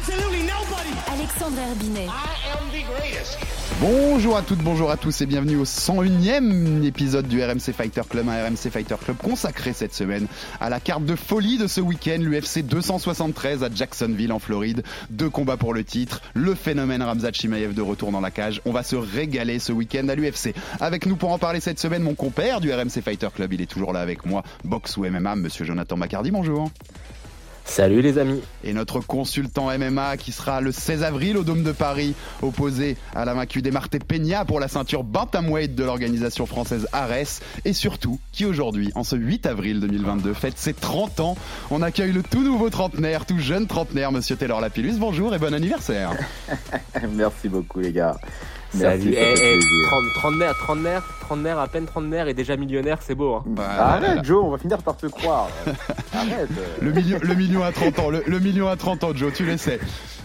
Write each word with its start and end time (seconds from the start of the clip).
absolutely 0.00 0.42
nobody. 0.44 0.94
Alexandre 1.12 1.60
Herbinet. 1.60 2.08
I 2.08 2.56
am 2.56 2.70
the 2.72 2.84
greatest. 2.86 3.38
Bonjour 3.80 4.36
à 4.36 4.42
toutes, 4.42 4.60
bonjour 4.60 4.90
à 4.90 4.96
tous 4.96 5.20
et 5.20 5.26
bienvenue 5.26 5.56
au 5.56 5.64
101e 5.64 6.84
épisode 6.84 7.26
du 7.28 7.42
RMC 7.42 7.72
Fighter 7.74 8.02
Club, 8.08 8.28
un 8.28 8.46
RMC 8.46 8.70
Fighter 8.70 8.96
Club 9.02 9.16
consacré 9.16 9.72
cette 9.72 9.94
semaine 9.94 10.26
à 10.60 10.68
la 10.68 10.80
carte 10.80 11.04
de 11.04 11.16
folie 11.16 11.56
de 11.56 11.66
ce 11.66 11.80
week-end, 11.80 12.18
l'UFC 12.18 12.62
273 12.62 13.62
à 13.64 13.68
Jacksonville 13.74 14.32
en 14.32 14.38
Floride. 14.38 14.82
Deux 15.10 15.30
combats 15.30 15.56
pour 15.56 15.72
le 15.72 15.84
titre, 15.84 16.20
le 16.34 16.54
phénomène 16.54 17.02
Ramzat 17.02 17.32
Chimaev 17.32 17.74
de 17.74 17.82
retour 17.82 18.10
dans 18.10 18.20
la 18.20 18.30
cage. 18.30 18.60
On 18.66 18.72
va 18.72 18.82
se 18.82 18.96
régaler 18.96 19.58
ce 19.58 19.72
week-end 19.72 20.08
à 20.08 20.14
l'UFC. 20.14 20.54
Avec 20.80 21.06
nous 21.06 21.16
pour 21.16 21.32
en 21.32 21.38
parler 21.38 21.60
cette 21.60 21.78
semaine, 21.78 22.02
mon 22.02 22.14
compère 22.14 22.60
du 22.60 22.72
RMC 22.72 23.02
Fighter 23.02 23.28
Club, 23.34 23.52
il 23.52 23.62
est 23.62 23.70
toujours 23.70 23.92
là 23.92 24.00
avec 24.00 24.26
moi, 24.26 24.42
boxe 24.64 24.96
ou 24.96 25.04
MMA, 25.04 25.36
monsieur 25.36 25.64
Jonathan 25.64 25.96
Macardy, 25.96 26.30
bonjour. 26.30 26.70
Salut 27.70 28.02
les 28.02 28.18
amis. 28.18 28.40
Et 28.64 28.72
notre 28.72 28.98
consultant 28.98 29.68
MMA 29.78 30.16
qui 30.16 30.32
sera 30.32 30.60
le 30.60 30.72
16 30.72 31.04
avril 31.04 31.36
au 31.36 31.44
Dôme 31.44 31.62
de 31.62 31.70
Paris, 31.70 32.16
opposé 32.42 32.96
à 33.14 33.24
la 33.24 33.32
vaincue 33.32 33.62
des 33.62 33.70
Marté 33.70 34.00
Peña 34.00 34.44
pour 34.44 34.58
la 34.58 34.66
ceinture 34.66 35.04
Bantamweight 35.04 35.76
de 35.76 35.84
l'organisation 35.84 36.46
française 36.46 36.88
Ares. 36.92 37.38
Et 37.64 37.72
surtout, 37.72 38.18
qui 38.32 38.44
aujourd'hui, 38.44 38.90
en 38.96 39.04
ce 39.04 39.14
8 39.14 39.46
avril 39.46 39.78
2022, 39.78 40.34
fête 40.34 40.58
ses 40.58 40.74
30 40.74 41.20
ans. 41.20 41.36
On 41.70 41.80
accueille 41.80 42.10
le 42.10 42.24
tout 42.24 42.42
nouveau 42.42 42.70
trentenaire, 42.70 43.24
tout 43.24 43.38
jeune 43.38 43.68
trentenaire, 43.68 44.10
monsieur 44.10 44.34
Taylor 44.34 44.60
Lapillus. 44.60 44.98
Bonjour 44.98 45.32
et 45.32 45.38
bon 45.38 45.54
anniversaire. 45.54 46.10
Merci 47.14 47.48
beaucoup 47.48 47.78
les 47.78 47.92
gars. 47.92 48.16
Salut. 48.72 49.10
Merci, 49.10 49.14
ça 49.14 49.20
Eh, 49.32 49.36
fait 49.36 49.52
eh, 49.52 49.52
plaisir. 49.58 49.88
trente- 49.88 50.12
trentenaire, 50.14 50.54
trentenaire, 50.58 51.02
trentenaire, 51.20 51.58
à 51.58 51.68
peine 51.68 51.86
trentenaire 51.86 52.28
et 52.28 52.34
déjà 52.34 52.56
millionnaire, 52.56 52.98
c'est 53.00 53.14
beau. 53.14 53.34
Hein. 53.36 53.42
Bah, 53.46 53.68
Arrête 53.78 54.24
Joe, 54.24 54.44
on 54.44 54.50
va 54.50 54.58
finir 54.58 54.78
par 54.78 54.96
te 54.96 55.06
croire. 55.06 55.48
Arrête. 56.14 56.48
Le 56.80 56.92
million, 56.92 57.18
le 57.22 57.34
million 57.34 57.62
à 57.62 57.72
30 57.72 57.98
ans, 57.98 58.10
le, 58.10 58.22
le 58.26 58.38
million 58.40 58.68
à 58.68 58.76
30 58.76 59.04
ans, 59.04 59.10
Joe, 59.14 59.32
tu 59.32 59.44
le 59.44 59.56
sais. 59.56 59.80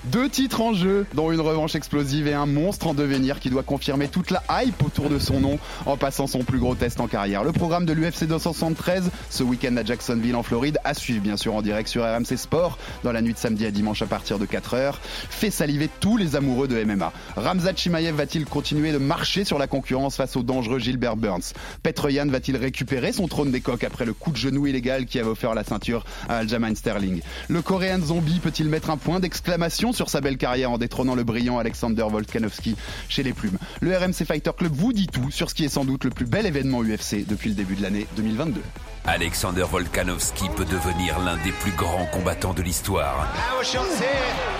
Deux 0.05 0.29
titres 0.29 0.61
en 0.61 0.73
jeu, 0.75 1.07
dont 1.15 1.31
une 1.31 1.41
revanche 1.41 1.73
explosive 1.73 2.27
et 2.27 2.33
un 2.35 2.45
monstre 2.45 2.85
en 2.85 2.93
devenir 2.93 3.39
qui 3.39 3.49
doit 3.49 3.63
confirmer 3.63 4.07
toute 4.07 4.29
la 4.29 4.43
hype 4.61 4.83
autour 4.83 5.09
de 5.09 5.17
son 5.17 5.39
nom 5.39 5.57
en 5.87 5.97
passant 5.97 6.27
son 6.27 6.43
plus 6.43 6.59
gros 6.59 6.75
test 6.75 6.99
en 6.99 7.07
carrière. 7.07 7.43
Le 7.43 7.51
programme 7.51 7.87
de 7.87 7.93
l'UFC 7.93 8.25
273, 8.27 9.09
ce 9.31 9.41
week-end 9.41 9.75
à 9.77 9.83
Jacksonville 9.83 10.35
en 10.35 10.43
Floride, 10.43 10.77
à 10.83 10.93
suivre 10.93 11.21
bien 11.23 11.37
sûr 11.37 11.55
en 11.55 11.63
direct 11.63 11.89
sur 11.89 12.03
RMC 12.03 12.37
Sport 12.37 12.77
dans 13.03 13.11
la 13.11 13.23
nuit 13.23 13.33
de 13.33 13.39
samedi 13.39 13.65
à 13.65 13.71
dimanche 13.71 14.03
à 14.03 14.05
partir 14.05 14.37
de 14.37 14.45
4h, 14.45 14.93
fait 15.31 15.49
saliver 15.49 15.89
tous 15.99 16.17
les 16.17 16.35
amoureux 16.35 16.67
de 16.67 16.83
MMA. 16.83 17.11
Ramzat 17.35 17.73
Chimaev 17.75 18.15
va-t-il 18.35 18.49
continuer 18.49 18.91
de 18.91 18.97
marcher 18.97 19.45
sur 19.45 19.57
la 19.57 19.65
concurrence 19.65 20.17
face 20.17 20.35
au 20.35 20.43
dangereux 20.43 20.77
Gilbert 20.77 21.15
Burns? 21.15 21.53
Petroyan 21.83 22.25
va-t-il 22.25 22.57
récupérer 22.57 23.13
son 23.13 23.29
trône 23.29 23.49
des 23.49 23.61
coqs 23.61 23.85
après 23.85 24.03
le 24.03 24.11
coup 24.11 24.31
de 24.31 24.35
genou 24.35 24.67
illégal 24.67 25.05
qui 25.05 25.19
avait 25.19 25.29
offert 25.29 25.53
la 25.53 25.63
ceinture 25.63 26.03
à 26.27 26.39
Aljamain 26.39 26.75
Sterling? 26.75 27.21
Le 27.47 27.61
Coréen 27.61 28.01
Zombie 28.01 28.41
peut-il 28.41 28.67
mettre 28.67 28.89
un 28.89 28.97
point 28.97 29.21
d'exclamation 29.21 29.93
sur 29.93 30.09
sa 30.09 30.19
belle 30.19 30.35
carrière 30.35 30.71
en 30.71 30.77
détrônant 30.77 31.15
le 31.15 31.23
brillant 31.23 31.59
Alexander 31.59 32.05
Volkanovski 32.09 32.75
chez 33.07 33.23
les 33.23 33.31
plumes? 33.31 33.57
Le 33.79 33.95
RMC 33.95 34.25
Fighter 34.25 34.51
Club 34.57 34.73
vous 34.73 34.91
dit 34.91 35.07
tout 35.07 35.31
sur 35.31 35.49
ce 35.49 35.55
qui 35.55 35.63
est 35.63 35.69
sans 35.69 35.85
doute 35.85 36.03
le 36.03 36.09
plus 36.09 36.25
bel 36.25 36.45
événement 36.45 36.81
UFC 36.83 37.25
depuis 37.25 37.47
le 37.47 37.55
début 37.55 37.75
de 37.75 37.83
l'année 37.83 38.05
2022. 38.17 38.61
Alexander 39.07 39.65
Volkanovski 39.69 40.49
peut 40.55 40.65
devenir 40.65 41.19
l'un 41.19 41.37
des 41.37 41.51
plus 41.51 41.71
grands 41.71 42.07
combattants 42.07 42.55
de 42.55 42.63
l'histoire. 42.63 43.27
Power 43.35 43.63
shots 43.63 43.99
here 43.99 44.09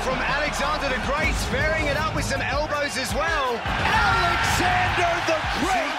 from 0.02 0.20
Alexander 0.22 0.88
the 0.88 1.02
Great, 1.08 1.34
sparing 1.34 1.88
it 1.88 1.98
up 1.98 2.16
with 2.16 2.26
some 2.26 2.42
elbows 2.42 2.96
as 2.96 3.12
well. 3.16 3.60
Alexander 3.66 5.12
the 5.30 5.40
Great 5.62 5.96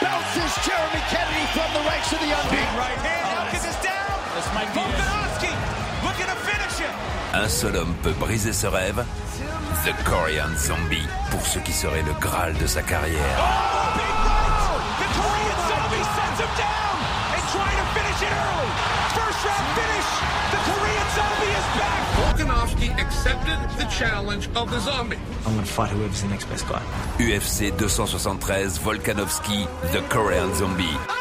bounces 0.00 0.52
Jeremy 0.64 1.02
Kennedy 1.10 1.46
from 1.52 1.68
the 1.74 1.82
ranks 1.88 2.12
of 2.12 2.20
the 2.22 2.30
under. 2.30 2.50
Big 2.54 2.70
right 2.78 3.00
hand, 3.02 3.50
Elkins 3.50 3.66
is 3.66 3.78
down. 3.82 3.98
Volkanovski 4.74 5.52
looking 6.06 6.26
to 6.26 6.36
finish 6.46 6.78
him. 6.78 6.94
Un 7.34 7.48
seul 7.48 7.76
homme 7.76 7.94
peut 8.02 8.14
briser 8.18 8.52
ce 8.52 8.66
rêve. 8.66 9.04
The 9.84 9.94
Korean 10.04 10.54
Zombie, 10.56 11.08
pour 11.30 11.46
ce 11.46 11.58
qui 11.58 11.72
serait 11.72 12.02
le 12.02 12.12
Graal 12.20 12.52
de 12.54 12.66
sa 12.66 12.82
carrière. 12.82 13.38
Oh, 13.38 13.96
big 13.96 14.14
right! 14.26 15.00
The 15.00 15.08
Korean 15.16 15.58
zombie 15.70 16.04
sends 16.16 16.38
him 16.40 16.52
down 16.58 16.96
and 17.32 17.42
trying 17.48 17.78
to 17.80 17.86
finish 17.96 18.20
it 18.20 18.32
early. 18.32 18.70
First 19.16 19.40
round 19.46 19.66
finish. 19.78 20.08
The 20.52 20.60
Korean 20.68 21.08
zombie 21.16 21.52
is 21.60 21.66
back. 21.80 22.00
Volkanovski 22.20 22.88
accepted 23.00 23.58
the 23.78 23.86
challenge 23.88 24.48
of 24.54 24.70
the 24.70 24.80
zombie. 24.80 25.18
I'm 25.46 25.54
gonna 25.54 25.66
fight 25.66 25.90
whoever's 25.90 26.22
the 26.22 26.28
next 26.28 26.44
best 26.46 26.68
guy. 26.68 26.82
UFC 27.20 27.70
273, 27.76 28.78
Volkanovski, 28.78 29.66
The 29.92 30.00
Korean 30.08 30.54
Zombie. 30.54 31.19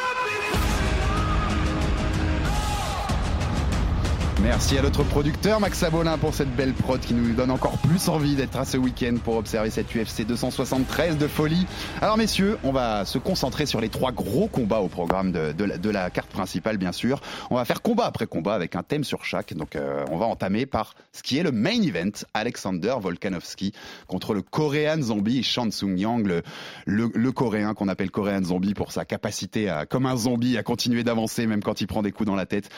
Merci 4.50 4.80
à 4.80 4.82
notre 4.82 5.04
producteur 5.04 5.60
Max 5.60 5.84
Abolin 5.84 6.18
pour 6.18 6.34
cette 6.34 6.52
belle 6.56 6.74
prod 6.74 7.00
qui 7.00 7.14
nous 7.14 7.36
donne 7.36 7.52
encore 7.52 7.78
plus 7.78 8.10
envie 8.10 8.36
d'être 8.36 8.58
à 8.58 8.66
ce 8.66 8.78
week-end 8.78 9.16
pour 9.24 9.38
observer 9.38 9.70
cette 9.70 9.96
UFC 9.96 10.26
273 10.26 11.20
de 11.20 11.28
folie. 11.28 11.68
Alors 12.02 12.18
messieurs, 12.18 12.58
on 12.64 12.72
va 12.72 13.06
se 13.06 13.20
concentrer 13.20 13.68
sur 13.68 13.80
les 13.80 13.90
trois 13.90 14.12
gros 14.12 14.48
combats 14.48 14.80
au 14.80 14.88
programme 14.88 15.32
de, 15.32 15.90
la, 15.92 16.10
carte 16.10 16.32
principale 16.32 16.80
bien 16.80 16.92
sûr. 16.92 17.22
On 17.52 17.58
va 17.58 17.64
faire 17.64 17.84
combat 17.84 18.08
après 18.08 18.26
combat 18.26 18.56
avec 18.56 18.76
un 18.76 18.82
thème 18.82 19.04
sur 19.04 19.24
chaque. 19.24 19.54
Donc 19.54 19.76
euh, 19.76 20.04
on 20.10 20.18
va 20.18 20.26
entamer 20.26 20.66
par 20.66 20.96
ce 21.14 21.22
qui 21.22 21.38
est 21.38 21.44
le 21.44 21.52
main 21.52 21.80
event, 21.84 22.10
Alexander 22.34 22.96
Volkanovski 23.00 23.72
contre 24.08 24.34
le 24.34 24.42
Korean 24.42 25.00
Zombie 25.00 25.44
Chan 25.44 25.70
Sung 25.70 25.96
Yang, 25.96 26.26
le, 26.26 26.42
le, 26.88 27.12
le 27.14 27.32
Coréen 27.32 27.76
qu'on 27.76 27.88
appelle 27.88 28.10
Korean 28.10 28.44
Zombie 28.44 28.74
pour 28.74 28.94
sa 28.94 29.06
capacité 29.06 29.70
à, 29.70 29.86
comme 29.86 30.08
un 30.08 30.18
zombie, 30.18 30.58
à 30.58 30.64
continuer 30.64 31.04
d'avancer 31.04 31.46
même 31.46 31.62
quand 31.62 31.82
il 31.82 31.88
prend 31.88 32.02
des 32.02 32.12
coups 32.12 32.26
dans 32.26 32.36
la 32.36 32.48
tête. 32.48 32.70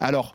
Alors 0.00 0.34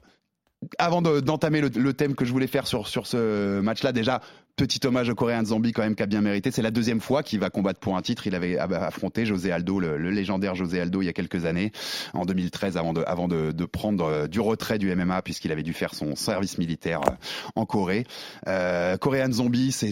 avant 0.78 1.02
de- 1.02 1.20
d'entamer 1.20 1.62
le, 1.62 1.94
thème 1.94 2.16
que 2.16 2.26
je 2.26 2.32
voulais 2.32 2.48
faire 2.48 2.68
sur, 2.68 2.88
sur 2.88 3.08
ce 3.08 3.60
match-là, 3.62 3.92
déjà, 3.92 4.22
petit 4.56 4.86
hommage 4.86 5.10
au 5.10 5.16
Coréen 5.16 5.44
Zombie 5.44 5.74
quand 5.74 5.82
même 5.82 5.96
qui 5.96 6.04
a 6.04 6.06
bien 6.06 6.22
mérité. 6.22 6.52
C'est 6.52 6.62
la 6.62 6.72
deuxième 6.72 7.02
fois 7.02 7.24
qu'il 7.24 7.40
va 7.40 7.50
combattre 7.50 7.80
pour 7.80 7.98
un 7.98 8.02
titre. 8.02 8.28
Il 8.28 8.36
avait 8.36 8.58
affronté 8.58 9.26
José 9.26 9.52
Aldo, 9.52 9.80
le, 9.80 9.98
légendaire 9.98 10.56
José 10.56 10.80
Aldo, 10.80 11.02
il 11.02 11.06
y 11.06 11.10
a 11.10 11.14
quelques 11.14 11.46
années, 11.46 11.72
en 12.14 12.26
2013, 12.26 12.78
avant 12.78 12.94
de, 13.28 13.66
prendre 13.66 14.06
euh, 14.06 14.28
du 14.28 14.40
retrait 14.40 14.78
du 14.78 14.94
MMA 14.96 15.22
puisqu'il 15.22 15.52
avait 15.52 15.64
dû 15.64 15.74
faire 15.74 15.94
son 15.94 16.16
service 16.16 16.58
militaire 16.58 17.02
euh, 17.08 17.12
en 17.56 17.66
Corée. 17.66 18.06
Euh, 18.48 18.98
Coréen 18.98 19.32
Zombie, 19.32 19.72
c'est 19.72 19.92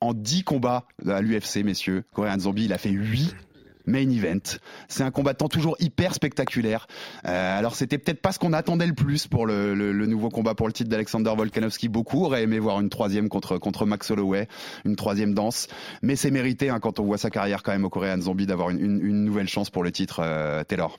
en 0.00 0.14
10 0.14 0.44
combats 0.44 0.84
à 1.06 1.20
l'UFC, 1.20 1.64
messieurs. 1.64 2.04
Coréen 2.14 2.38
Zombie, 2.38 2.64
il 2.64 2.72
a 2.72 2.78
fait 2.78 2.90
8 2.90 3.34
main 3.90 4.08
event. 4.10 4.58
C'est 4.88 5.02
un 5.02 5.10
combattant 5.10 5.48
toujours 5.48 5.76
hyper 5.80 6.14
spectaculaire. 6.14 6.86
Euh, 7.26 7.58
alors 7.58 7.74
c'était 7.74 7.98
peut-être 7.98 8.20
pas 8.20 8.32
ce 8.32 8.38
qu'on 8.38 8.52
attendait 8.52 8.86
le 8.86 8.94
plus 8.94 9.26
pour 9.26 9.46
le, 9.46 9.74
nouveau 10.06 10.30
combat 10.30 10.54
pour 10.54 10.66
le 10.66 10.72
titre 10.72 10.90
d'Alexander 10.90 11.32
Volkanovski. 11.36 11.88
Beaucoup 11.88 12.24
auraient 12.24 12.42
aimé 12.42 12.58
voir 12.58 12.80
une 12.80 12.90
troisième 12.90 13.28
contre 13.28 13.58
contre 13.58 13.86
Max 13.86 14.10
Holloway, 14.10 14.48
une 14.84 14.96
troisième 14.96 15.34
danse, 15.34 15.68
mais 16.02 16.16
c'est 16.16 16.30
mérité 16.30 16.70
hein, 16.70 16.80
quand 16.80 17.00
on 17.00 17.04
voit 17.04 17.18
sa 17.18 17.30
carrière 17.30 17.62
quand 17.62 17.72
même 17.72 17.84
au 17.84 17.90
Korean 17.90 18.20
Zombie 18.20 18.46
d'avoir 18.46 18.70
une 18.70 19.24
nouvelle 19.24 19.48
chance 19.48 19.70
pour 19.70 19.82
le 19.82 19.92
titre. 19.92 20.20
euh, 20.20 20.64
Taylor. 20.64 20.98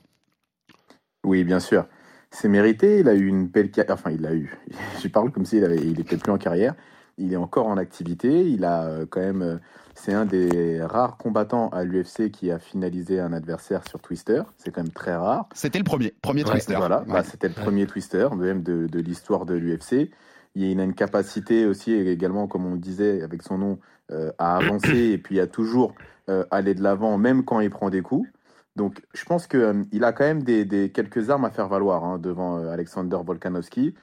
Oui, 1.24 1.44
bien 1.44 1.60
sûr. 1.60 1.86
C'est 2.30 2.48
mérité. 2.48 3.00
Il 3.00 3.08
a 3.08 3.14
eu 3.14 3.26
une 3.26 3.46
belle 3.46 3.70
carrière. 3.70 3.94
Enfin, 3.94 4.10
il 4.10 4.20
l'a 4.20 4.34
eu. 4.34 4.56
Je 5.02 5.08
parle 5.08 5.30
comme 5.30 5.44
s'il 5.44 5.64
avait... 5.64 5.76
il 5.76 6.00
était 6.00 6.16
plus 6.16 6.32
en 6.32 6.38
carrière. 6.38 6.74
Il 7.18 7.32
est 7.32 7.36
encore 7.36 7.66
en 7.66 7.76
activité. 7.76 8.48
Il 8.48 8.64
a 8.64 8.84
euh, 8.84 9.06
quand 9.08 9.20
même. 9.20 9.42
euh, 9.42 9.56
C'est 9.94 10.14
un 10.14 10.24
des 10.24 10.82
rares 10.82 11.16
combattants 11.18 11.68
à 11.68 11.84
l'UFC 11.84 12.30
qui 12.30 12.50
a 12.50 12.58
finalisé 12.58 13.20
un 13.20 13.32
adversaire 13.32 13.86
sur 13.86 14.00
Twister. 14.00 14.42
C'est 14.58 14.70
quand 14.72 14.82
même 14.82 14.92
très 14.92 15.14
rare. 15.14 15.48
C'était 15.54 15.78
le 15.78 15.84
premier, 15.84 16.14
premier 16.22 16.44
Ouais, 16.44 16.52
twister. 16.52 16.74
Voilà, 16.76 17.00
Ouais. 17.02 17.12
bah, 17.12 17.22
c'était 17.22 17.48
le 17.48 17.54
premier 17.54 17.86
twister, 17.86 18.28
même 18.36 18.62
de, 18.62 18.86
de 18.86 19.00
l'histoire 19.00 19.44
de 19.44 19.54
l'UFC. 19.54 20.10
Il 20.54 20.80
a 20.80 20.84
une 20.84 20.94
capacité 20.94 21.66
aussi, 21.66 21.92
également, 21.92 22.46
comme 22.46 22.64
on 22.66 22.72
le 22.72 22.78
disait, 22.78 23.22
avec 23.22 23.42
son 23.42 23.58
nom, 23.58 23.78
euh, 24.10 24.30
à 24.38 24.56
avancer 24.56 24.98
et 25.12 25.18
puis 25.18 25.40
à 25.40 25.46
toujours 25.46 25.94
euh, 26.28 26.44
aller 26.50 26.74
de 26.74 26.82
l'avant, 26.82 27.16
même 27.18 27.44
quand 27.44 27.60
il 27.60 27.70
prend 27.70 27.90
des 27.90 28.02
coups. 28.02 28.28
Donc, 28.76 29.02
je 29.14 29.24
pense 29.24 29.46
qu'il 29.46 30.04
a 30.04 30.12
quand 30.12 30.24
même 30.24 30.42
des, 30.42 30.64
des- 30.64 30.90
quelques 30.90 31.28
armes 31.30 31.44
à 31.44 31.50
faire 31.50 31.68
valoir 31.68 32.04
hein, 32.04 32.18
devant 32.18 32.58
euh, 32.58 32.70
Alexander 32.70 33.18
Volkanovski. 33.24 33.94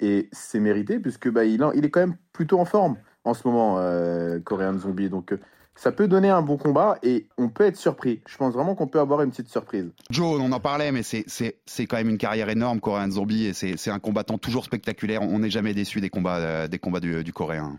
Et 0.00 0.28
c'est 0.32 0.60
mérité, 0.60 0.98
puisque 0.98 1.30
bah, 1.30 1.44
il, 1.44 1.62
est 1.62 1.90
quand 1.90 2.00
même 2.00 2.16
plutôt 2.32 2.58
en 2.58 2.64
forme 2.64 2.96
en 3.24 3.34
ce 3.34 3.46
moment, 3.46 3.76
euh, 3.78 4.40
Korean 4.40 4.78
Zombie. 4.78 5.10
Donc, 5.10 5.32
euh, 5.32 5.40
ça 5.74 5.92
peut 5.92 6.08
donner 6.08 6.28
un 6.28 6.42
bon 6.42 6.56
combat 6.56 6.98
et 7.02 7.26
on 7.38 7.48
peut 7.48 7.64
être 7.64 7.76
surpris. 7.76 8.20
Je 8.26 8.36
pense 8.36 8.52
vraiment 8.52 8.74
qu'on 8.74 8.86
peut 8.86 9.00
avoir 9.00 9.22
une 9.22 9.30
petite 9.30 9.48
surprise. 9.48 9.90
Joe, 10.10 10.38
on 10.40 10.52
en 10.52 10.60
parlait, 10.60 10.92
mais 10.92 11.02
c'est 11.02 11.86
quand 11.86 11.96
même 11.96 12.08
une 12.08 12.18
carrière 12.18 12.48
énorme, 12.48 12.80
Coréen 12.80 13.10
Zombie, 13.10 13.46
et 13.46 13.52
c'est 13.54 13.90
un 13.90 13.98
combattant 13.98 14.36
toujours 14.36 14.64
spectaculaire. 14.64 15.22
On 15.22 15.38
n'est 15.38 15.50
jamais 15.50 15.72
déçu 15.72 16.00
des 16.00 16.10
combats, 16.10 16.36
euh, 16.36 16.68
des 16.68 16.78
combats 16.78 17.00
du, 17.00 17.24
du 17.24 17.32
Coréen. 17.32 17.78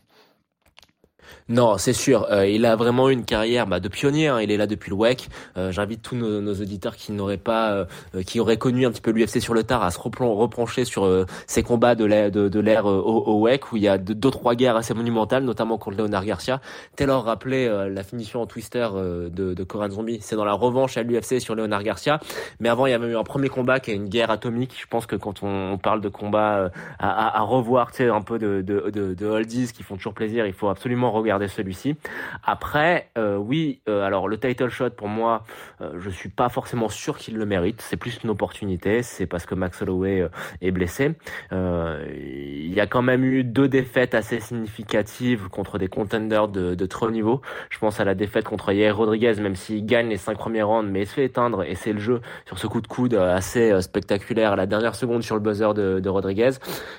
Non, 1.50 1.78
c'est 1.78 1.94
sûr. 1.94 2.28
Euh, 2.32 2.48
il 2.48 2.66
a 2.66 2.76
vraiment 2.76 3.10
une 3.10 3.26
carrière 3.26 3.68
bah, 3.68 3.80
de 3.80 3.88
pionnier. 3.88 4.28
Hein. 4.28 4.42
Il 4.42 4.52
est 4.52 4.58
là 4.58 4.68
depuis 4.68 4.90
le 4.90 4.96
WEC. 4.96 5.28
Euh, 5.58 5.72
J'invite 5.72 6.02
tous 6.02 6.16
nos, 6.16 6.42
nos, 6.42 6.54
auditeurs 6.54 6.96
qui 6.96 7.12
n'auraient 7.12 7.38
pas, 7.38 7.72
euh, 7.72 8.24
qui 8.26 8.40
auraient 8.40 8.58
connu 8.58 8.86
un 8.86 8.92
petit 8.92 9.02
peu 9.02 9.12
l'UFC 9.12 9.42
sur 9.42 9.54
le 9.54 9.64
tard, 9.64 9.84
à 9.84 9.92
se 9.92 10.00
replancher 10.00 10.86
sur 10.86 11.06
euh, 11.06 11.26
ces 11.48 11.64
combats 11.64 11.96
de 11.96 12.06
l'ère 12.06 12.32
de, 12.32 12.48
de 12.48 12.60
l'ère 12.60 12.86
au, 12.86 13.24
au, 13.26 13.42
WEC 13.42 13.72
où 13.72 13.78
il 13.78 13.84
y 13.84 13.88
a 13.88 13.98
deux, 13.98 14.16
deux, 14.16 14.32
trois 14.32 14.56
guerres 14.56 14.76
assez 14.76 14.94
monumentales, 14.94 15.44
notamment 15.44 15.78
contre 15.78 15.98
Leonard 15.98 16.26
Garcia. 16.26 16.62
Taylor 16.96 17.24
rappelait 17.24 17.90
la 17.90 18.04
finition 18.04 18.42
en 18.42 18.46
twister 18.46 18.88
de, 18.94 19.54
de 19.54 19.68
Zombie. 19.90 20.20
C'est 20.22 20.36
dans 20.36 20.46
la 20.46 20.54
revanche 20.54 20.98
à 20.98 21.04
l'UFC 21.04 21.40
sur 21.40 21.56
Leonard 21.56 21.84
Garcia. 21.84 22.20
Mais 22.60 22.70
avant, 22.70 22.86
il 22.86 22.92
y 22.92 22.94
avait 22.94 23.08
eu 23.08 23.18
un 23.18 23.24
premier 23.24 23.50
combat 23.50 23.80
qui 23.80 23.92
est 23.92 23.96
une 23.96 24.10
guerre 24.10 24.32
atomique. 24.32 24.76
Je 24.80 24.88
pense 24.88 25.06
que 25.06 25.16
quand 25.16 25.44
on, 25.44 25.74
on 25.74 25.78
parle 25.78 26.02
de 26.02 26.10
combat 26.10 26.72
à, 27.00 27.10
à, 27.10 27.40
à, 27.40 27.42
revoir, 27.42 27.92
tu 27.92 27.98
sais, 27.98 28.10
un 28.10 28.22
peu 28.22 28.40
de, 28.40 28.62
de, 28.62 28.90
de, 28.90 29.14
de 29.14 29.26
oldies 29.26 29.72
qui 29.74 29.84
font 29.84 29.96
toujours 29.96 30.14
plaisir, 30.14 30.46
il 30.46 30.54
faut 30.54 30.70
absolument 30.70 31.11
regarder 31.14 31.48
celui-ci. 31.48 31.96
Après, 32.44 33.10
euh, 33.18 33.36
oui, 33.38 33.82
euh, 33.88 34.04
alors 34.04 34.28
le 34.28 34.40
title 34.40 34.70
shot 34.70 34.92
pour 34.92 35.08
moi, 35.08 35.44
euh, 35.82 35.94
je 36.00 36.10
suis 36.10 36.30
pas 36.30 36.50
forcément 36.50 36.90
sûr 36.90 37.18
qu'il 37.18 37.38
le 37.38 37.46
mérite. 37.46 37.82
C'est 37.82 37.98
plus 37.98 38.20
une 38.24 38.30
opportunité. 38.30 39.04
C'est 39.04 39.26
parce 39.26 39.46
que 39.46 39.56
Max 39.56 39.82
Holloway 39.82 40.22
euh, 40.22 40.30
est 40.62 40.72
blessé. 40.72 41.14
Il 41.52 42.74
y 42.74 42.80
a 42.80 42.88
quand 42.88 43.02
même 43.02 43.24
eu 43.24 43.44
deux 43.44 43.68
défaites 43.68 44.16
assez 44.16 44.40
significatives 44.40 45.50
contre 45.50 45.78
des 45.78 45.88
contenders 45.88 46.48
de, 46.48 46.76
de 46.76 46.86
très 46.86 47.06
haut 47.06 47.12
niveau. 47.12 47.42
Je 47.70 47.80
pense 47.80 48.00
à 48.00 48.06
la 48.06 48.16
défaite 48.16 48.46
contre 48.46 48.72
Yair 48.72 48.96
Rodriguez, 48.96 49.34
même 49.42 49.56
s'il 49.56 49.86
gagne 49.86 50.10
les 50.10 50.18
cinq 50.18 50.38
premiers 50.38 50.64
rounds, 50.64 50.90
mais 50.90 51.02
il 51.02 51.08
se 51.08 51.14
fait 51.14 51.26
éteindre 51.26 51.64
et 51.64 51.76
c'est 51.76 51.94
le 51.94 52.00
jeu 52.00 52.22
sur 52.46 52.58
ce 52.60 52.68
coup 52.68 52.82
de 52.82 52.88
coude 52.88 53.14
assez 53.14 53.82
spectaculaire 53.82 54.54
à 54.54 54.56
la 54.56 54.66
dernière 54.66 54.96
seconde 54.96 55.24
sur 55.24 55.36
le 55.36 55.42
buzzer 55.42 55.74
de 55.74 56.10
Rodriguez. 56.10 56.52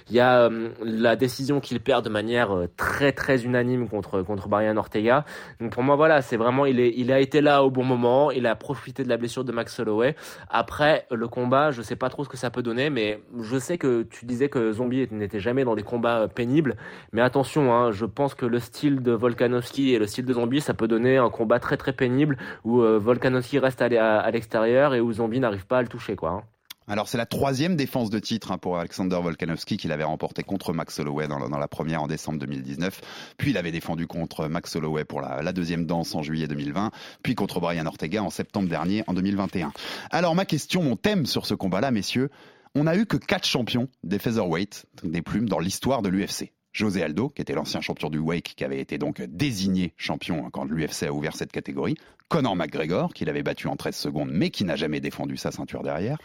Il 0.08 0.16
y 0.16 0.20
a 0.20 0.50
la 0.84 1.16
décision 1.16 1.60
qu'il 1.60 1.80
perd 1.80 2.04
de 2.04 2.10
manière 2.10 2.50
très 2.76 3.12
très 3.12 3.44
unanime 3.44 3.88
contre 3.88 4.01
contre 4.02 4.48
Brian 4.48 4.76
Ortega. 4.76 5.24
Donc 5.60 5.72
pour 5.72 5.82
moi 5.82 5.96
voilà, 5.96 6.22
c'est 6.22 6.36
vraiment 6.36 6.66
il 6.66 6.80
est 6.80 6.92
il 6.96 7.12
a 7.12 7.20
été 7.20 7.40
là 7.40 7.64
au 7.64 7.70
bon 7.70 7.84
moment, 7.84 8.30
il 8.30 8.46
a 8.46 8.54
profité 8.56 9.04
de 9.04 9.08
la 9.08 9.16
blessure 9.16 9.44
de 9.44 9.52
Max 9.52 9.78
Holloway. 9.78 10.14
Après 10.50 11.06
le 11.10 11.28
combat, 11.28 11.70
je 11.70 11.82
sais 11.82 11.96
pas 11.96 12.08
trop 12.08 12.24
ce 12.24 12.28
que 12.28 12.36
ça 12.36 12.50
peut 12.50 12.62
donner, 12.62 12.90
mais 12.90 13.20
je 13.40 13.58
sais 13.58 13.78
que 13.78 14.02
tu 14.02 14.26
disais 14.26 14.48
que 14.48 14.72
Zombie 14.72 15.08
n'était 15.10 15.40
jamais 15.40 15.64
dans 15.64 15.74
des 15.74 15.82
combats 15.82 16.28
pénibles, 16.28 16.76
mais 17.12 17.22
attention, 17.22 17.74
hein, 17.74 17.92
je 17.92 18.04
pense 18.06 18.34
que 18.34 18.46
le 18.46 18.58
style 18.58 19.02
de 19.02 19.12
Volkanovski 19.12 19.92
et 19.94 19.98
le 19.98 20.06
style 20.06 20.24
de 20.24 20.32
Zombie, 20.32 20.60
ça 20.60 20.74
peut 20.74 20.88
donner 20.88 21.16
un 21.16 21.30
combat 21.30 21.58
très 21.58 21.76
très 21.76 21.92
pénible 21.92 22.36
où 22.64 22.82
euh, 22.82 22.98
Volkanovski 22.98 23.58
reste 23.58 23.82
à, 23.82 24.20
à 24.20 24.30
l'extérieur 24.30 24.94
et 24.94 25.00
où 25.00 25.12
Zombie 25.12 25.40
n'arrive 25.40 25.66
pas 25.66 25.78
à 25.78 25.82
le 25.82 25.88
toucher 25.88 26.16
quoi. 26.16 26.30
Hein. 26.30 26.51
Alors 26.88 27.08
c'est 27.08 27.18
la 27.18 27.26
troisième 27.26 27.76
défense 27.76 28.10
de 28.10 28.18
titre 28.18 28.52
hein, 28.52 28.58
pour 28.58 28.78
Alexander 28.78 29.18
Volkanovski 29.22 29.76
qu'il 29.76 29.92
avait 29.92 30.04
remporté 30.04 30.42
contre 30.42 30.72
Max 30.72 30.98
Holloway 30.98 31.28
dans 31.28 31.38
la, 31.38 31.68
première 31.68 32.02
en 32.02 32.06
décembre 32.06 32.38
2019. 32.40 33.00
Puis 33.36 33.50
il 33.50 33.56
avait 33.56 33.72
défendu 33.72 34.06
contre 34.06 34.48
Max 34.48 34.74
Holloway 34.74 35.04
pour 35.04 35.20
la, 35.20 35.42
la, 35.42 35.52
deuxième 35.52 35.86
danse 35.86 36.14
en 36.14 36.22
juillet 36.22 36.48
2020. 36.48 36.90
Puis 37.22 37.34
contre 37.34 37.60
Brian 37.60 37.86
Ortega 37.86 38.22
en 38.22 38.30
septembre 38.30 38.68
dernier 38.68 39.04
en 39.06 39.14
2021. 39.14 39.72
Alors 40.10 40.34
ma 40.34 40.44
question, 40.44 40.82
mon 40.82 40.96
thème 40.96 41.26
sur 41.26 41.46
ce 41.46 41.54
combat-là, 41.54 41.90
messieurs, 41.90 42.30
on 42.74 42.84
n'a 42.84 42.96
eu 42.96 43.06
que 43.06 43.16
quatre 43.16 43.46
champions 43.46 43.88
des 44.02 44.18
featherweight, 44.18 44.86
des 45.02 45.22
plumes, 45.22 45.48
dans 45.48 45.58
l'histoire 45.58 46.02
de 46.02 46.08
l'UFC. 46.08 46.52
José 46.72 47.02
Aldo, 47.02 47.28
qui 47.28 47.42
était 47.42 47.54
l'ancien 47.54 47.80
champion 47.80 48.08
du 48.10 48.18
Wake, 48.18 48.54
qui 48.56 48.64
avait 48.64 48.80
été 48.80 48.98
donc 48.98 49.22
désigné 49.22 49.94
champion 49.96 50.50
quand 50.50 50.64
l'UFC 50.64 51.04
a 51.04 51.12
ouvert 51.12 51.36
cette 51.36 51.52
catégorie. 51.52 51.96
Conor 52.28 52.56
McGregor, 52.56 53.12
qui 53.12 53.24
l'avait 53.24 53.42
battu 53.42 53.68
en 53.68 53.76
13 53.76 53.94
secondes, 53.94 54.30
mais 54.32 54.50
qui 54.50 54.64
n'a 54.64 54.76
jamais 54.76 55.00
défendu 55.00 55.36
sa 55.36 55.50
ceinture 55.50 55.82
derrière. 55.82 56.18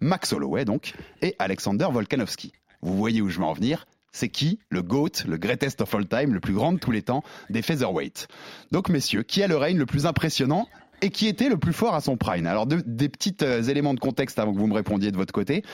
Max 0.00 0.32
Holloway, 0.32 0.64
donc, 0.64 0.92
et 1.22 1.34
Alexander 1.38 1.88
Volkanovski. 1.90 2.52
Vous 2.82 2.96
voyez 2.96 3.22
où 3.22 3.30
je 3.30 3.38
veux 3.38 3.44
en 3.44 3.54
venir 3.54 3.86
c'est 4.14 4.28
qui 4.28 4.60
le 4.70 4.82
GOAT, 4.82 5.24
le 5.26 5.36
greatest 5.36 5.80
of 5.80 5.92
all 5.94 6.06
time, 6.06 6.32
le 6.32 6.40
plus 6.40 6.54
grand 6.54 6.72
de 6.72 6.78
tous 6.78 6.92
les 6.92 7.02
temps 7.02 7.24
des 7.50 7.62
featherweight. 7.62 8.28
Donc 8.70 8.88
messieurs, 8.88 9.24
qui 9.24 9.42
a 9.42 9.48
le 9.48 9.56
règne 9.56 9.76
le 9.76 9.86
plus 9.86 10.06
impressionnant 10.06 10.68
et 11.02 11.10
qui 11.10 11.26
était 11.26 11.48
le 11.48 11.58
plus 11.58 11.72
fort 11.72 11.94
à 11.94 12.00
son 12.00 12.16
prime? 12.16 12.46
Alors 12.46 12.66
de, 12.66 12.80
des 12.86 13.08
petits 13.08 13.36
euh, 13.42 13.62
éléments 13.64 13.92
de 13.92 14.00
contexte 14.00 14.38
avant 14.38 14.54
que 14.54 14.58
vous 14.58 14.68
me 14.68 14.74
répondiez 14.74 15.10
de 15.10 15.16
votre 15.16 15.34
côté. 15.34 15.64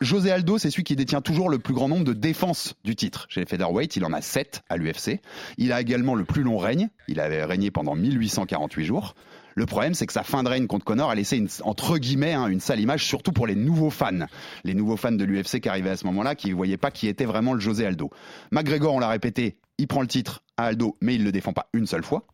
José 0.00 0.30
Aldo, 0.30 0.56
c'est 0.56 0.70
celui 0.70 0.84
qui 0.84 0.96
détient 0.96 1.20
toujours 1.20 1.50
le 1.50 1.58
plus 1.58 1.74
grand 1.74 1.86
nombre 1.86 2.04
de 2.04 2.14
défenses 2.14 2.74
du 2.84 2.96
titre. 2.96 3.26
Chez 3.28 3.40
les 3.40 3.46
featherweight, 3.46 3.96
il 3.96 4.04
en 4.06 4.14
a 4.14 4.22
7 4.22 4.62
à 4.70 4.78
l'UFC. 4.78 5.20
Il 5.58 5.72
a 5.72 5.80
également 5.82 6.14
le 6.14 6.24
plus 6.24 6.42
long 6.42 6.56
règne. 6.56 6.88
Il 7.06 7.20
avait 7.20 7.44
régné 7.44 7.70
pendant 7.70 7.94
1848 7.94 8.84
jours. 8.86 9.14
Le 9.54 9.66
problème, 9.66 9.92
c'est 9.92 10.06
que 10.06 10.14
sa 10.14 10.22
fin 10.22 10.42
de 10.42 10.48
règne 10.48 10.66
contre 10.66 10.86
Connor 10.86 11.10
a 11.10 11.14
laissé 11.14 11.36
une, 11.36 11.48
entre 11.64 11.98
guillemets 11.98 12.32
hein, 12.32 12.46
une 12.46 12.60
sale 12.60 12.80
image, 12.80 13.04
surtout 13.04 13.32
pour 13.32 13.46
les 13.46 13.54
nouveaux 13.54 13.90
fans, 13.90 14.26
les 14.64 14.72
nouveaux 14.72 14.96
fans 14.96 15.12
de 15.12 15.22
l'UFC 15.22 15.60
qui 15.60 15.68
arrivaient 15.68 15.90
à 15.90 15.96
ce 15.98 16.06
moment-là, 16.06 16.34
qui 16.34 16.48
ne 16.48 16.54
voyaient 16.54 16.78
pas 16.78 16.90
qui 16.90 17.06
était 17.06 17.26
vraiment 17.26 17.52
le 17.52 17.60
José 17.60 17.84
Aldo. 17.84 18.08
McGregor, 18.52 18.94
on 18.94 19.00
l'a 19.00 19.08
répété, 19.08 19.58
il 19.76 19.86
prend 19.86 20.00
le 20.00 20.06
titre 20.06 20.42
à 20.56 20.64
Aldo, 20.66 20.96
mais 21.02 21.14
il 21.14 21.20
ne 21.20 21.26
le 21.26 21.32
défend 21.32 21.52
pas 21.52 21.68
une 21.74 21.86
seule 21.86 22.04
fois. 22.04 22.26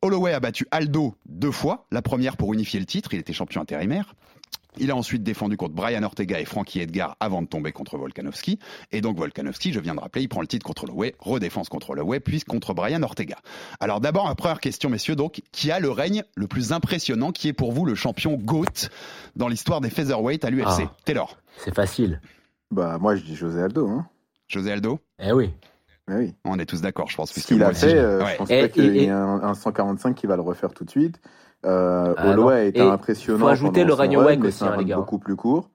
Holloway 0.00 0.32
a 0.32 0.40
battu 0.40 0.66
Aldo 0.72 1.14
deux 1.26 1.52
fois, 1.52 1.86
la 1.92 2.02
première 2.02 2.36
pour 2.36 2.52
unifier 2.52 2.80
le 2.80 2.86
titre, 2.86 3.14
il 3.14 3.20
était 3.20 3.32
champion 3.32 3.60
intérimaire. 3.60 4.16
Il 4.78 4.90
a 4.90 4.96
ensuite 4.96 5.22
défendu 5.22 5.56
contre 5.56 5.74
Brian 5.74 6.02
Ortega 6.02 6.40
et 6.40 6.44
Frankie 6.44 6.80
Edgar 6.80 7.16
avant 7.20 7.42
de 7.42 7.46
tomber 7.46 7.72
contre 7.72 7.98
Volkanovski. 7.98 8.58
Et 8.90 9.00
donc 9.00 9.18
Volkanovski, 9.18 9.72
je 9.72 9.80
viens 9.80 9.94
de 9.94 10.00
rappeler, 10.00 10.22
il 10.22 10.28
prend 10.28 10.40
le 10.40 10.46
titre 10.46 10.64
contre 10.64 10.84
Holloway, 10.84 11.14
redéfense 11.18 11.68
contre 11.68 11.90
Holloway, 11.90 12.20
puis 12.20 12.40
contre 12.40 12.72
Brian 12.72 13.02
Ortega. 13.02 13.36
Alors 13.80 14.00
d'abord, 14.00 14.26
ma 14.26 14.34
première 14.34 14.60
question, 14.60 14.88
messieurs, 14.88 15.16
donc, 15.16 15.42
qui 15.52 15.70
a 15.70 15.78
le 15.78 15.90
règne 15.90 16.24
le 16.36 16.46
plus 16.46 16.72
impressionnant, 16.72 17.32
qui 17.32 17.48
est 17.48 17.52
pour 17.52 17.72
vous 17.72 17.84
le 17.84 17.94
champion 17.94 18.36
GOAT 18.36 18.88
dans 19.36 19.48
l'histoire 19.48 19.80
des 19.82 19.90
featherweight 19.90 20.44
à 20.44 20.50
l'UFC 20.50 20.84
ah, 20.84 20.96
Taylor? 21.04 21.36
C'est 21.58 21.74
facile. 21.74 22.20
Bah 22.70 22.96
moi 22.98 23.16
je 23.16 23.22
dis 23.22 23.36
José 23.36 23.60
Aldo. 23.60 23.86
Hein. 23.88 24.06
José 24.48 24.72
Aldo? 24.72 25.00
Eh 25.18 25.32
oui. 25.32 25.50
Eh 26.10 26.14
oui. 26.14 26.34
On 26.44 26.58
est 26.58 26.66
tous 26.66 26.80
d'accord, 26.80 27.10
je 27.10 27.16
pense. 27.16 27.32
Ce 27.32 27.46
qu'il 27.46 27.62
a 27.62 27.72
fait, 27.74 27.94
euh, 27.94 28.24
ouais. 28.24 28.32
je 28.32 28.36
pense 28.38 28.50
et, 28.50 28.60
pas 28.62 28.68
qu'il 28.68 28.96
y 28.96 29.04
ait 29.04 29.10
un, 29.10 29.42
un 29.42 29.54
145 29.54 30.14
qui 30.14 30.26
va 30.26 30.36
le 30.36 30.42
refaire 30.42 30.72
tout 30.72 30.84
de 30.84 30.90
suite. 30.90 31.20
Euh, 31.64 32.14
ah 32.16 32.30
Holloway 32.30 32.68
été 32.68 32.80
impressionnant. 32.80 33.38
Il 33.38 33.42
faut 33.42 33.48
ajouter 33.48 33.84
le 33.84 33.92
règne 33.92 34.16
Wake 34.16 34.44
aussi, 34.44 34.64
hein, 34.64 34.76
les 34.78 34.84
gars. 34.84 34.96
beaucoup 34.96 35.18
plus 35.18 35.36
court. 35.36 35.70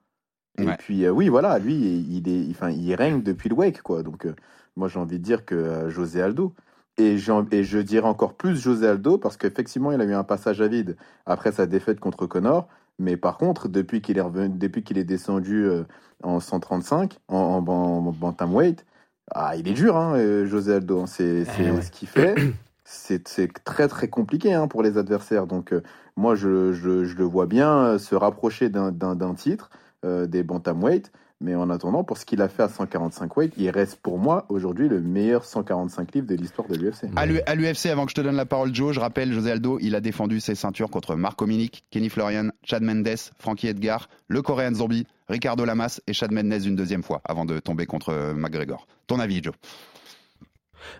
Et 0.58 0.66
ouais. 0.66 0.76
puis, 0.78 1.04
euh, 1.04 1.10
oui, 1.10 1.28
voilà, 1.28 1.58
lui, 1.58 1.74
il, 1.74 2.28
est, 2.28 2.50
enfin, 2.50 2.70
il 2.70 2.94
règne 2.94 3.22
depuis 3.22 3.48
le 3.48 3.54
Wake, 3.54 3.82
quoi. 3.82 4.02
Donc, 4.02 4.26
euh, 4.26 4.34
moi, 4.76 4.88
j'ai 4.88 4.98
envie 4.98 5.18
de 5.18 5.24
dire 5.24 5.44
que 5.44 5.54
euh, 5.54 5.90
José 5.90 6.20
Aldo. 6.20 6.52
Et, 6.96 7.14
et, 7.52 7.64
je 7.64 7.78
dirais 7.78 8.08
encore 8.08 8.34
plus 8.34 8.56
José 8.60 8.88
Aldo, 8.88 9.18
parce 9.18 9.36
qu'effectivement, 9.36 9.92
il 9.92 10.00
a 10.00 10.04
eu 10.04 10.14
un 10.14 10.24
passage 10.24 10.60
à 10.60 10.66
vide 10.66 10.96
après 11.26 11.52
sa 11.52 11.66
défaite 11.66 12.00
contre 12.00 12.26
Connor. 12.26 12.66
Mais 12.98 13.16
par 13.16 13.38
contre, 13.38 13.68
depuis 13.68 14.02
qu'il 14.02 14.18
est, 14.18 14.22
revenu, 14.22 14.48
depuis 14.48 14.82
qu'il 14.82 14.98
est 14.98 15.04
descendu 15.04 15.64
euh, 15.64 15.84
en 16.24 16.40
135, 16.40 17.18
en, 17.28 17.36
en, 17.36 17.68
en 17.68 18.02
bantamweight, 18.10 18.84
ah, 19.30 19.54
il 19.56 19.68
est 19.68 19.74
dur, 19.74 19.96
hein, 19.96 20.44
José 20.46 20.74
Aldo. 20.74 21.06
C'est 21.06 21.44
eh 21.60 21.70
ouais. 21.70 21.82
ce 21.82 21.90
qu'il 21.92 22.08
fait. 22.08 22.34
c'est 22.88 23.52
très 23.64 23.86
très 23.86 24.08
compliqué 24.08 24.54
hein, 24.54 24.66
pour 24.66 24.82
les 24.82 24.96
adversaires. 24.96 25.46
Donc 25.46 25.72
euh, 25.72 25.82
moi 26.16 26.34
je, 26.34 26.72
le 26.72 27.24
vois 27.24 27.46
bien 27.46 27.76
euh, 27.78 27.98
se 27.98 28.14
rapprocher 28.14 28.70
d'un 28.70 29.34
titre 29.34 29.70
euh, 30.04 30.26
des 30.26 30.42
bantamweight. 30.42 31.12
Mais 31.40 31.54
en 31.54 31.70
attendant, 31.70 32.02
pour 32.02 32.18
ce 32.18 32.24
qu'il 32.24 32.42
a 32.42 32.48
fait 32.48 32.64
à 32.64 32.68
145 32.68 33.36
weight, 33.36 33.52
il 33.56 33.70
reste 33.70 34.00
pour 34.02 34.18
moi 34.18 34.44
aujourd'hui 34.48 34.88
le 34.88 35.00
meilleur 35.00 35.44
145 35.44 36.12
livres 36.12 36.26
de 36.26 36.34
l'histoire 36.34 36.66
de 36.66 36.74
l'UFC. 36.74 37.04
À 37.14 37.54
l'UFC, 37.54 37.86
avant 37.86 38.06
que 38.06 38.10
je 38.10 38.16
te 38.16 38.20
donne 38.20 38.34
la 38.34 38.46
parole, 38.46 38.74
Joe, 38.74 38.92
je 38.92 38.98
rappelle, 38.98 39.32
José 39.32 39.52
Aldo, 39.52 39.78
il 39.80 39.94
a 39.94 40.00
défendu 40.00 40.40
ses 40.40 40.56
ceintures 40.56 40.90
contre 40.90 41.14
Marco 41.14 41.46
Minic, 41.46 41.84
Kenny 41.90 42.08
Florian, 42.08 42.48
Chad 42.64 42.82
Mendes, 42.82 43.30
Frankie 43.38 43.68
Edgar, 43.68 44.08
le 44.26 44.42
Coréen 44.42 44.74
Zombie, 44.74 45.06
Ricardo 45.28 45.64
Lamas 45.64 46.00
et 46.08 46.12
Chad 46.12 46.32
Mendes 46.32 46.64
une 46.64 46.74
deuxième 46.74 47.04
fois 47.04 47.20
avant 47.24 47.44
de 47.44 47.60
tomber 47.60 47.86
contre 47.86 48.34
McGregor. 48.34 48.88
Ton 49.06 49.20
avis, 49.20 49.40
Joe? 49.40 49.54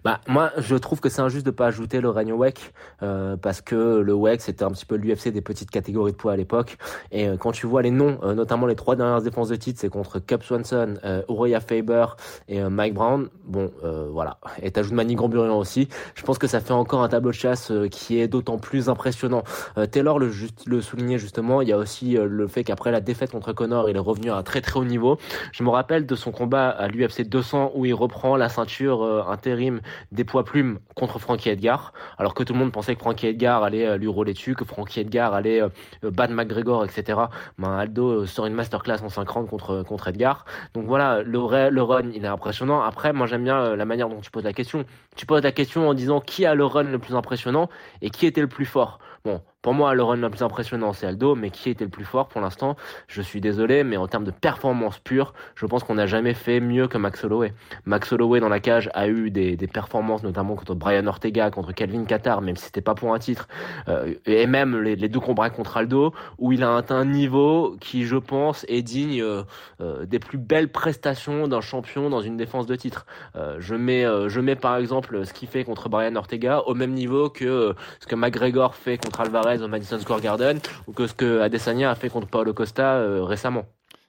Bah, 0.05 0.21
moi, 0.28 0.52
je 0.59 0.76
trouve 0.76 1.00
que 1.00 1.09
c'est 1.09 1.21
injuste 1.21 1.47
de 1.47 1.50
pas 1.50 1.67
ajouter 1.67 2.00
le 2.00 2.11
règne 2.11 2.33
WEC, 2.33 2.73
euh, 3.02 3.37
parce 3.37 3.61
que 3.61 4.00
le 4.00 4.14
WEC, 4.14 4.40
c'était 4.40 4.64
un 4.64 4.71
petit 4.71 4.87
peu 4.87 4.97
l'UFC 4.97 5.28
des 5.28 5.40
petites 5.40 5.71
catégories 5.71 6.12
de 6.12 6.17
poids 6.17 6.33
à 6.33 6.37
l'époque. 6.37 6.76
Et 7.11 7.28
euh, 7.28 7.37
quand 7.37 7.52
tu 7.52 7.67
vois 7.67 7.83
les 7.83 7.90
noms, 7.90 8.19
euh, 8.23 8.35
notamment 8.35 8.67
les 8.67 8.75
trois 8.75 8.97
dernières 8.97 9.23
défenses 9.23 9.49
de 9.49 9.57
titre, 9.57 9.81
c'est 9.81 9.88
contre 9.88 10.19
Cup 10.19 10.43
Swanson, 10.43 10.95
euh, 11.05 11.23
Uriah 11.28 11.61
Faber 11.61 12.07
et 12.49 12.61
euh, 12.61 12.71
Mike 12.71 12.95
Brown. 12.95 13.28
Bon, 13.45 13.71
voilà. 14.12 14.38
Et 14.62 14.71
t'ajoutes 14.71 14.93
Manny 14.93 15.14
Gramburian 15.14 15.59
aussi. 15.59 15.88
Je 16.14 16.23
pense 16.23 16.38
que 16.38 16.47
ça 16.47 16.61
fait 16.61 16.73
encore 16.73 17.02
un 17.02 17.09
tableau 17.09 17.31
de 17.31 17.35
chasse 17.35 17.73
qui 17.90 18.21
est 18.21 18.28
d'autant 18.28 18.59
plus 18.59 18.90
impressionnant. 18.90 19.43
Taylor 19.90 20.19
le, 20.19 20.31
juste, 20.31 20.67
le 20.67 20.83
soulignait 20.83 21.19
justement. 21.19 21.62
Il 21.62 21.69
y 21.69 21.73
a 21.73 21.78
aussi 21.78 22.19
le 22.21 22.47
fait 22.47 22.62
qu'après 22.62 22.90
la 22.90 23.00
défaite 23.00 23.31
contre 23.31 23.55
Connor, 23.55 23.88
il 23.88 23.97
est 23.97 24.00
revenu 24.00 24.31
à 24.31 24.37
un 24.37 24.43
très 24.43 24.61
très 24.61 24.78
haut 24.78 24.85
niveau. 24.85 25.19
Je 25.52 25.62
me 25.64 25.71
rappelle 25.71 26.05
de 26.05 26.14
son 26.14 26.31
combat 26.31 26.69
à 26.69 26.88
l'UFC 26.88 27.23
200 27.23 27.73
où 27.75 27.87
il 27.87 27.95
reprend 27.95 28.37
la 28.37 28.50
ceinture 28.50 29.28
intérim 29.31 29.81
des 30.12 30.25
poids 30.25 30.45
plumes 30.45 30.78
contre 30.95 31.18
Frankie 31.18 31.50
Edgar, 31.50 31.92
alors 32.18 32.35
que 32.35 32.42
tout 32.42 32.52
le 32.52 32.59
monde 32.59 32.73
pensait 32.73 32.95
que 32.95 33.00
Frankie 33.00 33.28
Edgar 33.28 33.62
allait 33.62 33.87
euh, 33.87 33.97
lui 33.97 34.09
rouler 34.09 34.33
dessus, 34.33 34.54
que 34.54 34.64
Frankie 34.64 35.00
Edgar 35.00 35.35
allait 35.35 35.62
euh, 35.62 35.68
battre 36.02 36.33
McGregor, 36.33 36.85
etc. 36.85 37.18
Ben, 37.59 37.78
Aldo 37.78 38.26
sort 38.26 38.47
une 38.47 38.54
masterclass 38.54 39.02
en 39.02 39.09
50 39.09 39.49
contre, 39.49 39.83
contre 39.83 40.09
Edgar. 40.09 40.45
Donc 40.75 40.87
voilà, 40.87 41.23
le, 41.23 41.71
le 41.71 41.83
run, 41.83 42.11
il 42.14 42.25
est 42.25 42.28
impressionnant. 42.28 42.83
Après, 42.83 43.12
moi 43.12 43.26
j'aime 43.26 43.45
bien 43.45 43.76
la 43.76 43.85
manière 43.85 44.09
dont 44.09 44.21
tu 44.21 44.30
poses 44.30 44.45
la 44.45 44.52
question. 44.52 44.85
Tu 45.16 45.26
poses 45.26 45.42
la 45.42 45.52
question 45.52 45.88
en 45.88 45.95
disant 45.95 46.21
qui 46.21 46.47
a 46.47 46.54
le 46.54 46.64
run 46.64 46.85
le 46.85 46.99
plus 46.99 47.14
impressionnant 47.14 47.68
et 48.02 48.11
qui 48.11 48.26
était 48.26 48.40
le 48.40 48.49
plus 48.49 48.66
fort. 48.66 48.99
Bon, 49.25 49.42
pour 49.60 49.74
moi, 49.74 49.92
le 49.94 50.04
run 50.04 50.16
le 50.16 50.30
plus 50.30 50.42
impressionnant, 50.42 50.92
c'est 50.92 51.06
Aldo, 51.06 51.34
mais 51.34 51.50
qui 51.50 51.68
était 51.68 51.84
le 51.84 51.90
plus 51.90 52.04
fort 52.04 52.28
pour 52.28 52.40
l'instant? 52.40 52.76
Je 53.08 53.20
suis 53.20 53.40
désolé, 53.40 53.82
mais 53.82 53.96
en 53.96 54.06
termes 54.06 54.24
de 54.24 54.30
performance 54.30 55.00
pure, 55.00 55.34
je 55.56 55.66
pense 55.66 55.82
qu'on 55.82 55.96
n'a 55.96 56.06
jamais 56.06 56.32
fait 56.32 56.60
mieux 56.60 56.86
que 56.86 56.96
Max 56.96 57.24
Holloway. 57.24 57.52
Max 57.84 58.12
Holloway 58.12 58.38
dans 58.38 58.48
la 58.48 58.60
cage 58.60 58.88
a 58.94 59.08
eu 59.08 59.32
des, 59.32 59.56
des 59.56 59.66
performances, 59.66 60.22
notamment 60.22 60.54
contre 60.54 60.76
Brian 60.76 61.04
Ortega, 61.08 61.50
contre 61.50 61.72
Calvin 61.72 62.04
Qatar, 62.04 62.40
même 62.40 62.54
si 62.54 62.66
c'était 62.66 62.80
pas 62.80 62.94
pour 62.94 63.12
un 63.12 63.18
titre, 63.18 63.48
euh, 63.88 64.14
et 64.26 64.46
même 64.46 64.80
les, 64.80 64.94
les, 64.94 65.08
deux 65.08 65.18
combats 65.18 65.50
contre 65.50 65.76
Aldo, 65.76 66.14
où 66.38 66.52
il 66.52 66.62
a 66.62 66.76
atteint 66.76 66.96
un 66.96 67.04
niveau 67.04 67.76
qui, 67.80 68.04
je 68.04 68.16
pense, 68.16 68.64
est 68.68 68.82
digne 68.82 69.20
euh, 69.22 69.42
euh 69.80 70.06
des 70.06 70.20
plus 70.20 70.38
belles 70.38 70.70
prestations 70.70 71.48
d'un 71.48 71.60
champion 71.60 72.10
dans 72.10 72.20
une 72.20 72.36
défense 72.36 72.66
de 72.66 72.76
titre. 72.76 73.06
Euh, 73.34 73.56
je 73.58 73.74
mets, 73.74 74.04
euh, 74.04 74.28
je 74.28 74.40
mets 74.40 74.54
par 74.54 74.76
exemple 74.76 75.26
ce 75.26 75.32
qu'il 75.32 75.48
fait 75.48 75.64
contre 75.64 75.88
Brian 75.88 76.14
Ortega 76.14 76.60
au 76.60 76.74
même 76.74 76.92
niveau 76.92 77.28
que 77.28 77.74
ce 78.00 78.06
que 78.06 78.14
McGregor 78.14 78.76
fait 78.76 78.98
contre 78.98 79.20
Alvarez 79.20 79.48
au 79.57 79.69
Madison 79.69 79.99
Square 79.99 80.21
Garden 80.21 80.59
ou 80.87 80.93
que 80.93 81.07
ce 81.07 81.14
que 81.14 81.40
Adesanya 81.40 81.90
a 81.90 81.95
fait 81.95 82.11
contre 82.11 82.28
Paulo 82.28 82.52
Costa 82.52 82.97
euh, 82.97 83.25
récemment. 83.25 83.64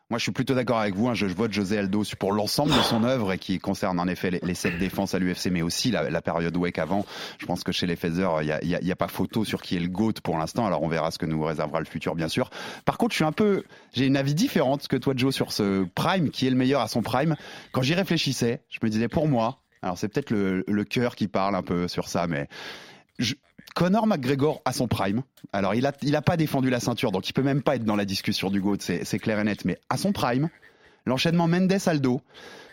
Moi, 0.10 0.17
je 0.17 0.24
suis 0.24 0.31
plutôt 0.31 0.55
d'accord 0.55 0.79
avec 0.79 0.96
vous. 0.96 1.08
Hein. 1.08 1.13
Je, 1.13 1.27
vote 1.27 1.53
José 1.53 1.77
Aldo 1.77 2.01
pour 2.17 2.34
l'ensemble 2.34 2.72
de 2.72 2.81
son 2.81 3.03
œuvre 3.03 3.31
et 3.31 3.38
qui 3.38 3.60
concerne 3.60 4.00
en 4.00 4.08
effet 4.08 4.39
les, 4.41 4.55
sept 4.55 4.79
défenses 4.79 5.13
à 5.13 5.19
l'UFC, 5.19 5.51
mais 5.51 5.62
aussi 5.62 5.91
la, 5.91 6.22
période 6.24 6.58
WEC 6.58 6.79
avant. 6.79 7.05
Je 7.38 7.46
pense 7.46 7.63
que 7.63 7.72
chez 7.72 7.86
les 7.86 7.96
Feather, 7.96 8.41
il 8.41 8.79
n'y 8.84 8.91
a, 8.91 8.96
pas 8.96 9.08
photo 9.08 9.46
sur 9.46 9.62
qui 9.62 9.75
est 9.75 9.79
le 9.79 9.88
GOAT 9.88 10.13
pour 10.24 10.39
l'instant. 10.39 10.65
Alors, 10.65 10.81
on 10.81 10.88
verra 10.88 11.12
ce 11.12 11.19
que 11.19 11.27
nous 11.27 11.43
réservera 11.43 11.79
le 11.79 11.86
futur, 11.86 12.15
bien 12.15 12.27
sûr. 12.27 12.50
Par 12.86 12.98
contre, 12.98 13.12
je 13.12 13.17
suis 13.17 13.25
un 13.25 13.31
peu, 13.31 13.63
j'ai 13.93 14.08
une 14.08 14.17
avis 14.17 14.34
différente 14.34 14.88
que 14.88 14.98
toi, 14.98 15.13
Joe, 15.15 15.34
sur 15.34 15.51
ce 15.51 15.86
Prime, 15.93 16.31
qui 16.31 16.48
est 16.48 16.50
le 16.50 16.55
meilleur 16.55 16.81
à 16.81 16.88
son 16.88 17.03
Prime. 17.03 17.36
Quand 17.72 17.84
j'y 17.84 17.93
réfléchissais, 17.93 18.63
je 18.69 18.79
me 18.81 18.89
disais, 18.89 19.10
pour 19.10 19.27
moi, 19.27 19.60
alors 19.84 20.00
c'est 20.00 20.08
peut-être 20.08 20.31
le, 20.31 20.63
le 20.67 20.84
cœur 20.86 21.15
qui 21.15 21.27
parle 21.27 21.55
un 21.55 21.63
peu 21.63 21.88
sur 21.88 22.08
ça, 22.08 22.25
mais 22.25 22.48
je, 23.19 23.36
Conor 23.75 24.07
McGregor 24.07 24.61
à 24.65 24.73
son 24.73 24.88
prime. 24.88 25.23
Alors, 25.53 25.75
il 25.75 25.85
a, 25.85 25.93
il 26.01 26.15
a 26.15 26.21
pas 26.21 26.38
défendu 26.38 26.69
la 26.69 26.79
ceinture, 26.79 27.11
donc 27.11 27.29
il 27.29 27.33
peut 27.33 27.43
même 27.43 27.61
pas 27.61 27.75
être 27.75 27.85
dans 27.85 27.95
la 27.95 28.05
discussion 28.05 28.49
du 28.49 28.61
GOAT, 28.61 28.77
c'est 28.79 29.19
clair 29.19 29.39
et 29.39 29.43
net. 29.43 29.65
Mais 29.65 29.77
à 29.89 29.97
son 29.97 30.11
prime, 30.11 30.49
l'enchaînement 31.05 31.47
Mendes-Aldo, 31.47 32.21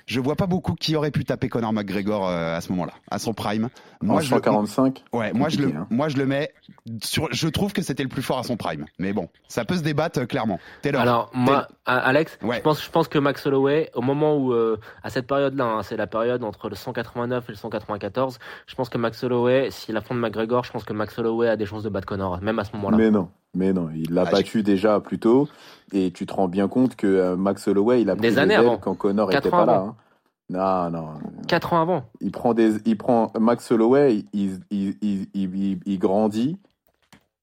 je 0.07 0.21
vois 0.21 0.37
pas 0.37 0.47
beaucoup 0.47 0.75
qui 0.75 0.95
aurait 0.95 1.11
pu 1.11 1.25
taper 1.25 1.49
Conor 1.49 1.73
McGregor 1.73 2.29
euh, 2.29 2.57
à 2.57 2.61
ce 2.61 2.71
moment-là, 2.71 2.93
à 3.11 3.19
son 3.19 3.35
prime. 3.35 3.69
Moi, 4.01 4.21
je 4.21 4.29
145. 4.29 5.03
ouais, 5.13 5.33
moi 5.33 5.49
je 5.49 5.59
le, 5.59 5.69
hein. 5.69 5.87
moi 5.91 6.09
je 6.09 6.17
le 6.17 6.27
mets 6.27 6.53
sur. 7.03 7.29
Je 7.33 7.49
trouve 7.49 7.73
que 7.73 7.83
c'était 7.83 8.05
le 8.05 8.09
plus 8.09 8.23
fort 8.23 8.39
à 8.39 8.45
son 8.45 8.57
prime. 8.57 8.87
Mais 8.99 9.13
bon, 9.13 9.29
ça 9.49 9.65
peut 9.65 9.77
se 9.77 9.83
débattre 9.83 10.21
euh, 10.21 10.27
clairement. 10.27 10.61
Taylor. 10.83 11.03
Alors 11.03 11.31
moi, 11.35 11.67
Alex, 11.87 12.39
je 12.41 12.61
pense, 12.61 12.85
je 12.85 12.91
pense 12.91 13.09
que 13.09 13.19
Max 13.19 13.45
Holloway, 13.47 13.91
au 13.95 14.03
moment 14.03 14.37
où, 14.37 14.53
euh, 14.53 14.79
à 15.03 15.11
cette 15.11 15.27
période-là, 15.27 15.65
hein, 15.65 15.83
c'est 15.83 15.97
la 15.97 16.07
période 16.07 16.45
entre 16.45 16.69
le 16.69 16.77
189 16.77 17.45
et 17.49 17.53
le 17.53 17.57
194. 17.57 18.39
Je 18.67 18.75
pense 18.77 18.89
que 18.89 18.99
Max 18.99 19.23
Holloway, 19.25 19.71
s'il 19.71 19.97
affronte 19.97 20.19
McGregor, 20.19 20.65
je 20.65 20.71
pense 20.71 20.85
que 20.85 20.93
Max 20.93 21.19
Holloway 21.19 21.49
a 21.49 21.57
des 21.57 21.67
chances 21.67 21.83
de 21.83 21.89
battre 21.89 22.07
Conor, 22.07 22.41
même 22.43 22.59
à 22.61 22.65
ce 22.65 22.73
moment-là. 22.77 22.97
Mais 22.97 23.11
non. 23.11 23.29
Mais 23.55 23.73
non, 23.73 23.89
il 23.95 24.13
l'a 24.13 24.25
ah, 24.27 24.31
battu 24.31 24.63
déjà 24.63 25.01
plus 25.01 25.19
tôt, 25.19 25.49
et 25.93 26.11
tu 26.11 26.27
te 26.27 26.35
rends 26.35 26.49
bien 26.49 26.69
compte 26.69 26.95
que 26.97 27.35
Max 27.35 27.67
Holloway, 27.69 28.03
il 28.03 28.11
a 28.11 28.17
pris 28.17 28.29
des 28.29 28.39
années 28.39 28.55
avant. 28.55 28.77
quand 28.77 28.95
Connor 28.95 29.33
était 29.33 29.49
pas 29.49 29.65
là. 29.65 29.79
Hein. 29.79 29.97
Non, 30.49 30.91
non. 30.91 31.15
Quatre 31.49 31.73
ans 31.73 31.81
avant. 31.81 32.05
Il 32.21 32.31
prend, 32.31 32.55
des, 32.55 32.77
il 32.85 32.97
prend 32.97 33.33
Max 33.39 33.71
Holloway, 33.71 34.25
il, 34.33 34.61
il, 34.71 34.97
il, 35.03 35.81
il 35.85 35.99
grandit 35.99 36.59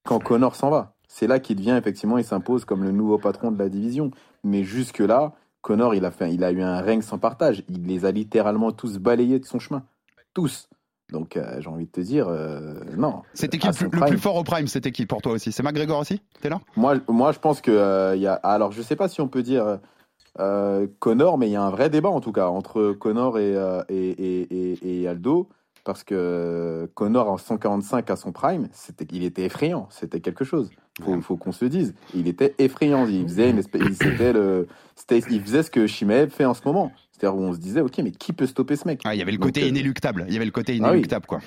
quand 0.04 0.22
Connor 0.22 0.54
s'en 0.56 0.70
va. 0.70 0.94
C'est 1.08 1.26
là 1.26 1.38
qu'il 1.38 1.56
devient, 1.56 1.76
effectivement, 1.78 2.18
il 2.18 2.24
s'impose 2.24 2.64
comme 2.64 2.82
le 2.82 2.92
nouveau 2.92 3.18
patron 3.18 3.50
de 3.50 3.58
la 3.58 3.68
division. 3.68 4.10
Mais 4.42 4.64
jusque-là, 4.64 5.32
Connor, 5.60 5.94
il 5.94 6.04
a, 6.04 6.10
fait, 6.10 6.34
il 6.34 6.42
a 6.44 6.50
eu 6.50 6.60
un 6.62 6.80
règne 6.80 7.02
sans 7.02 7.18
partage. 7.18 7.62
Il 7.68 7.86
les 7.86 8.04
a 8.04 8.10
littéralement 8.10 8.72
tous 8.72 8.98
balayés 8.98 9.38
de 9.38 9.44
son 9.44 9.58
chemin. 9.58 9.84
Tous. 10.32 10.68
Donc 11.12 11.36
euh, 11.36 11.60
j'ai 11.60 11.68
envie 11.68 11.86
de 11.86 11.90
te 11.90 12.00
dire, 12.00 12.28
euh, 12.28 12.74
non. 12.96 13.22
C'était 13.34 13.58
qui 13.58 13.68
le, 13.68 14.06
plus 14.06 14.18
fort 14.18 14.36
au 14.36 14.44
prime 14.44 14.66
C'était 14.66 14.90
qui 14.90 15.06
pour 15.06 15.22
toi 15.22 15.32
aussi? 15.32 15.52
C'est 15.52 15.62
McGregor 15.62 16.00
aussi? 16.00 16.20
T'es 16.40 16.48
là? 16.48 16.60
Moi, 16.76 16.96
moi, 17.08 17.32
je 17.32 17.38
pense 17.38 17.60
que 17.60 17.70
euh, 17.70 18.16
y 18.16 18.26
a. 18.26 18.34
Alors, 18.34 18.72
je 18.72 18.82
sais 18.82 18.96
pas 18.96 19.08
si 19.08 19.20
on 19.20 19.28
peut 19.28 19.42
dire 19.42 19.78
euh, 20.40 20.86
Connor, 20.98 21.38
mais 21.38 21.48
il 21.48 21.52
y 21.52 21.56
a 21.56 21.62
un 21.62 21.70
vrai 21.70 21.90
débat 21.90 22.08
en 22.08 22.20
tout 22.20 22.32
cas 22.32 22.48
entre 22.48 22.92
Connor 22.92 23.38
et, 23.38 23.54
euh, 23.54 23.82
et, 23.88 25.06
Aldo, 25.06 25.48
parce 25.84 26.02
que 26.02 26.90
Connor 26.94 27.28
en 27.28 27.38
145 27.38 28.10
à 28.10 28.16
son 28.16 28.32
prime, 28.32 28.68
c'était, 28.72 29.06
il 29.12 29.22
était 29.22 29.44
effrayant, 29.44 29.86
c'était 29.90 30.20
quelque 30.20 30.44
chose. 30.44 30.70
Il 31.06 31.22
faut, 31.22 31.36
qu'on 31.36 31.52
se 31.52 31.64
le 31.64 31.68
dise. 31.68 31.94
Il 32.14 32.28
était 32.28 32.54
effrayant. 32.58 33.06
Il 33.06 33.24
faisait, 33.24 33.50
une 33.50 33.58
espèce, 33.58 33.82
il, 33.82 34.16
le, 34.32 34.68
il 35.10 35.40
faisait 35.40 35.64
ce 35.64 35.70
que 35.70 35.88
Shimev 35.88 36.30
fait 36.30 36.44
en 36.44 36.54
ce 36.54 36.62
moment. 36.64 36.92
C'est-à-dire 37.24 37.40
où 37.40 37.48
on 37.48 37.54
se 37.54 37.58
disait, 37.58 37.80
ok, 37.80 37.98
mais 37.98 38.10
qui 38.10 38.34
peut 38.34 38.46
stopper 38.46 38.76
ce 38.76 38.86
mec 38.86 39.00
ah, 39.04 39.14
Il 39.14 39.18
y 39.18 39.22
avait 39.22 39.32
le 39.32 39.38
côté 39.38 39.62
euh, 39.62 39.68
inéluctable. 39.68 40.26
Il 40.28 40.34
y 40.34 40.36
avait 40.36 40.44
le 40.44 40.50
côté 40.50 40.72
ah 40.72 40.76
inéluctable, 40.76 41.24
quoi. 41.24 41.40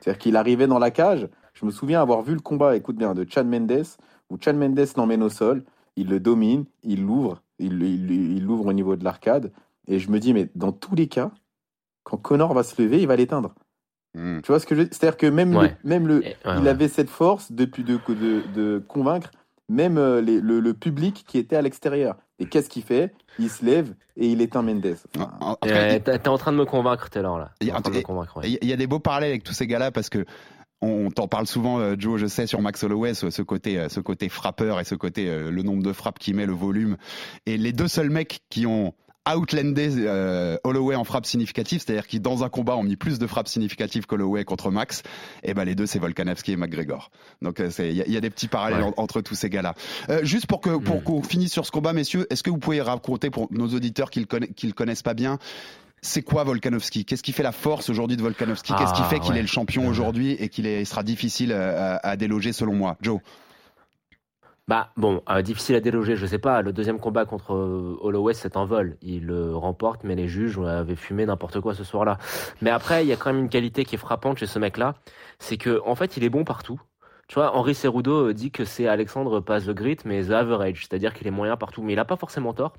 C'est-à-dire 0.00 0.18
qu'il 0.18 0.34
arrivait 0.34 0.66
dans 0.66 0.80
la 0.80 0.90
cage. 0.90 1.28
Je 1.54 1.64
me 1.64 1.70
souviens 1.70 2.02
avoir 2.02 2.22
vu 2.22 2.34
le 2.34 2.40
combat, 2.40 2.74
écoute 2.74 2.96
bien, 2.96 3.14
de 3.14 3.24
Chad 3.28 3.46
Mendes, 3.46 3.84
où 4.28 4.38
Chad 4.40 4.56
Mendes 4.56 4.84
l'emmène 4.96 5.22
au 5.22 5.28
sol, 5.28 5.62
il 5.94 6.08
le 6.08 6.18
domine, 6.18 6.64
il 6.82 7.02
l'ouvre, 7.02 7.42
il 7.60 8.44
l'ouvre 8.44 8.66
au 8.66 8.72
niveau 8.72 8.96
de 8.96 9.04
l'arcade. 9.04 9.52
Et 9.86 10.00
je 10.00 10.10
me 10.10 10.18
dis, 10.18 10.34
mais 10.34 10.48
dans 10.56 10.72
tous 10.72 10.96
les 10.96 11.06
cas, 11.06 11.30
quand 12.02 12.16
Connor 12.16 12.52
va 12.54 12.64
se 12.64 12.80
lever, 12.82 13.00
il 13.00 13.06
va 13.06 13.14
l'éteindre. 13.14 13.54
Hmm. 14.14 14.40
Tu 14.40 14.48
vois 14.50 14.58
ce 14.58 14.66
que 14.66 14.74
je 14.74 14.82
C'est-à-dire 14.82 15.16
que 15.16 15.28
même, 15.28 15.52
le, 15.52 15.70
même 15.84 16.08
le, 16.08 16.24
il 16.24 16.66
avait 16.66 16.88
cette 16.88 17.08
force 17.08 17.52
depuis 17.52 17.84
de, 17.84 18.00
de, 18.08 18.42
de 18.52 18.82
convaincre 18.88 19.30
même 19.68 19.98
euh, 19.98 20.20
les, 20.20 20.40
le, 20.40 20.74
public 20.74 21.24
qui 21.26 21.38
était 21.38 21.56
à 21.56 21.62
l'extérieur. 21.62 22.16
Et 22.38 22.46
qu'est-ce 22.46 22.68
qu'il 22.68 22.82
fait? 22.82 23.14
Il 23.38 23.50
se 23.50 23.64
lève 23.64 23.94
et 24.16 24.26
il 24.26 24.40
éteint 24.40 24.62
Mendes. 24.62 24.96
Enfin, 25.16 25.98
T'es 26.00 26.28
en 26.28 26.38
train 26.38 26.52
de 26.52 26.56
me 26.56 26.64
convaincre, 26.64 27.08
Taylor, 27.08 27.38
là. 27.38 27.50
Il 27.60 27.68
y, 27.68 27.70
y, 27.70 28.72
a 28.72 28.76
des 28.76 28.86
beaux 28.86 28.98
parallèles 28.98 29.30
avec 29.30 29.44
tous 29.44 29.52
ces 29.52 29.66
gars-là 29.66 29.90
parce 29.90 30.08
que 30.08 30.24
on 30.82 31.10
t'en 31.10 31.28
parle 31.28 31.46
souvent, 31.46 31.78
euh, 31.78 31.94
Joe, 31.96 32.20
je 32.20 32.26
sais, 32.26 32.46
sur 32.46 32.60
Max 32.60 32.82
Holloway, 32.82 33.14
ce, 33.14 33.42
côté, 33.42 33.78
euh, 33.78 33.88
ce 33.88 34.00
côté 34.00 34.28
frappeur 34.28 34.80
et 34.80 34.84
ce 34.84 34.96
côté, 34.96 35.28
euh, 35.28 35.50
le 35.50 35.62
nombre 35.62 35.82
de 35.82 35.92
frappes 35.92 36.18
qui 36.18 36.34
met, 36.34 36.44
le 36.44 36.52
volume. 36.52 36.96
Et 37.46 37.56
les 37.56 37.72
deux 37.72 37.86
seuls 37.86 38.10
mecs 38.10 38.40
qui 38.50 38.66
ont 38.66 38.92
outlandé 39.28 40.58
Holloway 40.64 40.96
en 40.96 41.04
frappe 41.04 41.26
significative, 41.26 41.82
c'est-à-dire 41.84 42.06
qui 42.06 42.20
dans 42.20 42.44
un 42.44 42.48
combat 42.48 42.76
ont 42.76 42.82
mis 42.82 42.96
plus 42.96 43.18
de 43.18 43.26
frappes 43.26 43.48
significatives 43.48 44.06
qu'Holloway 44.06 44.44
contre 44.44 44.70
Max, 44.70 45.00
et 45.42 45.50
eh 45.50 45.54
ben 45.54 45.64
les 45.64 45.74
deux 45.74 45.86
c'est 45.86 45.98
Volkanovski 45.98 46.52
et 46.52 46.56
McGregor. 46.56 47.10
Donc 47.40 47.62
il 47.78 47.92
y, 47.92 48.16
a 48.16 48.20
des 48.20 48.30
petits 48.30 48.48
parallèles 48.48 48.84
entre 48.96 49.20
tous 49.20 49.34
ces 49.34 49.50
gars-là. 49.50 49.74
juste 50.22 50.46
pour 50.46 50.60
que 50.60 50.76
pour 50.76 50.96
hmm. 50.96 51.04
qu'on 51.04 51.22
finisse 51.22 51.52
sur 51.52 51.66
ce 51.66 51.70
combat, 51.70 51.92
messieurs, 51.92 52.26
est-ce 52.30 52.42
que 52.42 52.50
vous 52.50 52.58
pouvez 52.58 52.80
raconter 52.80 53.30
pour 53.30 53.48
nos 53.50 53.68
auditeurs 53.68 54.10
qui 54.10 54.20
le, 54.20 54.26
qui 54.26 54.66
le 54.66 54.72
connaissent 54.72 55.02
pas 55.02 55.14
bien, 55.14 55.38
c'est 56.02 56.22
quoi 56.22 56.42
Volkanovski? 56.44 57.04
Qu'est-ce 57.04 57.22
qui 57.22 57.32
fait 57.32 57.44
la 57.44 57.52
force 57.52 57.88
aujourd'hui 57.88 58.16
de 58.16 58.22
Volkanovski? 58.22 58.72
Qu'est-ce 58.76 58.92
qui 58.92 59.02
ah, 59.02 59.08
fait 59.08 59.20
qu'il 59.20 59.36
est 59.36 59.40
le 59.40 59.46
champion 59.46 59.86
aujourd'hui 59.86 60.32
et 60.32 60.48
qu'il 60.48 60.86
sera 60.86 61.04
difficile 61.04 61.52
à, 61.52 62.16
déloger 62.16 62.52
selon 62.52 62.74
moi? 62.74 62.96
Joe 63.00 63.20
bah 64.68 64.90
bon, 64.96 65.22
euh, 65.28 65.42
difficile 65.42 65.74
à 65.74 65.80
déloger, 65.80 66.14
je 66.16 66.24
sais 66.24 66.38
pas. 66.38 66.62
Le 66.62 66.72
deuxième 66.72 67.00
combat 67.00 67.24
contre 67.24 67.52
euh, 67.54 67.98
Holloway, 68.00 68.32
c'est 68.32 68.56
un 68.56 68.64
vol. 68.64 68.96
Il 69.02 69.26
le 69.26 69.56
remporte, 69.56 70.04
mais 70.04 70.14
les 70.14 70.28
juges 70.28 70.58
avaient 70.58 70.94
fumé 70.96 71.26
n'importe 71.26 71.60
quoi 71.60 71.74
ce 71.74 71.82
soir-là. 71.82 72.18
Mais 72.60 72.70
après, 72.70 73.04
il 73.04 73.08
y 73.08 73.12
a 73.12 73.16
quand 73.16 73.32
même 73.32 73.42
une 73.42 73.48
qualité 73.48 73.84
qui 73.84 73.96
est 73.96 73.98
frappante 73.98 74.38
chez 74.38 74.46
ce 74.46 74.58
mec-là, 74.60 74.94
c'est 75.40 75.56
que 75.56 75.80
en 75.84 75.96
fait, 75.96 76.16
il 76.16 76.24
est 76.24 76.30
bon 76.30 76.44
partout. 76.44 76.80
Tu 77.28 77.34
vois, 77.36 77.56
Henri 77.56 77.74
Cerudo 77.74 78.28
euh, 78.28 78.34
dit 78.34 78.50
que 78.50 78.64
c'est 78.64 78.86
Alexandre 78.86 79.40
pas 79.40 79.60
the 79.60 79.70
grit, 79.70 79.96
mais 80.04 80.24
the 80.24 80.30
average, 80.30 80.86
c'est-à-dire 80.86 81.14
qu'il 81.14 81.26
est 81.26 81.30
moyen 81.32 81.56
partout. 81.56 81.82
Mais 81.82 81.94
il 81.94 81.98
a 81.98 82.04
pas 82.04 82.16
forcément 82.16 82.52
tort. 82.52 82.74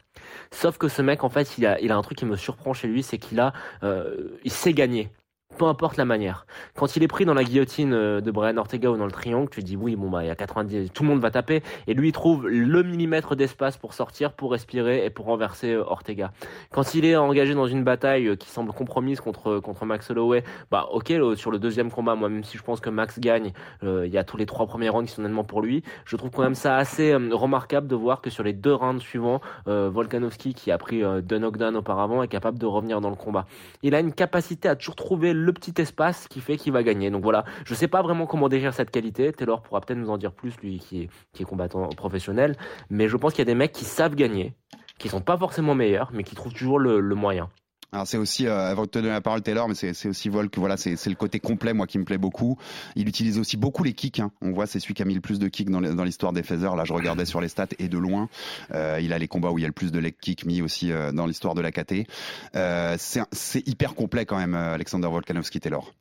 Sauf 0.51 0.77
que 0.77 0.87
ce 0.87 1.01
mec, 1.01 1.23
en 1.23 1.29
fait, 1.29 1.57
il 1.57 1.65
a, 1.65 1.79
il 1.81 1.91
a 1.91 1.97
un 1.97 2.01
truc 2.01 2.17
qui 2.17 2.25
me 2.25 2.35
surprend 2.37 2.73
chez 2.73 2.87
lui, 2.87 3.03
c'est 3.03 3.17
qu'il 3.17 3.39
a, 3.39 3.51
euh, 3.83 4.37
il 4.43 4.51
sait 4.51 4.73
gagner 4.73 5.09
peu 5.57 5.65
importe 5.65 5.97
la 5.97 6.05
manière. 6.05 6.45
Quand 6.75 6.95
il 6.95 7.03
est 7.03 7.07
pris 7.07 7.25
dans 7.25 7.33
la 7.33 7.43
guillotine 7.43 7.93
euh, 7.93 8.21
de 8.21 8.31
Brian 8.31 8.57
Ortega 8.57 8.89
ou 8.89 8.97
dans 8.97 9.05
le 9.05 9.11
triangle, 9.11 9.49
tu 9.49 9.61
dis 9.61 9.75
oui, 9.75 9.95
bon 9.95 10.09
bah 10.09 10.23
il 10.23 10.27
y 10.27 10.31
a 10.31 10.35
90, 10.35 10.91
tout 10.91 11.03
le 11.03 11.09
monde 11.09 11.19
va 11.19 11.31
taper, 11.31 11.63
et 11.87 11.93
lui 11.93 12.09
il 12.09 12.11
trouve 12.11 12.47
le 12.47 12.83
millimètre 12.83 13.35
d'espace 13.35 13.77
pour 13.77 13.93
sortir, 13.93 14.33
pour 14.33 14.51
respirer 14.51 15.05
et 15.05 15.09
pour 15.09 15.25
renverser 15.25 15.73
euh, 15.73 15.83
Ortega. 15.83 16.31
Quand 16.71 16.95
il 16.95 17.05
est 17.05 17.15
engagé 17.15 17.53
dans 17.53 17.67
une 17.67 17.83
bataille 17.83 18.27
euh, 18.27 18.35
qui 18.35 18.49
semble 18.49 18.71
compromise 18.73 19.19
contre 19.21 19.59
contre 19.59 19.85
Max 19.85 20.09
Holloway, 20.09 20.43
bah 20.71 20.87
ok 20.91 21.13
sur 21.35 21.51
le 21.51 21.59
deuxième 21.59 21.91
combat, 21.91 22.15
moi 22.15 22.29
même 22.29 22.43
si 22.43 22.57
je 22.57 22.63
pense 22.63 22.79
que 22.79 22.89
Max 22.89 23.19
gagne, 23.19 23.51
il 23.83 24.07
y 24.07 24.17
a 24.17 24.23
tous 24.23 24.37
les 24.37 24.45
trois 24.45 24.65
premiers 24.65 24.89
rounds 24.89 25.07
qui 25.07 25.15
sont 25.15 25.21
nettement 25.21 25.43
pour 25.43 25.61
lui, 25.61 25.83
je 26.05 26.15
trouve 26.15 26.31
quand 26.31 26.41
même 26.41 26.55
ça 26.55 26.75
assez 26.75 27.13
remarquable 27.13 27.87
de 27.87 27.95
voir 27.95 28.21
que 28.21 28.29
sur 28.29 28.43
les 28.43 28.53
deux 28.53 28.73
rounds 28.73 29.01
suivants, 29.01 29.41
Volkanovski 29.65 30.53
qui 30.53 30.71
a 30.71 30.77
pris 30.77 31.03
deux 31.21 31.37
knockdowns 31.37 31.75
auparavant 31.75 32.23
est 32.23 32.27
capable 32.27 32.57
de 32.57 32.65
revenir 32.65 33.01
dans 33.01 33.09
le 33.09 33.15
combat. 33.15 33.45
Il 33.81 33.95
a 33.95 33.99
une 33.99 34.13
capacité 34.13 34.69
à 34.69 34.75
toujours 34.75 34.95
trouver 34.95 35.33
le 35.33 35.42
petit 35.51 35.73
espace 35.81 36.27
qui 36.27 36.39
fait 36.39 36.57
qu'il 36.57 36.71
va 36.71 36.83
gagner. 36.83 37.09
Donc 37.09 37.23
voilà, 37.23 37.43
je 37.65 37.73
sais 37.73 37.87
pas 37.87 38.01
vraiment 38.01 38.25
comment 38.25 38.47
décrire 38.47 38.73
cette 38.73 38.91
qualité. 38.91 39.31
Taylor 39.33 39.61
pourra 39.61 39.81
peut-être 39.81 39.99
nous 39.99 40.09
en 40.09 40.17
dire 40.17 40.31
plus, 40.31 40.55
lui 40.61 40.79
qui 40.79 41.09
est, 41.39 41.43
combattant 41.43 41.89
professionnel. 41.89 42.55
Mais 42.89 43.09
je 43.09 43.17
pense 43.17 43.33
qu'il 43.33 43.39
y 43.39 43.47
a 43.49 43.51
des 43.51 43.55
mecs 43.55 43.73
qui 43.73 43.85
savent 43.85 44.15
gagner, 44.15 44.53
qui 44.97 45.09
sont 45.09 45.21
pas 45.21 45.37
forcément 45.37 45.75
meilleurs, 45.75 46.11
mais 46.13 46.23
qui 46.23 46.35
trouvent 46.35 46.53
toujours 46.53 46.79
le, 46.79 47.01
moyen. 47.15 47.49
Alors 47.93 48.07
c'est 48.07 48.17
aussi, 48.17 48.47
euh, 48.47 48.71
avant 48.71 48.85
de 48.85 48.89
te 48.89 48.97
donner 48.97 49.11
la 49.13 49.21
parole 49.21 49.43
Taylor, 49.43 49.69
mais 49.69 49.75
c'est 49.75 50.07
aussi 50.07 50.27
Volk, 50.27 50.57
voilà, 50.57 50.77
c'est 50.77 51.05
le 51.05 51.15
côté 51.15 51.39
complet, 51.39 51.73
moi, 51.73 51.85
qui 51.85 51.99
me 51.99 52.05
plaît 52.05 52.17
beaucoup. 52.17 52.57
Il 52.95 53.07
utilise 53.07 53.37
aussi 53.37 53.55
beaucoup 53.55 53.83
les 53.83 53.93
kicks. 53.93 54.19
Hein. 54.19 54.31
On 54.41 54.51
voit, 54.51 54.65
c'est 54.65 54.79
celui 54.79 54.95
qui 54.95 55.03
a 55.03 55.05
mis 55.05 55.13
le 55.13 55.21
plus 55.21 55.37
de 55.37 55.47
kicks 55.47 55.69
dans 55.69 56.03
l'histoire 56.03 56.33
des 56.33 56.41
Feathers. 56.41 56.75
Là, 56.75 56.85
je 56.85 56.93
regardais 56.93 57.25
sur 57.25 57.39
les 57.39 57.49
stats 57.49 57.67
et 57.77 57.89
de 57.89 57.97
loin. 57.99 58.29
Euh, 58.73 58.99
il 58.99 59.13
a 59.13 59.19
les 59.19 59.27
combats 59.27 59.51
où 59.51 59.59
il 59.59 59.61
y 59.61 59.65
a 59.65 59.67
le 59.67 59.73
plus 59.73 59.91
de 59.91 59.99
leg 59.99 60.15
kicks 60.19 60.43
mis 60.45 60.63
aussi 60.63 60.91
euh, 60.91 61.11
dans 61.11 61.27
l'histoire 61.27 61.53
de 61.53 61.61
la 61.61 61.71
KT. 61.71 62.07
Euh, 62.55 62.95
c'est 62.97 63.67
hyper 63.67 63.93
complet 63.93 64.25
quand 64.25 64.37
même, 64.37 64.55
Alexander 64.55 65.07
Volkanovski 65.07 65.59
Taylor. 65.59 65.93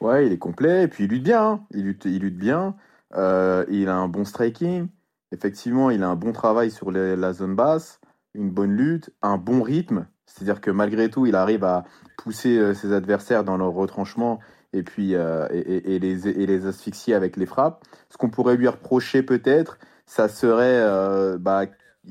Ouais, 0.00 0.28
il 0.28 0.32
est 0.32 0.38
complet, 0.38 0.84
et 0.84 0.88
puis 0.88 1.04
il 1.04 1.10
lutte 1.10 1.24
bien. 1.24 1.42
Hein. 1.42 1.60
Il 1.74 1.82
lutte 1.84 2.38
bien. 2.38 2.76
il 3.12 3.88
a 3.88 3.96
un 3.96 4.06
bon 4.06 4.24
striking. 4.24 4.86
Effectivement, 5.32 5.90
il 5.90 6.04
a 6.04 6.08
un 6.08 6.16
bon 6.16 6.30
travail 6.30 6.70
sur 6.70 6.92
la 6.92 7.32
zone 7.32 7.56
basse, 7.56 8.00
une 8.34 8.50
bonne 8.50 8.76
lutte, 8.76 9.10
un 9.20 9.36
bon 9.36 9.62
rythme. 9.62 10.06
C'est-à-dire 10.30 10.60
que 10.60 10.70
malgré 10.70 11.10
tout, 11.10 11.26
il 11.26 11.34
arrive 11.34 11.64
à 11.64 11.84
pousser 12.16 12.58
euh, 12.58 12.74
ses 12.74 12.92
adversaires 12.92 13.44
dans 13.44 13.56
leur 13.56 13.72
retranchement 13.72 14.40
et 14.72 14.82
puis 14.82 15.14
euh, 15.14 15.46
et, 15.50 15.98
les, 15.98 16.28
et 16.28 16.46
les 16.46 16.66
asphyxier 16.66 17.14
avec 17.14 17.36
les 17.36 17.46
frappes. 17.46 17.84
Ce 18.08 18.16
qu'on 18.16 18.30
pourrait 18.30 18.56
lui 18.56 18.68
reprocher 18.68 19.22
peut-être, 19.22 19.78
ça 20.06 20.28
serait, 20.28 20.80
euh, 20.80 21.38
bah, 21.38 21.62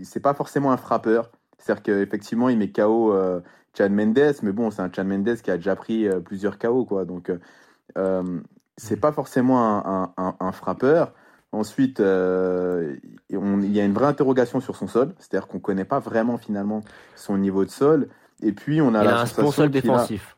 c'est 0.04 0.20
pas 0.20 0.34
forcément 0.34 0.72
un 0.72 0.78
frappeur. 0.78 1.32
C'est-à-dire 1.58 1.84
qu'effectivement, 1.84 2.50
il 2.50 2.58
met 2.58 2.72
KO 2.72 3.14
euh, 3.14 3.42
Chad 3.78 3.92
Mendes, 3.92 4.36
mais 4.44 4.52
bon, 4.52 4.72
c'est 4.72 4.82
un 4.82 4.92
Chad 4.92 5.08
Mendes 5.08 5.36
qui 5.42 5.52
a 5.52 5.58
déjà 5.58 5.76
pris 5.76 6.08
plusieurs 6.26 6.58
KO, 6.58 6.86
quoi. 6.86 7.06
Donc, 7.06 7.32
c'est 8.78 9.00
pas 9.00 9.12
forcément 9.12 9.86
un, 9.86 10.14
un, 10.18 10.36
un 10.40 10.52
frappeur. 10.52 11.14
Ensuite, 11.52 12.00
euh, 12.00 12.96
il 13.30 13.72
y 13.72 13.80
a 13.80 13.86
une 13.86 13.94
vraie 13.94 14.06
interrogation 14.06 14.60
sur 14.60 14.76
son 14.76 14.88
sol, 14.88 15.16
c'est-à-dire 15.18 15.48
qu'on 15.48 15.58
ne 15.58 15.64
connaît 15.64 15.86
pas 15.86 16.00
vraiment 16.00 16.38
finalement 16.38 16.84
son 17.16 17.38
niveau 17.38 17.66
de 17.66 17.72
sol. 17.72 18.10
Et 18.44 18.52
puis, 18.52 18.82
on 18.82 18.94
a 18.94 19.04
il 19.04 19.10
a 19.10 19.22
un 19.22 19.26
bon 19.26 19.52
sol 19.52 19.70
défensif. 19.72 20.38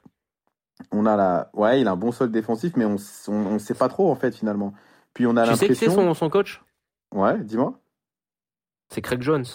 on 0.91 1.05
a 1.05 1.17
la, 1.17 1.49
ouais, 1.53 1.81
il 1.81 1.87
a 1.87 1.91
un 1.91 1.97
bon 1.97 2.13
sol 2.13 2.31
défensif, 2.31 2.77
mais 2.77 2.85
on 2.85 2.93
ne 2.93 3.59
sait 3.59 3.73
pas 3.73 3.89
trop 3.89 4.09
en 4.09 4.15
fait 4.15 4.33
finalement. 4.33 4.73
Puis 5.13 5.27
on 5.27 5.35
a 5.35 5.45
tu 5.45 5.55
sais 5.55 5.67
qui 5.67 5.75
c'est 5.75 5.89
son, 5.89 6.13
son 6.13 6.29
coach? 6.29 6.63
Ouais, 7.13 7.37
dis-moi. 7.39 7.77
C'est 8.89 9.01
Craig 9.01 9.21
Jones. 9.21 9.45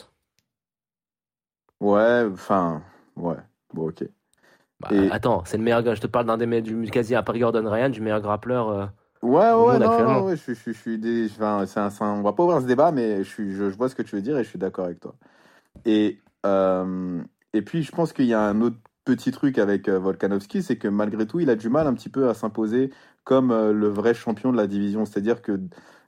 Ouais, 1.80 2.24
enfin, 2.30 2.82
ouais, 3.16 3.36
bon, 3.72 3.88
ok. 3.88 4.04
Bah, 4.80 4.90
attends, 5.10 5.42
c'est 5.46 5.56
le 5.56 5.62
meilleur. 5.62 5.94
Je 5.94 6.00
te 6.00 6.06
parle 6.06 6.26
d'un 6.26 6.36
des 6.36 6.60
du 6.60 6.90
quasi 6.90 7.14
à 7.14 7.22
Paris 7.22 7.40
Gordon 7.40 7.70
Ryan, 7.70 7.88
du 7.88 8.02
meilleur 8.02 8.20
grappleur. 8.20 8.68
Euh, 8.68 8.86
Ouais, 9.22 9.52
ouais, 9.52 9.78
non, 9.78 10.02
non, 10.02 10.30
je, 10.30 10.52
je, 10.52 10.54
je, 10.54 10.70
suis 10.72 10.98
des, 10.98 11.28
enfin, 11.40 11.64
un, 11.76 11.90
on 12.00 12.22
va 12.22 12.32
pas 12.32 12.44
ouvrir 12.44 12.60
ce 12.60 12.66
débat, 12.66 12.92
mais 12.92 13.24
je, 13.24 13.28
suis, 13.28 13.54
je, 13.54 13.64
vois 13.64 13.88
ce 13.88 13.94
que 13.94 14.02
tu 14.02 14.14
veux 14.14 14.22
dire 14.22 14.38
et 14.38 14.44
je 14.44 14.48
suis 14.48 14.58
d'accord 14.58 14.84
avec 14.84 15.00
toi. 15.00 15.14
Et, 15.84 16.20
euh, 16.44 17.20
et 17.52 17.62
puis, 17.62 17.82
je 17.82 17.92
pense 17.92 18.12
qu'il 18.12 18.26
y 18.26 18.34
a 18.34 18.40
un 18.40 18.60
autre 18.60 18.76
petit 19.04 19.30
truc 19.30 19.58
avec 19.58 19.88
euh, 19.88 19.98
Volkanovski, 19.98 20.62
c'est 20.62 20.76
que 20.76 20.88
malgré 20.88 21.26
tout, 21.26 21.40
il 21.40 21.48
a 21.48 21.54
du 21.56 21.68
mal 21.68 21.86
un 21.86 21.94
petit 21.94 22.08
peu 22.08 22.28
à 22.28 22.34
s'imposer 22.34 22.90
comme 23.24 23.50
euh, 23.50 23.72
le 23.72 23.88
vrai 23.88 24.14
champion 24.14 24.52
de 24.52 24.56
la 24.56 24.66
division. 24.66 25.06
C'est-à-dire 25.06 25.42
que 25.42 25.58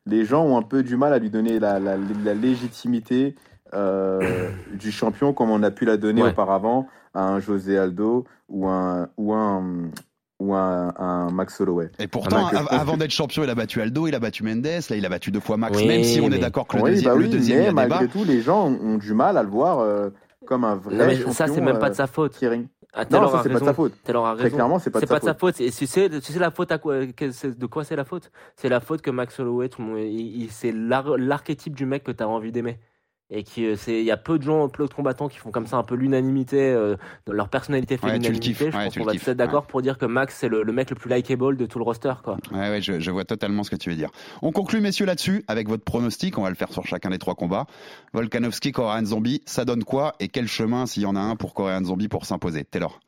les 0.04 0.24
gens 0.24 0.44
ont 0.44 0.58
un 0.58 0.62
peu 0.62 0.82
du 0.82 0.96
mal 0.96 1.12
à 1.12 1.18
lui 1.18 1.30
donner 1.30 1.58
la, 1.58 1.78
la, 1.78 1.96
la 1.96 2.34
légitimité 2.34 3.34
euh, 3.74 4.50
du 4.74 4.90
champion 4.90 5.34
comme 5.34 5.50
on 5.50 5.62
a 5.62 5.70
pu 5.70 5.84
la 5.84 5.98
donner 5.98 6.22
auparavant 6.22 6.88
à 7.12 7.24
un 7.24 7.38
José 7.38 7.76
Aldo 7.76 8.24
ou 8.48 8.66
un, 8.66 9.10
ou 9.18 9.34
un, 9.34 9.90
ou 10.38 10.54
un, 10.54 11.30
Max 11.30 11.60
Holloway. 11.60 11.90
Et 11.98 12.06
pourtant, 12.06 12.46
avant 12.46 12.96
d'être 12.96 13.10
champion, 13.10 13.44
il 13.44 13.50
a 13.50 13.54
battu 13.54 13.80
Aldo, 13.80 14.06
il 14.06 14.14
a 14.14 14.20
battu 14.20 14.44
Mendes, 14.44 14.64
là 14.64 14.96
il 14.96 15.04
a 15.04 15.08
battu 15.08 15.30
deux 15.30 15.40
fois 15.40 15.56
Max, 15.56 15.82
même 15.82 16.04
si 16.04 16.20
on 16.20 16.30
est 16.30 16.38
d'accord 16.38 16.66
que 16.66 16.76
le, 16.76 16.82
oui, 16.82 16.90
deuxième, 16.92 17.12
bah 17.12 17.18
le 17.18 17.28
deuxième, 17.28 17.64
mais 17.64 17.72
malgré 17.72 18.08
tout, 18.08 18.24
les 18.24 18.40
gens 18.40 18.66
ont, 18.66 18.98
du 18.98 19.14
mal 19.14 19.36
à 19.36 19.42
le 19.42 19.48
voir 19.48 19.80
euh, 19.80 20.10
comme 20.46 20.64
un 20.64 20.76
vrai 20.76 20.96
non, 20.96 21.06
mais 21.06 21.16
champion. 21.16 21.32
Ça, 21.32 21.48
c'est 21.48 21.60
même 21.60 21.78
pas 21.78 21.90
de 21.90 21.94
sa 21.94 22.04
euh, 22.04 22.06
faute. 22.06 22.40
Ah, 22.94 23.04
non, 23.10 23.28
ça 23.28 23.40
c'est 23.42 23.50
pas 23.50 23.60
de 23.60 23.64
sa 23.64 23.74
faute. 23.74 23.92
Très 24.02 24.50
clairement, 24.50 24.78
c'est 24.78 24.90
pas, 24.90 25.00
de, 25.00 25.06
sa, 25.06 25.14
pas 25.14 25.20
de 25.20 25.24
sa 25.24 25.34
faute. 25.34 25.60
Et 25.60 25.70
tu 25.70 25.86
sais, 25.86 26.08
tu 26.08 26.32
sais 26.32 26.38
la 26.38 26.50
faute 26.50 26.72
à 26.72 26.78
quoi 26.78 27.00
De 27.00 27.66
quoi 27.66 27.84
c'est 27.84 27.96
la 27.96 28.04
faute? 28.04 28.30
C'est 28.56 28.68
la 28.68 28.80
faute 28.80 29.02
que 29.02 29.10
Max 29.10 29.38
Holloway, 29.38 29.70
c'est 30.50 30.72
l'archétype 30.72 31.74
du 31.74 31.84
mec 31.84 32.04
que 32.04 32.12
tu 32.12 32.22
as 32.22 32.28
envie 32.28 32.52
d'aimer 32.52 32.78
et 33.30 33.42
qui 33.42 33.66
euh, 33.66 33.76
c'est 33.76 33.98
il 33.98 34.04
y 34.04 34.10
a 34.10 34.16
peu 34.16 34.38
de 34.38 34.42
gens 34.42 34.68
peu 34.68 34.86
de 34.86 34.92
combattants 34.92 35.28
qui 35.28 35.38
font 35.38 35.50
comme 35.50 35.66
ça 35.66 35.76
un 35.76 35.82
peu 35.82 35.94
l'unanimité 35.94 36.70
euh, 36.70 36.96
leur 37.26 37.48
personnalité 37.48 37.98
fait 37.98 38.06
l'unanimité 38.06 38.54
je 38.54 38.70
pense 38.70 38.96
qu'on 38.96 39.04
va 39.04 39.14
être 39.14 39.30
d'accord 39.32 39.66
pour 39.66 39.82
dire 39.82 39.98
que 39.98 40.06
Max 40.06 40.34
c'est 40.38 40.48
le, 40.48 40.64
mec 40.72 40.90
le 40.90 40.96
plus 40.96 41.10
likable 41.10 41.56
de 41.56 41.66
tout 41.66 41.78
le 41.78 41.84
roster 41.84 42.14
quoi. 42.22 42.38
Ouais 42.52 42.70
ouais 42.70 42.80
je, 42.80 43.00
je, 43.00 43.10
vois 43.10 43.24
totalement 43.24 43.62
ce 43.62 43.70
que 43.70 43.76
tu 43.76 43.90
veux 43.90 43.96
dire. 43.96 44.10
On 44.42 44.52
conclut 44.52 44.80
messieurs 44.80 45.06
là-dessus 45.06 45.44
avec 45.48 45.68
votre 45.68 45.84
pronostic. 45.84 46.38
On 46.38 46.42
va 46.42 46.48
le 46.48 46.54
faire 46.54 46.72
sur 46.72 46.86
chacun 46.86 47.10
des 47.10 47.18
trois 47.18 47.34
combats. 47.34 47.66
Volkanovski 48.12 48.72
Korean 48.72 49.04
Zombie 49.04 49.42
ça 49.46 49.64
donne 49.64 49.84
quoi 49.84 50.14
et 50.20 50.28
quel 50.28 50.46
chemin 50.46 50.86
s'il 50.86 51.02
y 51.02 51.06
en 51.06 51.16
a 51.16 51.20
un 51.20 51.36
pour 51.36 51.54
Korean 51.54 51.84
Zombie 51.84 52.08
pour 52.08 52.24
s'imposer? 52.24 52.64
Taylor. 52.64 53.00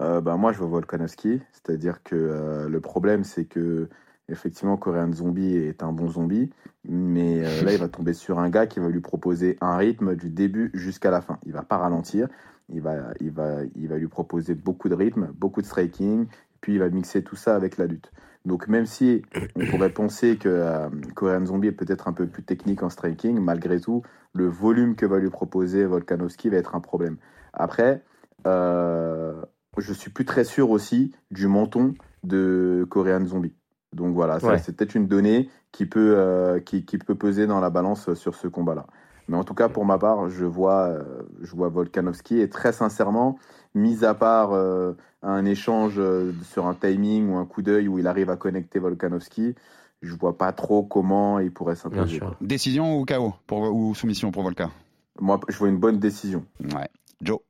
Euh, 0.00 0.20
bah 0.20 0.36
moi 0.36 0.52
je 0.52 0.58
vois 0.58 0.68
Volkanovski. 0.68 1.40
C'est-à-dire 1.52 2.02
que 2.02 2.14
euh, 2.14 2.68
le 2.68 2.80
problème 2.80 3.24
c'est 3.24 3.44
que 3.44 3.88
Effectivement, 4.28 4.76
Korean 4.76 5.12
Zombie 5.12 5.56
est 5.56 5.82
un 5.82 5.92
bon 5.92 6.08
zombie, 6.08 6.50
mais 6.84 7.44
euh, 7.44 7.62
là, 7.62 7.72
il 7.72 7.78
va 7.78 7.88
tomber 7.88 8.12
sur 8.12 8.40
un 8.40 8.50
gars 8.50 8.66
qui 8.66 8.80
va 8.80 8.88
lui 8.88 9.00
proposer 9.00 9.56
un 9.60 9.76
rythme 9.76 10.16
du 10.16 10.30
début 10.30 10.70
jusqu'à 10.74 11.10
la 11.10 11.20
fin. 11.20 11.38
Il 11.46 11.52
va 11.52 11.62
pas 11.62 11.76
ralentir, 11.76 12.28
il 12.68 12.80
va, 12.80 13.12
il 13.20 13.30
va, 13.30 13.60
il 13.76 13.88
va 13.88 13.98
lui 13.98 14.08
proposer 14.08 14.54
beaucoup 14.54 14.88
de 14.88 14.94
rythme, 14.94 15.28
beaucoup 15.34 15.62
de 15.62 15.66
striking, 15.66 16.26
puis 16.60 16.74
il 16.74 16.78
va 16.80 16.88
mixer 16.88 17.22
tout 17.22 17.36
ça 17.36 17.54
avec 17.54 17.76
la 17.76 17.86
lutte. 17.86 18.10
Donc 18.44 18.68
même 18.68 18.86
si 18.86 19.22
on 19.56 19.66
pourrait 19.66 19.92
penser 19.92 20.36
que 20.36 20.48
euh, 20.48 20.88
Korean 21.14 21.44
Zombie 21.44 21.68
est 21.68 21.72
peut-être 21.72 22.08
un 22.08 22.12
peu 22.12 22.26
plus 22.26 22.44
technique 22.44 22.82
en 22.82 22.90
striking, 22.90 23.38
malgré 23.40 23.80
tout, 23.80 24.02
le 24.32 24.46
volume 24.46 24.94
que 24.96 25.06
va 25.06 25.18
lui 25.18 25.30
proposer 25.30 25.84
Volkanovski 25.84 26.48
va 26.48 26.56
être 26.56 26.74
un 26.74 26.80
problème. 26.80 27.16
Après, 27.52 28.02
euh, 28.46 29.42
je 29.78 29.92
suis 29.92 30.10
plus 30.10 30.24
très 30.24 30.44
sûr 30.44 30.70
aussi 30.70 31.12
du 31.30 31.48
menton 31.48 31.94
de 32.22 32.86
Korean 32.88 33.24
Zombie. 33.26 33.54
Donc 33.96 34.14
voilà, 34.14 34.38
c'est 34.58 34.76
peut-être 34.76 34.94
une 34.94 35.08
donnée 35.08 35.48
qui 35.72 35.86
peut, 35.86 36.14
euh, 36.16 36.60
qui, 36.60 36.82
peut 36.82 37.14
peser 37.14 37.46
dans 37.46 37.60
la 37.60 37.70
balance 37.70 38.14
sur 38.14 38.34
ce 38.34 38.46
combat-là. 38.46 38.86
Mais 39.28 39.36
en 39.36 39.42
tout 39.42 39.54
cas, 39.54 39.68
pour 39.68 39.84
ma 39.84 39.98
part, 39.98 40.28
je 40.28 40.44
vois, 40.44 40.86
euh, 40.86 41.22
je 41.42 41.56
vois 41.56 41.68
Volkanovski 41.68 42.38
et 42.40 42.48
très 42.48 42.72
sincèrement, 42.72 43.38
mis 43.74 44.04
à 44.04 44.14
part 44.14 44.52
euh, 44.52 44.92
un 45.22 45.44
échange 45.44 46.00
sur 46.44 46.66
un 46.66 46.74
timing 46.74 47.30
ou 47.30 47.36
un 47.36 47.46
coup 47.46 47.62
d'œil 47.62 47.88
où 47.88 47.98
il 47.98 48.06
arrive 48.06 48.30
à 48.30 48.36
connecter 48.36 48.78
Volkanovski, 48.78 49.54
je 50.02 50.14
vois 50.14 50.36
pas 50.38 50.52
trop 50.52 50.84
comment 50.84 51.40
il 51.40 51.50
pourrait 51.50 51.74
s'imposer. 51.74 52.20
Décision 52.40 52.98
ou 52.98 53.04
KO 53.04 53.34
pour, 53.46 53.74
ou 53.74 53.94
soumission 53.94 54.30
pour 54.30 54.42
Volka? 54.42 54.70
Moi, 55.18 55.40
je 55.48 55.56
vois 55.56 55.68
une 55.68 55.78
bonne 55.78 55.98
décision. 55.98 56.44
Ouais. 56.60 56.88
Joe? 57.22 57.40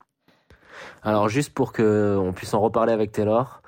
Alors, 1.03 1.29
juste 1.29 1.53
pour 1.53 1.73
qu'on 1.73 2.33
puisse 2.35 2.55
en 2.55 2.61
reparler 2.61 2.93
avec 2.93 3.11
Taylor, 3.13 3.63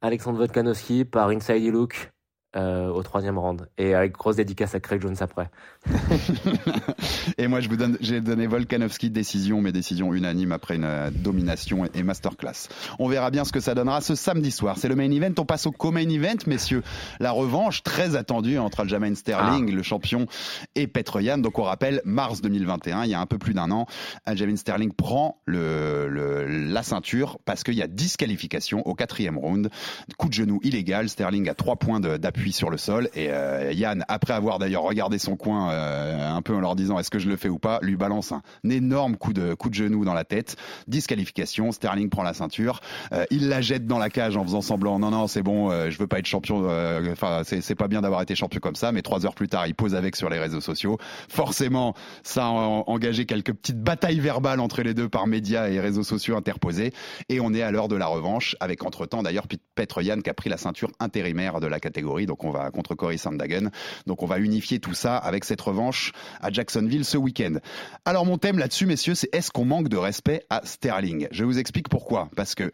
Alexandre 0.00 0.38
Volkanovski 0.38 1.04
par 1.04 1.28
Inside 1.28 1.72
Look 1.72 2.12
euh, 2.56 2.88
au 2.88 3.04
troisième 3.04 3.38
round. 3.38 3.68
Et 3.78 3.94
avec 3.94 4.12
grosse 4.12 4.34
dédicace 4.34 4.74
à 4.74 4.80
Craig 4.80 5.00
Jones 5.00 5.14
après. 5.20 5.50
et 7.38 7.46
moi, 7.46 7.60
je 7.60 7.68
vous 7.68 7.76
donne, 7.76 7.96
j'ai 8.00 8.20
donné 8.20 8.48
Volkanovski 8.48 9.08
décision, 9.08 9.60
mais 9.60 9.70
décision 9.70 10.12
unanime 10.12 10.50
après 10.50 10.74
une 10.74 10.84
euh, 10.84 11.10
domination 11.12 11.84
et 11.94 12.02
masterclass. 12.02 12.68
On 12.98 13.06
verra 13.06 13.30
bien 13.30 13.44
ce 13.44 13.52
que 13.52 13.60
ça 13.60 13.76
donnera 13.76 14.00
ce 14.00 14.16
samedi 14.16 14.50
soir. 14.50 14.78
C'est 14.78 14.88
le 14.88 14.96
main 14.96 15.08
event. 15.12 15.32
On 15.38 15.44
passe 15.44 15.66
au 15.66 15.70
co-main 15.70 16.08
event, 16.08 16.38
messieurs. 16.48 16.82
La 17.20 17.30
revanche 17.30 17.84
très 17.84 18.16
attendue 18.16 18.58
entre 18.58 18.80
Aljamain 18.80 19.14
Sterling, 19.14 19.68
ah. 19.70 19.76
le 19.76 19.82
champion, 19.84 20.26
et 20.74 20.88
Petr 20.88 21.20
Yan. 21.20 21.38
Donc, 21.38 21.60
on 21.60 21.62
rappelle, 21.62 22.02
mars 22.04 22.40
2021, 22.40 23.04
il 23.04 23.10
y 23.10 23.14
a 23.14 23.20
un 23.20 23.26
peu 23.26 23.38
plus 23.38 23.54
d'un 23.54 23.70
an, 23.70 23.86
Aljamain 24.26 24.56
Sterling 24.56 24.92
prend 24.92 25.40
le, 25.46 26.08
le, 26.08 26.46
la 26.46 26.82
ceinture 26.82 27.38
parce 27.44 27.62
qu'il 27.62 27.74
y 27.74 27.82
a 27.82 27.86
disqualification 27.86 28.84
au 28.88 28.94
quatrième 28.94 29.38
round. 29.38 29.70
Coup 30.18 30.28
de 30.28 30.34
genou 30.34 30.58
illégal. 30.64 31.08
Sterling 31.08 31.48
a 31.48 31.54
trois 31.54 31.76
points 31.76 32.00
d'appui 32.00 32.39
sur 32.48 32.70
le 32.70 32.78
sol. 32.78 33.08
Et 33.14 33.28
euh, 33.30 33.72
Yann, 33.72 34.04
après 34.08 34.32
avoir 34.32 34.58
d'ailleurs 34.58 34.82
regardé 34.82 35.18
son 35.18 35.36
coin 35.36 35.70
euh, 35.70 36.28
un 36.28 36.42
peu 36.42 36.54
en 36.54 36.60
leur 36.60 36.74
disant 36.74 36.98
est-ce 36.98 37.10
que 37.10 37.18
je 37.18 37.28
le 37.28 37.36
fais 37.36 37.48
ou 37.48 37.58
pas, 37.58 37.78
lui 37.82 37.96
balance 37.96 38.32
un, 38.32 38.42
énorme 38.68 39.16
coup 39.16 39.32
de 39.32 39.54
coup 39.54 39.68
de 39.68 39.74
genou 39.74 40.04
dans 40.04 40.14
la 40.14 40.24
tête. 40.24 40.56
Disqualification. 40.88 41.72
Sterling 41.72 42.08
prend 42.08 42.22
la 42.22 42.34
ceinture. 42.34 42.80
Euh, 43.12 43.24
il 43.30 43.48
la 43.48 43.60
jette 43.60 43.86
dans 43.86 43.98
la 43.98 44.08
cage 44.08 44.36
en 44.36 44.44
faisant 44.44 44.62
semblant 44.62 44.98
non 44.98 45.10
non 45.10 45.26
c'est 45.26 45.42
bon, 45.42 45.70
je 45.90 45.98
veux 45.98 46.06
pas 46.06 46.18
être 46.18 46.26
champion. 46.26 46.66
Enfin 47.12 47.42
c'est 47.44 47.74
pas 47.74 47.88
bien 47.88 48.00
d'avoir 48.00 48.22
été 48.22 48.34
champion 48.34 48.60
comme 48.60 48.74
ça. 48.74 48.92
Mais 48.92 49.02
trois 49.02 49.26
heures 49.26 49.34
plus 49.34 49.48
tard, 49.48 49.66
il 49.66 49.74
pose 49.74 49.94
avec 49.94 50.16
sur 50.16 50.30
les 50.30 50.38
réseaux 50.38 50.60
sociaux. 50.60 50.98
Forcément, 51.28 51.94
ça 52.22 52.44
a 52.44 52.48
engagé 52.48 53.26
quelques 53.26 53.52
petites 53.52 53.80
batailles 53.80 54.20
verbales 54.20 54.60
entre 54.60 54.82
les 54.82 54.94
deux 54.94 55.08
par 55.08 55.26
médias 55.26 55.68
et 55.68 55.80
réseaux 55.80 56.02
sociaux 56.02 56.36
interposés. 56.36 56.92
Et 57.28 57.40
on 57.40 57.52
est 57.52 57.62
à 57.62 57.70
l'heure 57.70 57.88
de 57.88 57.96
la 57.96 58.06
revanche 58.06 58.56
avec 58.60 58.84
entre 58.84 59.06
temps 59.06 59.22
d'ailleurs 59.22 59.46
Petre 59.74 60.02
Yann 60.02 60.22
qui 60.22 60.30
a 60.30 60.34
pris 60.34 60.48
la 60.48 60.56
ceinture 60.56 60.90
intérimaire 61.00 61.60
de 61.60 61.66
la 61.66 61.80
catégorie 61.80 62.26
donc 62.30 62.44
on 62.44 62.50
va 62.50 62.70
contre 62.70 62.94
Cory 62.94 63.18
Sandhagen. 63.18 63.70
Donc 64.06 64.22
on 64.22 64.26
va 64.26 64.38
unifier 64.38 64.78
tout 64.78 64.94
ça 64.94 65.16
avec 65.16 65.44
cette 65.44 65.60
revanche 65.60 66.12
à 66.40 66.52
Jacksonville 66.52 67.04
ce 67.04 67.18
week-end. 67.18 67.56
Alors 68.04 68.24
mon 68.24 68.38
thème 68.38 68.60
là-dessus, 68.60 68.86
messieurs, 68.86 69.16
c'est 69.16 69.28
est-ce 69.34 69.50
qu'on 69.50 69.64
manque 69.64 69.88
de 69.88 69.96
respect 69.96 70.44
à 70.48 70.60
Sterling? 70.64 71.26
Je 71.32 71.42
vous 71.42 71.58
explique 71.58 71.88
pourquoi. 71.88 72.28
Parce 72.36 72.54
que 72.54 72.70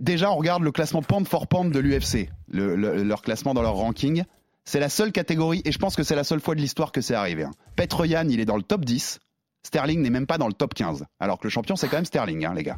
déjà, 0.00 0.30
on 0.30 0.36
regarde 0.36 0.62
le 0.62 0.70
classement 0.70 1.00
pound 1.00 1.26
for 1.26 1.46
pound 1.46 1.72
de 1.72 1.78
l'UFC, 1.78 2.28
leur 2.52 3.22
classement 3.22 3.54
dans 3.54 3.62
leur 3.62 3.76
ranking. 3.76 4.24
C'est 4.66 4.80
la 4.80 4.90
seule 4.90 5.12
catégorie, 5.12 5.62
et 5.64 5.72
je 5.72 5.78
pense 5.78 5.96
que 5.96 6.02
c'est 6.02 6.16
la 6.16 6.24
seule 6.24 6.40
fois 6.40 6.54
de 6.54 6.60
l'histoire 6.60 6.92
que 6.92 7.00
c'est 7.00 7.14
arrivé. 7.14 7.44
Hein. 7.44 7.52
Petr 7.74 8.04
Yan, 8.04 8.28
il 8.28 8.38
est 8.38 8.44
dans 8.44 8.56
le 8.56 8.62
top 8.62 8.84
10. 8.84 9.20
Sterling 9.62 10.02
n'est 10.02 10.10
même 10.10 10.26
pas 10.26 10.36
dans 10.36 10.48
le 10.48 10.52
top 10.52 10.74
15. 10.74 11.06
Alors 11.20 11.38
que 11.38 11.44
le 11.44 11.50
champion, 11.50 11.74
c'est 11.74 11.88
quand 11.88 11.96
même 11.96 12.04
Sterling, 12.04 12.44
hein, 12.44 12.52
les 12.54 12.64
gars. 12.64 12.76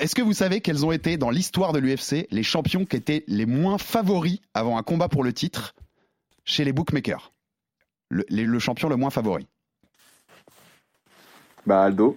Est-ce 0.00 0.14
que 0.14 0.22
vous 0.22 0.32
savez 0.32 0.60
quels 0.60 0.84
ont 0.86 0.92
été 0.92 1.16
dans 1.16 1.30
l'histoire 1.30 1.72
de 1.72 1.78
l'UFC 1.78 2.26
les 2.30 2.42
champions 2.42 2.84
qui 2.84 2.96
étaient 2.96 3.24
les 3.26 3.46
moins 3.46 3.78
favoris 3.78 4.40
avant 4.54 4.78
un 4.78 4.82
combat 4.82 5.08
pour 5.08 5.24
le 5.24 5.32
titre 5.32 5.74
chez 6.44 6.64
les 6.64 6.72
bookmakers? 6.72 7.32
Le, 8.08 8.24
les- 8.28 8.44
le 8.44 8.58
champion 8.58 8.88
le 8.88 8.96
moins 8.96 9.10
favori 9.10 9.46
Bah, 11.66 11.84
Aldo. 11.84 12.16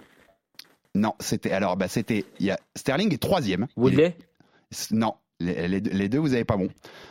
Non, 0.94 1.14
c'était 1.20 1.52
alors 1.52 1.76
bah 1.76 1.88
c'était 1.88 2.24
il 2.38 2.46
y 2.46 2.50
a 2.50 2.58
Sterling 2.76 3.12
est 3.14 3.18
troisième. 3.22 3.66
Woodley? 3.76 4.16
Il- 4.90 4.96
Non, 4.98 5.14
les, 5.40 5.68
les- 5.68 5.80
les 5.80 6.08
deux 6.08 6.18
vous 6.18 6.34
avez 6.34 6.44
pas 6.44 6.56
bon. 6.56 6.68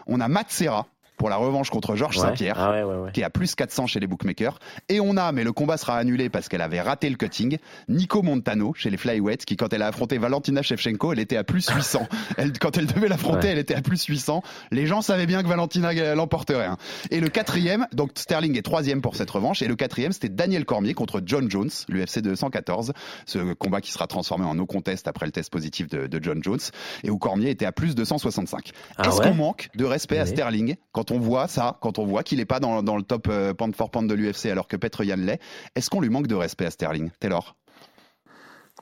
On 0.08 0.20
a 0.20 0.28
Matt 0.28 0.52
Serra 0.52 0.88
pour 1.22 1.30
la 1.30 1.36
revanche 1.38 1.70
contre 1.70 1.96
Georges 1.96 2.18
Ouais. 2.18 2.24
Saint-Pierre. 2.24 2.56
Ah 2.58 2.72
ouais, 2.72 2.84
ouais, 2.84 2.96
ouais. 2.96 3.12
qui 3.12 3.22
est 3.22 3.24
à 3.24 3.30
plus 3.30 3.54
400 3.54 3.86
chez 3.86 4.00
les 4.00 4.08
bookmakers. 4.08 4.58
Et 4.90 5.00
on 5.00 5.18
a, 5.18 5.32
mais 5.32 5.44
le 5.44 5.52
combat 5.52 5.78
sera 5.78 5.96
annulé 5.98 6.30
parce 6.30 6.50
qu'elle 6.50 6.62
avait 6.62 6.82
raté 6.82 7.12
le 7.12 7.16
cutting, 7.16 7.60
Nico 7.90 8.24
Montano 8.24 8.74
chez 8.76 8.90
les 8.90 8.98
flyweights, 8.98 9.46
qui 9.46 9.56
quand 9.56 9.72
elle 9.72 9.84
a 9.84 9.88
affronté 9.88 10.18
Valentina 10.18 10.64
Shevchenko, 10.64 11.14
elle 11.14 11.20
était 11.20 11.38
à 11.38 11.44
plus 11.44 11.70
800. 11.70 12.08
Elle, 12.38 12.58
quand 12.58 12.76
elle 12.80 12.88
devait 12.88 13.08
l'affronter, 13.08 13.50
elle 13.50 13.60
était 13.60 13.76
à 13.76 13.82
plus 13.84 14.04
800. 14.04 14.42
Les 14.72 14.88
gens 14.88 15.04
savaient 15.04 15.28
bien 15.28 15.44
que 15.44 15.48
Valentina 15.48 15.90
euh, 15.90 16.16
l'emporterait. 16.16 16.66
hein. 16.66 16.78
Et 17.12 17.20
le 17.20 17.30
quatrième, 17.30 17.86
donc 17.94 18.12
Sterling 18.16 18.58
est 18.58 18.64
troisième 18.64 19.02
pour 19.02 19.16
cette 19.16 19.30
revanche, 19.30 19.62
et 19.62 19.68
le 19.68 19.76
quatrième 19.76 20.12
c'était 20.14 20.30
Daniel 20.30 20.66
Cormier 20.66 20.96
contre 20.96 21.22
John 21.24 21.52
Jones, 21.52 21.70
l'UFC 21.88 22.20
214, 22.22 22.94
ce 23.28 23.54
combat 23.54 23.80
qui 23.82 23.92
sera 23.92 24.08
transformé 24.08 24.46
en 24.46 24.56
no 24.56 24.66
contest 24.66 25.08
après 25.08 25.28
le 25.28 25.32
test 25.32 25.52
positif 25.52 25.88
de, 25.88 26.08
de 26.08 26.24
John 26.24 26.42
Jones, 26.44 26.60
et 27.04 27.12
où 27.12 27.20
Cormier 27.20 27.52
était 27.52 27.66
à 27.68 27.72
plus 27.72 27.94
265. 27.94 28.72
Ah 28.98 29.08
Est-ce 29.08 29.22
qu'on 29.22 29.36
manque 29.36 29.70
de 29.76 29.86
respect 29.86 30.18
à. 30.18 30.26
Sterling 30.26 30.76
quand 30.94 31.11
on 31.12 31.20
voit 31.20 31.48
ça, 31.48 31.78
quand 31.82 32.00
on 32.00 32.06
voit 32.06 32.24
qu'il 32.24 32.40
n'est 32.40 32.46
pas 32.46 32.60
dans, 32.60 32.82
le 32.82 33.04
top 33.04 33.28
euh, 33.30 33.54
pound 33.54 33.76
for 33.76 33.92
pound 33.92 34.10
de 34.10 34.16
l'UFC 34.16 34.48
alors 34.48 34.68
que 34.68 34.78
Petr 34.78 35.04
Yan 35.04 35.18
l'est 35.18 35.40
Est-ce 35.76 35.90
qu'on 35.90 36.02
lui 36.02 36.10
manque 36.10 36.28
de 36.28 36.36
respect 36.36 36.66
à 36.66 36.72
Sterling 36.72 37.12
Taylor? 37.20 37.56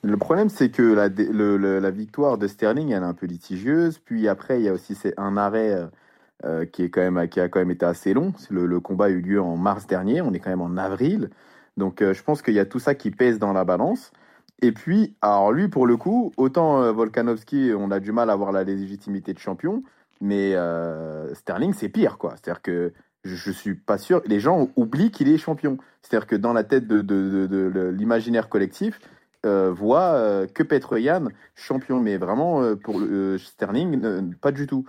Le 0.02 0.16
problème, 0.16 0.50
c'est 0.50 0.70
que 0.70 0.82
la, 0.82 1.92
victoire 1.92 2.38
de 2.38 2.48
Sterling, 2.48 2.92
elle 2.92 3.04
est 3.04 3.06
un 3.06 3.14
peu 3.14 3.26
litigieuse. 3.26 4.00
Puis 4.00 4.28
après, 4.28 4.60
il 4.60 4.64
y 4.64 4.70
a 4.70 4.74
aussi 4.74 4.96
un 5.18 5.36
arrêt 5.36 5.74
euh, 5.74 5.88
euh, 6.46 6.66
qui, 6.66 6.84
est 6.84 6.90
quand 6.90 7.02
même, 7.02 7.28
qui 7.28 7.40
a 7.42 7.50
quand 7.50 7.60
même 7.60 7.72
été 7.72 7.86
assez 7.86 8.14
long. 8.14 8.34
Le, 8.50 8.80
combat 8.80 9.06
a 9.06 9.10
eu 9.10 9.20
lieu 9.20 9.42
en 9.42 9.58
mars 9.58 9.88
dernier. 9.88 10.22
On 10.22 10.32
est 10.34 10.40
quand 10.40 10.52
même 10.52 10.62
en 10.62 10.78
avril. 10.78 11.30
Donc, 11.76 12.02
euh, 12.02 12.14
je 12.14 12.24
pense 12.24 12.42
qu'il 12.42 12.54
y 12.54 12.60
a 12.60 12.66
tout 12.66 12.80
ça 12.80 12.96
qui 12.96 13.12
pèse 13.12 13.40
dans 13.40 13.52
la 13.52 13.66
balance. 13.66 14.12
Et 14.62 14.72
puis, 14.72 15.16
alors 15.22 15.52
lui, 15.52 15.68
pour 15.68 15.86
le 15.86 15.98
coup, 15.98 16.32
autant 16.38 16.92
Volkanovski, 16.92 17.72
on 17.78 17.92
a 17.92 18.02
du 18.02 18.12
mal 18.12 18.30
à 18.30 18.34
avoir 18.34 18.52
la 18.52 18.66
légitimité 18.66 19.34
de 19.34 19.40
champion, 19.40 19.84
mais 20.22 20.56
euh, 20.56 21.34
Sterling, 21.34 21.74
c'est 21.74 21.90
pire, 21.90 22.18
quoi. 22.18 22.36
C'est-à-dire 22.36 22.62
que 22.62 22.94
je, 23.24 23.36
je 23.36 23.52
suis 23.52 23.76
pas 23.76 23.98
sûr. 23.98 24.22
Les 24.26 24.40
gens 24.40 24.70
oublient 24.76 25.12
qu'il 25.12 25.30
est 25.30 25.38
champion. 25.38 25.78
C'est-à-dire 26.02 26.28
que 26.28 26.36
dans 26.36 26.54
la 26.54 26.64
tête 26.64 26.88
de, 26.88 27.02
de- 27.02 27.48
de- 27.48 27.88
l'imaginaire 27.90 28.50
collectif, 28.50 29.00
euh, 29.46 29.72
voit 29.72 30.14
euh, 30.16 30.48
que 30.48 30.64
Petr 30.64 30.98
Yan 30.98 31.30
champion, 31.56 32.00
mais 32.02 32.18
vraiment 32.18 32.62
euh, 32.62 32.76
pour 32.76 33.00
euh, 33.00 33.38
Sterling, 33.38 34.36
pas 34.36 34.52
du 34.52 34.68
tout. 34.68 34.86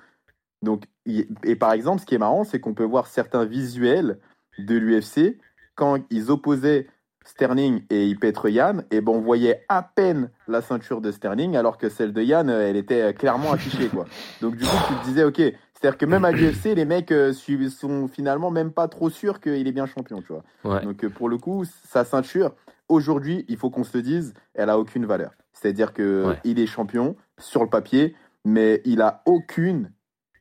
Donc, 0.63 0.85
et 1.07 1.57
par 1.57 1.73
exemple, 1.73 2.01
ce 2.01 2.07
qui 2.07 2.15
est 2.15 2.19
marrant, 2.19 2.45
c'est 2.45 2.61
qu'on 2.61 2.75
peut 2.75 2.85
voir 2.85 3.07
certains 3.07 3.45
visuels 3.45 4.19
de 4.59 4.77
l'UFC 4.77 5.39
quand 5.75 5.99
ils 6.11 6.31
opposaient 6.31 6.87
Sterling 7.25 7.83
et 7.91 8.15
Petr 8.15 8.49
Yan, 8.49 8.83
et 8.91 9.01
ben 9.01 9.13
on 9.13 9.21
voyait 9.21 9.65
à 9.69 9.83
peine 9.83 10.31
la 10.49 10.63
ceinture 10.63 11.01
de 11.01 11.11
Sterling, 11.11 11.57
alors 11.57 11.79
que 11.79 11.89
celle 11.89 12.13
de 12.13 12.23
Yan, 12.23 12.49
euh, 12.49 12.69
elle 12.69 12.77
était 12.77 13.03
euh, 13.03 13.13
clairement 13.13 13.53
affichée, 13.53 13.89
quoi. 13.89 14.07
Donc 14.41 14.57
du 14.57 14.65
coup, 14.65 14.77
tu 14.89 14.95
te 14.95 15.05
disais, 15.05 15.25
ok, 15.25 15.37
c'est-à-dire 15.37 15.99
que 15.99 16.07
même 16.07 16.25
à 16.25 16.33
l'UFC, 16.33 16.75
les 16.75 16.85
mecs 16.85 17.13
euh, 17.13 17.33
sont 17.69 18.09
finalement 18.09 18.51
même 18.51 18.73
pas 18.73 18.89
trop 18.89 19.11
sûrs 19.11 19.41
qu'il 19.41 19.67
est 19.67 19.73
bien 19.73 19.87
champion, 19.87 20.21
tu 20.23 20.33
vois. 20.33 20.43
Ouais. 20.65 20.85
Donc 20.85 21.07
pour 21.09 21.29
le 21.29 21.39
coup, 21.39 21.65
sa 21.89 22.05
ceinture, 22.05 22.53
aujourd'hui, 22.89 23.45
il 23.49 23.57
faut 23.57 23.71
qu'on 23.71 23.85
se 23.85 23.97
le 23.97 24.03
dise, 24.03 24.35
elle 24.55 24.71
a 24.71 24.79
aucune 24.79 25.07
valeur. 25.07 25.33
C'est-à-dire 25.53 25.93
que 25.93 26.29
Ouais. 26.29 26.39
il 26.45 26.59
est 26.59 26.67
champion 26.67 27.17
sur 27.39 27.63
le 27.63 27.69
papier, 27.69 28.15
mais 28.45 28.81
il 28.85 29.03
a 29.03 29.23
aucune, 29.27 29.91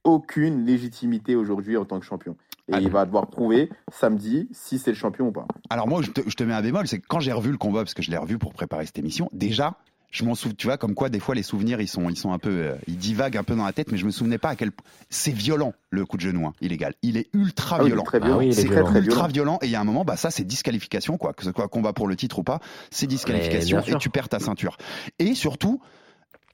aucune 0.05 0.65
légitimité 0.65 1.35
aujourd'hui 1.35 1.75
en 1.77 1.85
tant 1.85 1.99
que 1.99 2.05
champion. 2.05 2.35
Et 2.69 2.75
Ah, 2.75 2.79
il 2.81 2.89
va 2.89 3.05
devoir 3.05 3.27
prouver 3.27 3.69
samedi 3.91 4.47
si 4.51 4.77
c'est 4.79 4.91
le 4.91 4.97
champion 4.97 5.27
ou 5.27 5.31
pas. 5.31 5.45
Alors 5.69 5.87
moi, 5.87 6.01
je 6.01 6.11
te, 6.11 6.21
je 6.27 6.35
te 6.35 6.43
mets 6.43 6.53
un 6.53 6.61
bémol, 6.61 6.87
c'est 6.87 6.99
que 6.99 7.05
quand 7.07 7.19
j'ai 7.19 7.31
revu 7.33 7.51
le 7.51 7.57
combat, 7.57 7.79
parce 7.81 7.93
que 7.93 8.01
je 8.03 8.11
l'ai 8.11 8.17
revu 8.17 8.37
pour 8.37 8.53
préparer 8.53 8.85
cette 8.85 8.99
émission, 8.99 9.29
déjà, 9.33 9.75
je 10.11 10.23
m'en 10.25 10.33
souviens, 10.35 10.55
tu 10.57 10.67
vois, 10.67 10.77
comme 10.77 10.95
quoi 10.95 11.09
des 11.09 11.19
fois 11.19 11.35
les 11.35 11.43
souvenirs, 11.43 11.81
ils 11.81 11.87
sont, 11.87 12.09
ils 12.09 12.15
sont 12.17 12.31
un 12.33 12.39
peu, 12.39 12.49
euh, 12.49 12.75
ils 12.87 12.97
divaguent 12.97 13.37
un 13.37 13.43
peu 13.43 13.55
dans 13.55 13.65
la 13.65 13.73
tête, 13.73 13.91
mais 13.91 13.97
je 13.97 14.05
me 14.05 14.11
souvenais 14.11 14.37
pas 14.39 14.49
à 14.49 14.55
quel 14.55 14.71
point 14.71 14.85
c'est 15.09 15.31
violent 15.31 15.73
le 15.91 16.05
coup 16.05 16.17
de 16.17 16.21
genou 16.21 16.47
hein, 16.47 16.53
illégal. 16.61 16.93
Il 17.03 17.17
est 17.17 17.27
ultra 17.33 17.77
Ah 17.79 17.83
oui, 17.83 17.89
violent. 17.89 18.03
très 18.03 18.19
violent. 18.19 18.35
Ah 18.35 18.39
oui, 18.39 18.45
il 18.47 18.49
est 18.49 18.53
c'est 18.53 18.67
violent. 18.67 18.85
très 18.87 18.99
ultra 18.99 19.27
violent. 19.27 19.33
violent 19.33 19.59
et 19.61 19.65
il 19.67 19.71
y 19.71 19.75
a 19.75 19.81
un 19.81 19.83
moment, 19.83 20.05
bah 20.05 20.15
ça 20.17 20.31
c'est 20.31 20.43
disqualification 20.43 21.17
quoi, 21.17 21.33
que 21.33 21.43
ce 21.43 21.51
soit 21.51 21.67
combat 21.67 21.93
pour 21.93 22.07
le 22.07 22.15
titre 22.15 22.39
ou 22.39 22.43
pas, 22.43 22.59
c'est 22.91 23.05
disqualification 23.07 23.81
et 23.85 23.95
tu 23.99 24.09
perds 24.09 24.29
ta 24.29 24.39
ceinture. 24.39 24.77
Et 25.19 25.35
surtout. 25.35 25.79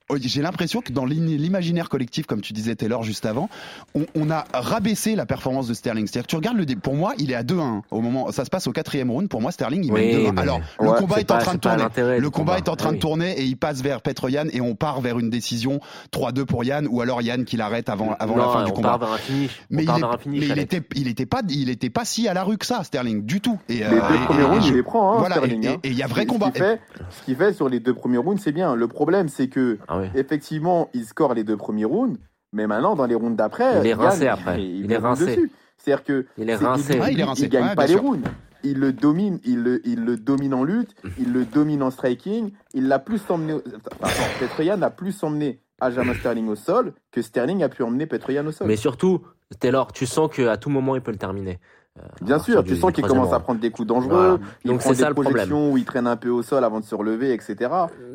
Oh, 0.10 0.16
J'ai 0.20 0.42
l'impression 0.42 0.82
que 0.82 0.92
dans 0.92 1.06
l'im- 1.06 1.26
l'imaginaire 1.38 1.90
collectif, 1.90 2.26
comme 2.26 2.42
tu 2.42 2.54
disais 2.54 2.76
Taylor 2.76 3.04
juste 3.04 3.26
avant, 3.26 3.50
on, 3.96 4.06
on 4.16 4.30
a 4.30 4.46
rabaissé 4.54 5.16
la 5.16 5.26
performance 5.26 5.68
de 5.68 5.74
Sterling. 5.74 6.08
C'est-à-dire 6.08 6.24
que 6.28 6.30
tu 6.32 6.36
regardes 6.36 6.58
le 6.58 6.66
dé- 6.66 6.76
pour 6.76 6.96
moi, 6.96 7.14
il 7.18 7.32
est 7.32 7.36
à 7.36 7.44
2-1 7.44 7.82
au 7.92 8.02
moment, 8.02 8.32
ça 8.32 8.46
se 8.46 8.50
passe 8.50 8.68
au 8.68 8.72
quatrième 8.72 9.12
round. 9.12 9.28
Pour 9.30 9.42
moi, 9.42 9.52
Sterling, 9.52 9.84
il 9.84 9.92
Oui, 9.92 10.02
mène 10.02 10.26
2-1. 10.28 10.32
mais- 10.34 10.42
Alors, 10.42 10.60
le 10.80 10.92
combat 10.92 11.20
est 11.20 11.32
en 11.32 11.38
train 11.40 11.54
de 11.56 11.60
tourner. 11.60 11.84
Le 12.20 12.30
combat 12.30 12.54
combat. 12.54 12.58
est 12.58 12.70
en 12.70 12.76
train 12.76 12.90
Ah 12.92 12.94
de 12.94 13.00
tourner 13.00 13.32
et 13.40 13.44
il 13.44 13.58
passe 13.58 13.82
vers 13.82 14.02
Petr 14.02 14.30
Yan 14.30 14.46
et 14.52 14.62
on 14.62 14.76
part 14.76 15.02
vers 15.02 15.20
une 15.20 15.30
décision 15.30 15.80
3-2 16.12 16.46
pour 16.46 16.64
Yann 16.64 16.88
ou 16.90 17.02
alors 17.02 17.22
Yann 17.22 17.46
qui 17.46 17.58
l'arrête 17.58 17.90
avant, 17.90 18.16
avant 18.20 18.36
la 18.38 18.48
fin 18.50 18.64
du 18.64 18.72
on 18.72 18.76
combat. 18.76 18.90
part 18.90 19.00
vers 19.00 19.12
un 19.14 19.18
finish. 19.18 19.62
Mais, 19.70 19.78
on 19.80 19.82
il, 19.82 19.86
part 19.88 19.98
est- 19.98 20.02
vers 20.02 20.12
un 20.12 20.18
finish. 20.18 20.40
mais 20.40 20.46
il 20.46 20.52
Alex. 20.52 20.64
était, 20.76 20.88
il 20.96 21.08
était 21.08 21.26
pas, 21.26 21.42
il 21.50 21.70
était 21.70 21.90
pas 21.90 22.06
si 22.06 22.28
à 22.28 22.34
la 22.34 22.44
rue 22.44 22.58
que 22.58 22.66
ça, 22.66 22.84
Sterling, 22.84 23.26
du 23.26 23.42
tout. 23.42 23.60
Et, 23.70 23.76
Les 23.78 23.84
euh, 23.84 23.90
deux 23.90 23.96
et- 24.16 24.26
premiers 24.26 24.42
et- 24.42 24.44
rounds, 24.44 24.66
il 24.66 24.70
je- 24.70 24.74
les 24.76 24.84
prend, 24.84 25.14
hein, 25.14 25.20
voilà, 25.20 25.36
Sterling. 25.38 25.68
hein. 25.68 25.78
et- 25.84 25.90
il 25.90 25.98
y 25.98 26.04
a 26.04 26.08
vrai 26.08 26.22
Ce 26.24 26.28
combat. 26.28 26.52
qu'il 26.52 26.62
fait, 26.62 26.80
ce 27.10 27.26
qu'il 27.26 27.36
fait 27.36 27.54
sur 27.54 27.70
les 27.70 27.80
deux 27.80 27.94
premiers 27.94 28.18
rounds, 28.18 28.42
c'est 28.44 28.52
bien. 28.52 28.76
Le 28.76 28.88
problème, 28.88 29.30
c'est 29.30 29.48
que 29.48 29.78
Ah 29.98 30.02
oui. 30.02 30.20
effectivement, 30.20 30.90
il 30.94 31.06
score 31.06 31.34
les 31.34 31.44
deux 31.44 31.58
premiers 31.58 31.86
rounds, 31.86 32.18
mais 32.54 32.68
maintenant, 32.68 32.96
dans 32.96 33.06
les 33.06 33.16
rounds 33.16 33.36
d'après, 33.36 33.80
Il 33.82 33.88
est 33.88 33.94
rincé 33.94 34.28
après. 34.28 34.64
Il, 34.64 34.92
est 34.92 34.98
rincé. 34.98 35.26
dessus. 35.26 35.52
C'est-à-dire 35.78 36.04
que 36.04 36.26
Il 36.38 36.50
est 36.50 36.56
rincé. 36.56 37.00
Ah, 37.02 37.12
il 37.12 37.20
est 37.20 37.24
rincé. 37.24 37.44
Il 37.44 37.50
gagne 37.50 37.66
Ouais, 37.70 37.76
pas 37.76 37.86
les 37.88 37.94
sûr. 37.94 38.02
rounds. 38.02 38.28
Il 38.64 38.80
le 38.80 38.94
domine, 38.94 39.40
il 39.46 39.62
le, 39.62 39.82
il 39.88 40.06
le 40.06 40.18
domine 40.18 40.54
en 40.56 40.64
lutte, 40.64 40.96
il 41.20 41.32
le 41.32 41.46
domine 41.46 41.84
en 41.84 41.92
striking. 41.92 42.52
Il 42.74 42.88
l'a 42.88 42.98
plus 42.98 43.22
emmené. 43.30 43.54
Enfin, 44.02 44.24
Petr 44.40 44.64
Yan 44.64 44.82
a 44.82 44.90
plus 44.90 45.22
emmené 45.24 45.60
Aljamain 45.80 46.16
Sterling 46.16 46.48
au 46.48 46.56
sol 46.56 46.94
que 47.12 47.22
Sterling 47.22 47.62
a 47.62 47.70
pu 47.70 47.84
emmener 47.84 48.08
Petr 48.08 48.32
Yan 48.32 48.48
au 48.48 48.52
sol. 48.52 48.66
Mais 48.66 48.76
surtout, 48.76 49.22
Taylor, 49.60 49.92
tu 49.92 50.08
sens 50.08 50.32
qu'à 50.34 50.58
tout 50.58 50.72
moment, 50.72 50.96
il 50.96 51.02
peut 51.02 51.12
le 51.12 51.18
terminer. 51.18 51.60
Euh, 51.98 52.02
Bien 52.22 52.40
sûr, 52.40 52.56
partir 52.56 52.68
tu 52.70 52.74
du- 52.76 52.80
sens 52.82 52.92
du 52.92 52.96
qu'il 53.02 53.06
commence 53.06 53.32
à 53.32 53.40
prendre 53.40 53.62
des 53.62 53.72
coups 53.72 53.88
dangereux, 53.88 54.10
Voilà. 54.38 54.38
il 54.66 54.68
Donc 54.72 54.80
prend 54.82 54.90
c'est 54.90 54.96
des 54.98 55.02
ça 55.04 55.08
le 55.10 55.14
problème. 55.14 55.34
projections 55.34 55.72
où 55.72 55.78
il 55.78 55.86
traîne 55.86 56.08
un 56.08 56.18
peu 56.18 56.30
au 56.30 56.42
sol 56.44 56.64
avant 56.66 56.82
de 56.82 56.86
se 56.86 56.94
relever, 56.94 57.32
etc. 57.32 57.56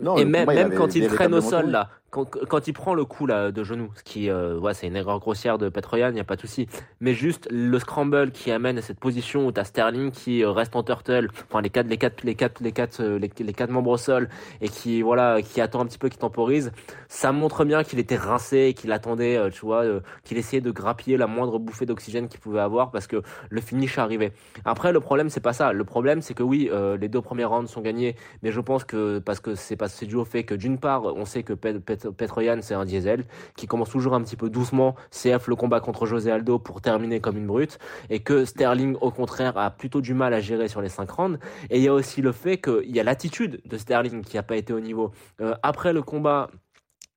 Non, 0.03 0.16
et 0.19 0.25
même, 0.27 0.43
combat, 0.43 0.53
il 0.53 0.57
même 0.59 0.66
avait 0.66 0.77
quand 0.77 0.95
il 0.95 1.07
traîne 1.09 1.35
au 1.35 1.40
sol 1.40 1.71
là, 1.71 1.88
quand, 2.11 2.25
quand 2.29 2.66
il 2.66 2.73
prend 2.73 2.93
le 2.93 3.05
coup 3.05 3.25
là 3.25 3.53
de 3.53 3.62
genou, 3.64 3.88
ce 3.95 4.03
qui, 4.03 4.29
euh, 4.29 4.59
ouais, 4.59 4.75
c'est 4.75 4.88
une 4.88 4.97
erreur 4.97 5.21
grossière 5.21 5.59
de 5.59 5.69
Petroyan, 5.69 6.09
il 6.09 6.14
n'y 6.14 6.21
a 6.21 6.25
pas 6.25 6.35
de 6.37 6.40
souci. 6.40 6.66
Mais 7.01 7.14
juste 7.14 7.47
le 7.53 7.79
scramble 7.79 8.33
qui 8.33 8.51
amène 8.51 8.77
à 8.79 8.83
cette 8.83 8.99
position 8.99 9.47
où 9.47 9.53
t'as 9.53 9.62
Sterling 9.64 10.11
qui 10.11 10.43
euh, 10.45 10.51
reste 10.51 10.75
en 10.77 10.83
turtle, 10.83 11.29
enfin 11.49 11.62
les 11.62 11.71
quatre, 11.71 11.87
les 11.87 11.97
quatre, 11.99 12.23
les 12.25 12.35
quatre, 12.35 12.61
les 12.61 12.73
quatre, 12.73 13.01
euh, 13.01 13.19
les, 13.19 13.31
les 13.38 13.53
quatre 13.55 13.71
membres 13.71 13.93
au 13.93 13.97
sol 13.97 14.29
et 14.61 14.69
qui, 14.69 15.01
voilà, 15.03 15.40
qui 15.40 15.61
attend 15.62 15.81
un 15.81 15.87
petit 15.87 15.99
peu, 15.99 16.09
qui 16.11 16.19
temporise. 16.19 16.73
Ça 17.09 17.31
montre 17.33 17.64
bien 17.64 17.83
qu'il 17.85 17.99
était 18.01 18.16
rincé, 18.16 18.75
qu'il 18.77 18.90
attendait, 18.93 19.37
euh, 19.38 19.49
tu 19.49 19.64
vois, 19.64 19.85
euh, 19.85 20.01
qu'il 20.25 20.37
essayait 20.37 20.61
de 20.61 20.71
grappiller 20.73 21.16
la 21.16 21.29
moindre 21.29 21.59
bouffée 21.61 21.87
d'oxygène 21.87 22.27
qu'il 22.29 22.40
pouvait 22.40 22.61
avoir 22.61 22.90
parce 22.90 23.07
que 23.07 23.23
le 23.51 23.61
finish 23.71 23.99
arrivait. 23.99 24.33
Après, 24.65 24.93
le 24.93 25.01
problème 25.01 25.31
c'est 25.31 25.41
pas 25.41 25.53
ça. 25.53 25.73
Le 25.73 25.85
problème 25.85 26.21
c'est 26.23 26.35
que 26.35 26.43
oui, 26.43 26.69
euh, 26.73 26.97
les 26.97 27.09
deux 27.09 27.21
premiers 27.21 27.45
rounds 27.45 27.71
sont 27.71 27.81
gagnés, 27.81 28.17
mais 28.43 28.51
je 28.53 28.61
pense 28.61 28.85
que 28.85 29.19
parce 29.21 29.41
que 29.41 29.55
c'est 29.55 29.77
pas 29.77 29.89
c'est 29.89 30.07
dû 30.07 30.17
au 30.17 30.25
fait 30.25 30.45
que 30.45 30.55
d'une 30.55 30.79
part, 30.79 31.05
on 31.05 31.25
sait 31.25 31.43
que 31.43 31.53
Pet- 31.55 31.79
Pet- 31.81 32.11
Petroyan 32.11 32.59
c'est 32.63 32.75
un 32.75 32.85
diesel 32.85 33.25
qui 33.57 33.67
commence 33.67 33.91
toujours 33.91 34.15
un 34.15 34.23
petit 34.23 34.37
peu 34.37 34.51
doucement, 34.51 34.95
CF 35.11 35.47
le 35.49 35.57
combat 35.57 35.81
contre 35.81 36.05
José 36.07 36.31
Aldo 36.31 36.59
pour 36.59 36.81
terminer 36.81 37.21
comme 37.21 37.37
une 37.37 37.47
brute, 37.47 37.79
et 38.11 38.21
que 38.21 38.45
Sterling 38.45 38.97
au 39.01 39.11
contraire 39.11 39.57
a 39.57 39.71
plutôt 39.71 40.01
du 40.01 40.15
mal 40.15 40.35
à 40.35 40.41
gérer 40.41 40.69
sur 40.69 40.83
les 40.83 40.89
5 40.89 41.11
rounds. 41.11 41.39
Et 41.71 41.79
il 41.79 41.85
y 41.85 41.89
a 41.89 41.95
aussi 41.95 42.23
le 42.23 42.33
fait 42.33 42.59
qu'il 42.59 42.91
y 42.95 43.01
a 43.01 43.05
l'attitude 43.05 43.61
de 43.65 43.77
Sterling 43.79 44.23
qui 44.23 44.37
a 44.39 44.43
pas 44.43 44.57
été 44.57 44.73
au 44.73 44.81
niveau. 44.81 45.13
Euh, 45.41 45.55
après 45.63 45.93
le 45.93 46.03
combat. 46.03 46.51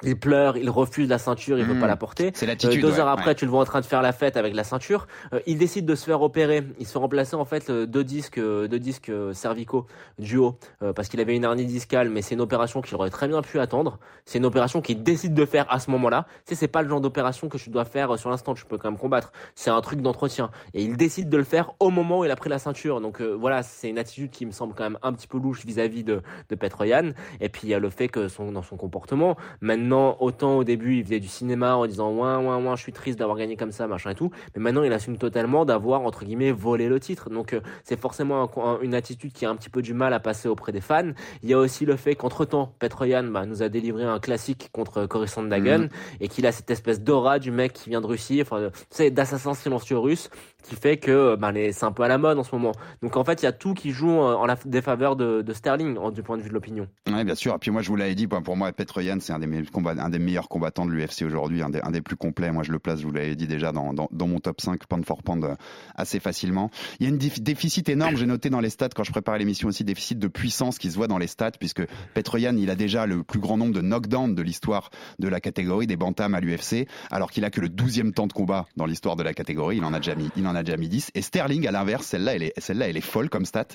Il 0.03 0.17
pleure, 0.19 0.57
il 0.57 0.69
refuse 0.69 1.07
la 1.09 1.17
ceinture, 1.17 1.57
il 1.59 1.65
veut 1.65 1.73
Mmh. 1.75 1.79
pas 1.79 1.87
la 1.87 1.95
porter. 1.95 2.31
C'est 2.33 2.45
Euh, 2.45 2.49
l'attitude. 2.49 2.81
deux 2.81 2.91
ouais, 2.93 2.99
heures 2.99 3.07
après, 3.07 3.27
ouais. 3.31 3.35
tu 3.35 3.45
le 3.45 3.51
vois 3.51 3.61
en 3.61 3.65
train 3.65 3.79
de 3.81 3.85
faire 3.85 4.01
la 4.01 4.11
fête 4.11 4.37
avec 4.37 4.53
la 4.53 4.63
ceinture. 4.63 5.07
Euh, 5.33 5.39
il 5.47 5.57
décide 5.57 5.85
de 5.85 5.95
se 5.95 6.05
faire 6.05 6.21
opérer. 6.21 6.63
Il 6.79 6.85
se 6.85 6.91
fait 6.93 6.99
remplacer 6.99 7.35
en 7.35 7.45
fait 7.45 7.69
euh, 7.69 7.85
deux 7.85 8.03
disques, 8.03 8.37
euh, 8.37 8.67
deux 8.67 8.79
disques 8.79 9.09
euh, 9.09 9.33
cervicaux 9.33 9.85
du 10.19 10.37
haut 10.37 10.57
euh, 10.81 10.93
parce 10.93 11.07
qu'il 11.07 11.19
avait 11.19 11.35
une 11.35 11.43
hernie 11.43 11.65
discale. 11.65 12.09
Mais 12.09 12.21
c'est 12.21 12.35
une 12.35 12.41
opération 12.41 12.81
qu'il 12.81 12.95
aurait 12.95 13.09
très 13.09 13.27
bien 13.27 13.41
pu 13.41 13.59
attendre. 13.59 13.99
C'est 14.25 14.37
une 14.39 14.45
opération 14.45 14.81
qu'il 14.81 15.03
décide 15.03 15.33
de 15.33 15.45
faire 15.45 15.65
à 15.71 15.79
ce 15.79 15.89
moment-là. 15.91 16.25
Tu 16.45 16.53
sais, 16.53 16.55
c'est 16.55 16.67
pas 16.67 16.81
le 16.81 16.89
genre 16.89 17.01
d'opération 17.01 17.47
que 17.49 17.57
tu 17.57 17.69
dois 17.69 17.85
faire 17.85 18.11
euh, 18.13 18.17
sur 18.17 18.29
l'instant. 18.29 18.53
Tu 18.53 18.65
peux 18.65 18.77
quand 18.77 18.89
même 18.91 18.99
combattre. 18.99 19.31
C'est 19.55 19.69
un 19.69 19.81
truc 19.81 20.01
d'entretien. 20.01 20.49
Et 20.73 20.83
il 20.83 20.97
décide 20.97 21.29
de 21.29 21.37
le 21.37 21.43
faire 21.43 21.71
au 21.79 21.89
moment 21.89 22.19
où 22.19 22.25
il 22.25 22.31
a 22.31 22.35
pris 22.35 22.49
la 22.49 22.59
ceinture. 22.59 22.99
Donc 23.01 23.21
euh, 23.21 23.33
voilà, 23.39 23.63
c'est 23.63 23.89
une 23.89 23.97
attitude 23.99 24.31
qui 24.31 24.45
me 24.45 24.51
semble 24.51 24.73
quand 24.73 24.83
même 24.83 24.97
un 25.01 25.13
petit 25.13 25.27
peu 25.27 25.37
louche 25.37 25.65
vis-à-vis 25.65 26.03
de 26.03 26.21
de 26.49 26.55
Petroyan. 26.55 27.11
Et 27.39 27.49
puis 27.49 27.61
il 27.63 27.69
y 27.69 27.73
a 27.73 27.79
le 27.79 27.89
fait 27.89 28.07
que 28.09 28.27
son 28.27 28.51
dans 28.51 28.61
son 28.63 28.75
comportement, 28.77 29.35
maintenant 29.61 29.92
Maintenant, 29.93 30.17
autant 30.21 30.57
au 30.57 30.63
début, 30.63 30.97
il 30.97 31.03
faisait 31.03 31.19
du 31.19 31.27
cinéma 31.27 31.75
en 31.75 31.85
disant 31.85 32.09
ouin 32.09 32.39
ouin 32.39 32.57
ouin, 32.57 32.75
je 32.75 32.81
suis 32.81 32.93
triste 32.93 33.19
d'avoir 33.19 33.37
gagné 33.37 33.55
comme 33.55 33.71
ça, 33.71 33.85
machin 33.85 34.09
et 34.09 34.15
tout. 34.15 34.31
Mais 34.55 34.61
maintenant, 34.63 34.81
il 34.81 34.91
assume 34.91 35.19
totalement 35.19 35.65
d'avoir 35.65 36.01
entre 36.01 36.25
guillemets 36.25 36.51
volé 36.51 36.89
le 36.89 36.99
titre. 36.99 37.29
Donc, 37.29 37.53
euh, 37.53 37.61
c'est 37.83 37.99
forcément 37.99 38.49
une 38.81 38.95
attitude 38.95 39.33
qui 39.33 39.45
a 39.45 39.51
un 39.51 39.55
petit 39.55 39.69
peu 39.69 39.83
du 39.83 39.93
mal 39.93 40.11
à 40.13 40.19
passer 40.19 40.47
auprès 40.47 40.71
des 40.71 40.81
fans. 40.81 41.11
Il 41.43 41.49
y 41.49 41.53
a 41.53 41.59
aussi 41.59 41.85
le 41.85 41.95
fait 41.95 42.15
qu'entre 42.15 42.43
temps, 42.45 42.73
Petroyan 42.79 43.25
bah, 43.25 43.45
nous 43.45 43.61
a 43.61 43.69
délivré 43.69 44.03
un 44.03 44.17
classique 44.17 44.69
contre 44.71 45.05
Cory 45.05 45.27
Sandhagen 45.27 45.83
mhm. 45.83 45.89
et 46.21 46.27
qu'il 46.27 46.47
a 46.47 46.51
cette 46.51 46.71
espèce 46.71 46.99
d'aura 46.99 47.37
du 47.37 47.51
mec 47.51 47.73
qui 47.73 47.91
vient 47.91 48.01
de 48.01 48.07
Russie, 48.07 48.41
enfin, 48.41 48.69
tu 48.71 48.79
sais, 48.89 49.11
d'assassin 49.11 49.53
silencieux 49.53 49.99
russe 49.99 50.31
qui 50.63 50.75
fait 50.75 50.97
que 50.97 51.35
bah, 51.35 51.51
c'est 51.53 51.83
un 51.83 51.91
peu 51.91 52.03
à 52.03 52.07
la 52.07 52.17
mode 52.17 52.39
en 52.39 52.43
ce 52.43 52.55
moment. 52.55 52.71
Donc 53.01 53.17
en 53.17 53.23
fait, 53.23 53.41
il 53.41 53.45
y 53.45 53.47
a 53.47 53.51
tout 53.51 53.73
qui 53.73 53.91
joue 53.91 54.09
en 54.09 54.45
la 54.45 54.57
défaveur 54.65 55.15
de, 55.15 55.41
de 55.41 55.53
Sterling 55.53 55.99
du 56.11 56.23
point 56.23 56.37
de 56.37 56.41
vue 56.41 56.49
de 56.49 56.53
l'opinion. 56.53 56.87
Oui, 57.07 57.23
bien 57.23 57.35
sûr. 57.35 57.53
Et 57.53 57.57
puis 57.59 57.69
moi, 57.69 57.81
je 57.81 57.89
vous 57.89 57.95
l'avais 57.95 58.15
dit, 58.15 58.27
pour 58.27 58.55
moi, 58.55 58.71
Petroyan, 58.71 59.17
c'est 59.19 59.33
un 59.33 59.39
des, 59.39 59.63
un 59.75 60.09
des 60.09 60.19
meilleurs 60.19 60.49
combattants 60.49 60.85
de 60.85 60.91
l'UFC 60.91 61.23
aujourd'hui, 61.23 61.61
un 61.61 61.69
des, 61.69 61.81
un 61.81 61.91
plus 62.01 62.15
complets. 62.15 62.51
Moi, 62.51 62.63
je 62.63 62.71
le 62.71 62.79
place, 62.79 62.99
je 62.99 63.05
vous 63.05 63.11
l'avais 63.11 63.35
dit 63.35 63.47
déjà, 63.47 63.71
dans, 63.71 63.93
mon 64.11 64.39
top 64.39 64.61
5, 64.61 64.85
pound 64.85 65.05
for 65.05 65.23
pound, 65.23 65.43
euh, 65.43 65.55
assez 65.95 66.19
facilement. 66.19 66.69
Il 66.99 67.03
y 67.03 67.07
a 67.07 67.09
une 67.09 67.17
déficit 67.17 67.89
énorme, 67.89 68.17
j'ai 68.17 68.25
noté 68.25 68.49
dans 68.49 68.59
les 68.59 68.69
stats, 68.69 68.89
quand 68.89 69.03
je 69.03 69.11
préparais 69.11 69.39
l'émission 69.39 69.67
aussi, 69.67 69.83
déficit 69.83 70.19
de 70.19 70.27
puissance 70.27 70.77
qui 70.77 70.91
se 70.91 70.95
voit 70.95 71.07
dans 71.07 71.17
les 71.17 71.27
stats, 71.27 71.51
puisque 71.51 71.83
Petroyan, 72.13 72.55
il 72.57 72.69
a 72.69 72.75
déjà 72.75 73.05
le 73.05 73.23
plus 73.23 73.39
grand 73.39 73.57
nombre 73.57 73.73
de 73.73 73.81
knockdowns 73.81 74.35
de 74.35 74.41
l'histoire 74.41 74.89
de 75.19 75.27
la 75.27 75.39
catégorie 75.39 75.87
des 75.87 75.97
bantams 75.97 76.35
à 76.35 76.39
l'UFC, 76.39 76.87
alors 77.11 77.31
qu'il 77.31 77.45
a 77.45 77.49
que 77.49 77.61
le 77.61 77.69
12e 77.69 78.13
temps 78.13 78.27
de 78.27 78.33
combat 78.33 78.65
dans 78.75 78.85
l'histoire 78.85 79.15
de 79.15 79.23
la 79.23 79.33
catégorie. 79.33 79.77
Il 79.77 79.85
en 79.85 79.93
a 79.93 79.99
déjà 79.99 80.15
mis, 80.15 80.29
il 80.35 80.47
en 80.47 80.55
a 80.55 80.63
déjà 80.63 80.77
mis 80.77 80.89
10. 80.89 81.11
Et 81.15 81.21
Sterling, 81.21 81.67
à 81.67 81.71
l'inverse, 81.71 82.05
celle-là, 82.07 82.35
elle 82.35 82.43
est, 82.43 82.53
celle-là, 82.59 82.89
elle 82.89 82.97
est 82.97 83.01
folle 83.01 83.29
comme 83.29 83.45
stat. 83.45 83.67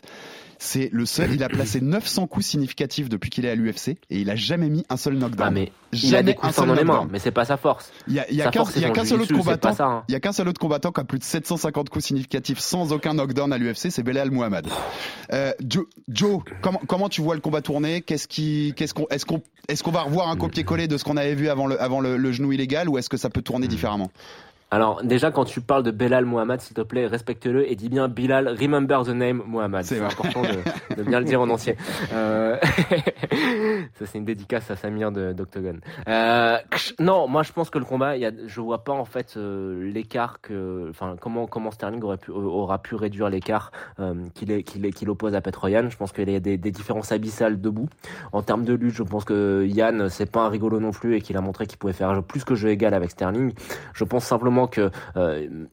C'est 0.58 0.90
le 0.92 1.06
seul, 1.06 1.34
il 1.34 1.42
a 1.44 1.48
placé 1.48 1.80
900 1.80 2.26
coups 2.26 2.46
significatifs 2.46 3.08
depuis 3.08 3.30
qu'il 3.30 3.44
est 3.44 3.50
à 3.50 3.54
l'UFC 3.54 3.90
et 4.10 4.20
il 4.20 4.28
a 4.28 4.34
jamais 4.34 4.68
mis 4.68 4.84
un 4.88 4.96
seul 4.96 5.16
knockdown. 5.16 5.48
Ah 5.48 5.50
il 5.92 6.14
a 6.16 6.22
des 6.22 6.34
coups 6.34 6.54
dans 6.56 6.74
les 6.74 6.84
mains, 6.84 7.08
mais 7.10 7.18
c'est 7.18 7.30
pas 7.30 7.44
sa 7.44 7.56
force. 7.56 7.90
Il 8.06 8.14
y 8.14 8.20
a, 8.20 8.30
y 8.30 8.42
a 8.42 8.50
qu'un 8.50 8.64
seul 9.04 9.20
autre 9.20 9.34
combattant, 9.34 9.74
hein. 9.78 10.04
il 10.08 10.12
y 10.12 10.14
a 10.14 10.20
qu'un 10.20 10.32
seul 10.32 10.48
autre 10.48 10.60
combattant 10.60 10.92
qui 10.92 11.00
a 11.00 11.04
plus 11.04 11.18
de 11.18 11.24
750 11.24 11.88
coups 11.88 12.04
significatifs 12.04 12.58
sans 12.58 12.92
aucun 12.92 13.14
knockdown 13.14 13.52
à 13.52 13.58
l'UFC, 13.58 13.90
c'est 13.90 14.02
Belal 14.02 14.30
Muhammad. 14.30 14.66
Euh, 15.32 15.52
Joe, 15.66 15.86
Joe 16.08 16.42
comment, 16.60 16.80
comment 16.86 17.08
tu 17.08 17.22
vois 17.22 17.34
le 17.34 17.40
combat 17.40 17.62
tourner? 17.62 18.02
Qu'est-ce 18.02 18.28
qui, 18.28 18.74
qu'est-ce 18.76 18.94
qu'on, 18.94 19.06
est-ce 19.10 19.26
qu'on, 19.26 19.42
est-ce 19.68 19.82
qu'on 19.82 19.90
va 19.90 20.02
revoir 20.02 20.28
un 20.28 20.36
copier-coller 20.36 20.88
de 20.88 20.96
ce 20.96 21.04
qu'on 21.04 21.16
avait 21.16 21.34
vu 21.34 21.48
avant 21.48 21.66
le, 21.66 21.80
avant 21.80 22.00
le, 22.00 22.16
le 22.16 22.32
genou 22.32 22.52
illégal 22.52 22.88
ou 22.88 22.98
est-ce 22.98 23.08
que 23.08 23.16
ça 23.16 23.30
peut 23.30 23.42
tourner 23.42 23.68
différemment? 23.68 24.10
Alors 24.70 25.02
déjà 25.02 25.30
quand 25.30 25.44
tu 25.44 25.62
parles 25.62 25.82
de 25.82 25.90
Belal 25.90 26.26
Muhammad, 26.26 26.60
s'il 26.60 26.74
te 26.74 26.82
plaît, 26.82 27.06
respecte-le 27.06 27.70
et 27.70 27.74
dis 27.74 27.88
bien 27.88 28.08
Bilal, 28.08 28.48
remember 28.48 29.02
the 29.04 29.10
name 29.10 29.42
Muhammad. 29.46 29.84
C'est 29.84 30.00
important 30.00 30.42
de, 30.42 30.94
de, 30.94 31.02
bien 31.02 31.20
le 31.20 31.24
dire 31.24 31.40
en 31.40 31.48
entier. 31.48 31.76
Euh... 32.12 32.56
Ça 33.98 34.06
c'est 34.06 34.18
une 34.18 34.24
dédicace 34.24 34.70
à 34.70 34.76
Samir 34.76 35.10
d'Octogone. 35.12 35.80
Euh... 36.08 36.58
Non, 36.98 37.28
moi 37.28 37.42
je 37.42 37.52
pense 37.52 37.70
que 37.70 37.78
le 37.78 37.84
combat, 37.84 38.16
y 38.16 38.24
a, 38.24 38.30
je 38.46 38.60
vois 38.60 38.84
pas 38.84 38.92
en 38.92 39.04
fait 39.04 39.34
euh, 39.36 39.90
l'écart 39.90 40.40
que, 40.40 40.86
enfin 40.90 41.16
comment 41.20 41.46
comment 41.46 41.70
Sterling 41.70 42.02
aurait 42.02 42.16
pu, 42.16 42.30
aura 42.30 42.78
pu 42.78 42.94
réduire 42.94 43.28
l'écart 43.28 43.72
euh, 44.00 44.14
qu'il 44.34 44.64
qu'il 44.64 44.92
qu'il 44.92 45.10
oppose 45.10 45.34
à 45.34 45.40
Petroyan. 45.40 45.90
Je 45.90 45.96
pense 45.96 46.12
qu'il 46.12 46.28
y 46.30 46.36
a 46.36 46.40
des, 46.40 46.56
des, 46.56 46.70
différences 46.70 47.12
abyssales 47.12 47.60
debout. 47.60 47.88
En 48.32 48.42
termes 48.42 48.64
de 48.64 48.74
lutte, 48.74 48.94
je 48.94 49.02
pense 49.02 49.24
que 49.24 49.66
Yann 49.66 50.08
c'est 50.08 50.30
pas 50.30 50.42
un 50.42 50.48
rigolo 50.48 50.80
non 50.80 50.92
plus 50.92 51.16
et 51.16 51.20
qu'il 51.20 51.36
a 51.36 51.40
montré 51.40 51.66
qu'il 51.66 51.78
pouvait 51.78 51.92
faire 51.92 52.22
plus 52.22 52.44
que 52.44 52.54
jeu 52.54 52.70
égal 52.70 52.94
avec 52.94 53.10
Sterling. 53.10 53.52
Je 53.94 54.04
pense 54.04 54.24
simplement 54.24 54.57
que 54.66 54.90
euh, 55.16 55.66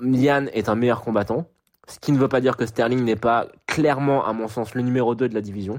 Lian 0.00 0.46
est 0.52 0.68
un 0.68 0.74
meilleur 0.74 1.02
combattant, 1.02 1.46
ce 1.86 1.98
qui 1.98 2.12
ne 2.12 2.18
veut 2.18 2.28
pas 2.28 2.40
dire 2.40 2.56
que 2.56 2.66
Sterling 2.66 3.04
n'est 3.04 3.16
pas 3.16 3.46
clairement, 3.66 4.24
à 4.24 4.32
mon 4.32 4.48
sens, 4.48 4.74
le 4.74 4.82
numéro 4.82 5.14
2 5.14 5.28
de 5.28 5.34
la 5.34 5.40
division. 5.40 5.78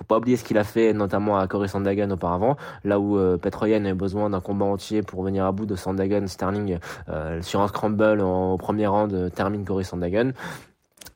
Faut 0.00 0.04
pas 0.04 0.16
oublier 0.16 0.38
ce 0.38 0.44
qu'il 0.44 0.56
a 0.56 0.64
fait, 0.64 0.94
notamment 0.94 1.38
à 1.38 1.46
Corey 1.46 1.68
Sandagan 1.68 2.10
auparavant, 2.10 2.56
là 2.84 2.98
où 2.98 3.18
euh, 3.18 3.36
Petroyan 3.36 3.84
a 3.84 3.92
besoin 3.92 4.30
d'un 4.30 4.40
combat 4.40 4.64
entier 4.64 5.02
pour 5.02 5.22
venir 5.22 5.44
à 5.44 5.52
bout 5.52 5.66
de 5.66 5.76
Sandagan. 5.76 6.26
Sterling 6.26 6.78
euh, 7.10 7.42
sur 7.42 7.60
un 7.60 7.68
scramble 7.68 8.22
en, 8.22 8.52
au 8.52 8.56
premier 8.56 8.86
round 8.86 9.12
euh, 9.12 9.28
termine 9.28 9.64
Corey 9.64 9.84
Sandagan. 9.84 10.30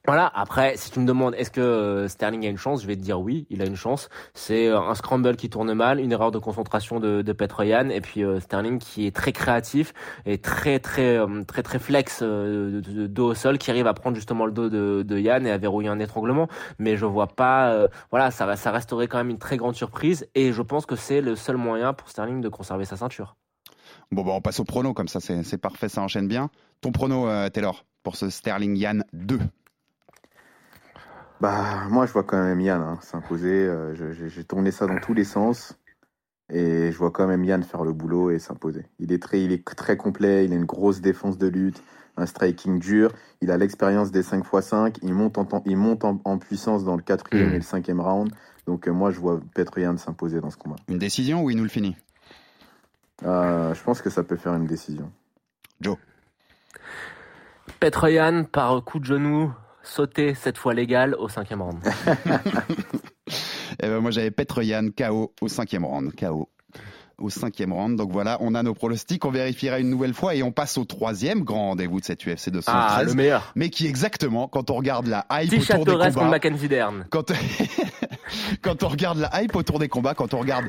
Voilà, 0.06 0.30
après, 0.34 0.76
si 0.76 0.90
tu 0.90 1.00
me 1.00 1.06
demandes 1.06 1.34
est-ce 1.34 1.50
que 1.50 1.62
euh, 1.62 2.08
Sterling 2.08 2.44
a 2.44 2.50
une 2.50 2.58
chance, 2.58 2.82
je 2.82 2.86
vais 2.86 2.94
te 2.94 3.00
dire 3.00 3.18
oui, 3.18 3.46
il 3.48 3.62
a 3.62 3.64
une 3.64 3.74
chance. 3.74 4.10
C'est 4.34 4.68
euh, 4.68 4.78
un 4.78 4.94
scramble 4.94 5.34
qui 5.34 5.48
tourne 5.48 5.72
mal, 5.72 5.98
une 5.98 6.12
erreur 6.12 6.30
de 6.30 6.38
concentration 6.38 7.00
de, 7.00 7.22
de 7.22 7.32
Petroyan, 7.32 7.88
et 7.88 8.02
puis 8.02 8.22
euh, 8.22 8.38
Sterling 8.38 8.78
qui 8.78 9.06
est 9.06 9.16
très 9.16 9.32
créatif 9.32 9.94
et 10.26 10.36
très 10.36 10.78
très 10.78 11.18
très 11.46 11.62
très 11.62 11.78
flex 11.78 12.22
de, 12.22 13.06
dos 13.06 13.30
au 13.30 13.34
sol, 13.34 13.56
qui 13.56 13.70
arrive 13.70 13.86
à 13.86 13.94
prendre 13.94 14.14
justement 14.14 14.44
le 14.44 14.52
dos 14.52 14.68
de, 14.68 15.02
de 15.02 15.18
Yann 15.18 15.46
et 15.46 15.50
à 15.50 15.56
verrouiller 15.56 15.88
un 15.88 15.98
étranglement. 15.98 16.48
Mais 16.78 16.98
je 16.98 17.06
vois 17.06 17.28
pas, 17.28 17.88
voilà, 18.10 18.30
ça, 18.30 18.56
ça 18.56 18.72
resterait 18.72 19.08
quand 19.08 19.16
même 19.16 19.30
une 19.30 19.38
très 19.38 19.56
grande 19.56 19.74
surprise, 19.74 20.28
et 20.34 20.52
je 20.52 20.60
pense 20.60 20.84
que 20.84 20.96
c'est 20.96 21.22
le 21.22 21.34
seul 21.34 21.56
moyen 21.56 21.94
pour 21.94 22.10
Sterling 22.10 22.42
de 22.42 22.50
conserver 22.50 22.84
sa 22.84 22.98
ceinture. 22.98 23.36
Bon, 24.12 24.22
bah, 24.22 24.32
on 24.34 24.42
passe 24.42 24.60
au 24.60 24.64
prono, 24.64 24.92
comme 24.92 25.08
ça 25.08 25.20
c'est 25.20 25.58
parfait, 25.58 25.88
ça 25.88 26.02
enchaîne 26.02 26.28
bien. 26.28 26.50
Ton 26.82 26.92
prono, 26.92 27.26
Taylor, 27.48 27.86
pour 28.02 28.16
ce 28.16 28.28
Sterling 28.28 28.76
Yann 28.76 29.02
2 29.14 29.40
bah, 31.44 31.88
moi, 31.90 32.06
je 32.06 32.12
vois 32.12 32.22
quand 32.22 32.42
même 32.42 32.58
Yann 32.58 32.80
hein, 32.80 32.98
s'imposer. 33.02 33.66
Euh, 33.66 33.94
j'ai 34.28 34.44
tourné 34.44 34.70
ça 34.70 34.86
dans 34.86 34.98
tous 34.98 35.12
les 35.12 35.24
sens. 35.24 35.78
Et 36.50 36.90
je 36.90 36.96
vois 36.96 37.10
quand 37.10 37.26
même 37.26 37.44
Yann 37.44 37.62
faire 37.62 37.84
le 37.84 37.92
boulot 37.92 38.30
et 38.30 38.38
s'imposer. 38.38 38.86
Il 38.98 39.12
est 39.12 39.22
très, 39.22 39.42
il 39.42 39.52
est 39.52 39.62
très 39.62 39.98
complet, 39.98 40.46
il 40.46 40.54
a 40.54 40.56
une 40.56 40.64
grosse 40.64 41.02
défense 41.02 41.36
de 41.36 41.46
lutte, 41.46 41.82
un 42.16 42.24
striking 42.24 42.78
dur. 42.78 43.12
Il 43.42 43.50
a 43.50 43.58
l'expérience 43.58 44.10
des 44.10 44.22
5 44.22 44.42
x 44.42 44.66
5. 44.68 44.98
Il 45.02 45.12
monte 45.12 45.36
en, 45.36 45.46
il 45.66 45.76
monte 45.76 46.04
en, 46.04 46.38
puissance 46.38 46.82
dans 46.82 46.96
le 46.96 47.02
quatrième 47.02 47.50
mm. 47.50 47.52
et 47.52 47.56
le 47.56 47.62
cinquième 47.62 48.00
round. 48.00 48.32
Donc 48.66 48.88
euh, 48.88 48.92
moi, 48.92 49.10
je 49.10 49.20
vois 49.20 49.38
Yann 49.76 49.98
s'imposer 49.98 50.40
dans 50.40 50.50
ce 50.50 50.56
combat. 50.56 50.76
Une 50.88 50.98
décision 50.98 51.42
ou 51.42 51.50
il 51.50 51.58
nous 51.58 51.64
le 51.64 51.68
finit? 51.68 51.94
Euh, 53.22 53.74
Je 53.74 53.82
pense 53.82 54.00
que 54.00 54.08
ça 54.08 54.22
peut 54.22 54.36
faire 54.36 54.54
une 54.54 54.66
décision. 54.66 55.12
Joe 55.82 55.98
Yann 58.04 58.46
par 58.46 58.82
coup 58.82 58.98
de 58.98 59.04
genou 59.04 59.52
sauter 59.84 60.34
cette 60.34 60.58
fois 60.58 60.74
légal 60.74 61.14
au 61.18 61.28
cinquième 61.28 61.62
round. 61.62 61.80
Eh 63.82 63.88
ben 63.88 63.98
moi 63.98 64.12
j'avais 64.12 64.32
Yann 64.62 64.92
KO 64.92 65.34
au 65.40 65.48
cinquième 65.48 65.84
round. 65.84 66.14
KO 66.14 66.48
au 67.18 67.30
cinquième 67.30 67.72
round. 67.72 67.96
Donc 67.96 68.10
voilà, 68.12 68.38
on 68.40 68.54
a 68.54 68.62
nos 68.62 68.74
pronostics, 68.74 69.24
on 69.24 69.30
vérifiera 69.30 69.78
une 69.78 69.90
nouvelle 69.90 70.14
fois 70.14 70.34
et 70.34 70.42
on 70.42 70.52
passe 70.52 70.78
au 70.78 70.84
troisième 70.84 71.42
grand 71.42 71.68
rendez-vous 71.68 72.00
de 72.00 72.04
cette 72.04 72.24
UFC 72.24 72.50
213. 72.50 72.62
Ah, 72.66 73.02
le 73.04 73.14
meilleur. 73.14 73.52
Mais 73.54 73.70
qui 73.70 73.86
exactement, 73.86 74.48
quand 74.48 74.70
on 74.70 74.74
regarde 74.74 75.06
la 75.06 75.26
hype 75.30 75.52
autour 75.60 75.84
des 75.84 76.12
combats... 76.12 76.28
Mackenzie 76.28 76.68
Dern. 76.68 77.06
Quand, 77.10 77.32
quand 78.62 78.82
on 78.82 78.88
regarde 78.88 79.18
la 79.18 79.42
hype 79.42 79.56
autour 79.56 79.78
des 79.78 79.88
combats, 79.88 80.14
quand 80.14 80.34
on 80.34 80.40
regarde 80.40 80.66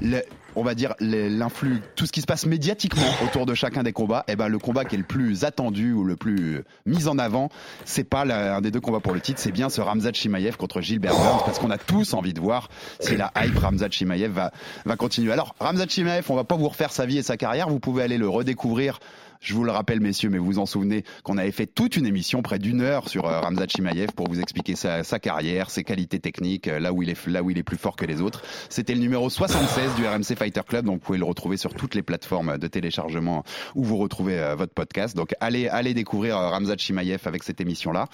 le, 0.00 0.22
on 0.56 0.62
va 0.62 0.74
dire 0.74 0.94
l'influx, 1.00 1.80
tout 1.94 2.06
ce 2.06 2.12
qui 2.12 2.20
se 2.20 2.26
passe 2.26 2.46
médiatiquement 2.46 3.06
autour 3.24 3.46
de 3.46 3.54
chacun 3.54 3.82
des 3.82 3.92
combats, 3.92 4.24
et 4.28 4.32
eh 4.32 4.36
ben 4.36 4.48
le 4.48 4.58
combat 4.58 4.84
qui 4.84 4.96
est 4.96 4.98
le 4.98 5.04
plus 5.04 5.44
attendu 5.44 5.92
ou 5.92 6.04
le 6.04 6.16
plus 6.16 6.62
mis 6.86 7.06
en 7.06 7.18
avant, 7.18 7.50
c'est 7.84 8.04
pas 8.04 8.22
un 8.22 8.60
des 8.60 8.70
deux 8.70 8.80
combats 8.80 9.00
pour 9.00 9.14
le 9.14 9.20
titre, 9.20 9.40
c'est 9.40 9.52
bien 9.52 9.68
ce 9.68 9.80
Ramzat 9.80 10.12
Chimaev 10.12 10.56
contre 10.56 10.80
Gilbert 10.80 11.14
Burns 11.14 11.42
parce 11.44 11.58
qu'on 11.58 11.70
a 11.70 11.78
tous 11.78 12.14
envie 12.14 12.32
de 12.32 12.40
voir 12.40 12.68
si 13.00 13.16
la 13.16 13.32
hype 13.36 13.58
Ramzat 13.58 13.90
Chimaev 13.90 14.32
va 14.32 14.52
va 14.84 14.96
continuer. 14.96 15.32
Alors 15.32 15.54
Ramzat 15.60 15.86
Chimaev, 15.88 16.24
on 16.28 16.34
va 16.34 16.44
pas 16.44 16.56
vous 16.56 16.68
refaire 16.68 16.92
sa 16.92 17.06
vie 17.06 17.18
et 17.18 17.22
sa 17.22 17.36
carrière, 17.36 17.68
vous 17.68 17.80
pouvez 17.80 18.02
aller 18.02 18.18
le 18.18 18.28
redécouvrir 18.28 18.98
je 19.40 19.54
vous 19.54 19.64
le 19.64 19.70
rappelle, 19.70 20.00
messieurs, 20.00 20.30
mais 20.30 20.38
vous 20.38 20.46
vous 20.46 20.58
en 20.58 20.66
souvenez 20.66 21.04
qu'on 21.22 21.38
avait 21.38 21.52
fait 21.52 21.66
toute 21.66 21.96
une 21.96 22.06
émission, 22.06 22.42
près 22.42 22.58
d'une 22.58 22.80
heure, 22.80 23.08
sur 23.08 23.26
euh, 23.26 23.40
Ramzat 23.40 23.68
Chimaev 23.68 24.12
pour 24.14 24.28
vous 24.28 24.40
expliquer 24.40 24.74
sa, 24.76 25.02
carrière, 25.18 25.70
ses 25.70 25.84
qualités 25.84 26.18
techniques, 26.18 26.68
euh, 26.68 26.80
là 26.80 26.92
où 26.92 27.02
il 27.02 27.10
est 27.10 27.26
là 27.26 27.42
où 27.42 27.50
il 27.50 27.58
est 27.58 27.62
plus 27.62 27.76
fort 27.76 27.96
que 27.96 28.04
les 28.04 28.20
autres. 28.20 28.42
C'était 28.68 28.94
le 28.94 29.00
numéro 29.00 29.28
76 29.30 29.94
du 29.96 30.06
RMC 30.06 30.36
Fighter 30.36 30.62
Club, 30.66 30.86
donc 30.86 30.96
vous 30.96 31.04
pouvez 31.06 31.18
le 31.18 31.24
retrouver 31.24 31.56
sur 31.56 31.74
toutes 31.74 31.94
les 31.94 32.02
plateformes 32.02 32.58
de 32.58 32.66
téléchargement 32.66 33.44
où 33.74 33.84
vous 33.84 33.96
retrouvez 33.96 34.38
euh, 34.38 34.54
votre 34.54 34.74
podcast. 34.74 35.16
Donc 35.16 35.34
allez 35.40 35.68
allez 35.68 35.94
découvrir 35.94 36.36
Ramzat 36.36 36.78
Chimaev 36.78 37.20
avec 37.26 37.42
cette 37.42 37.60
émission 37.60 37.92
là. 37.92 38.06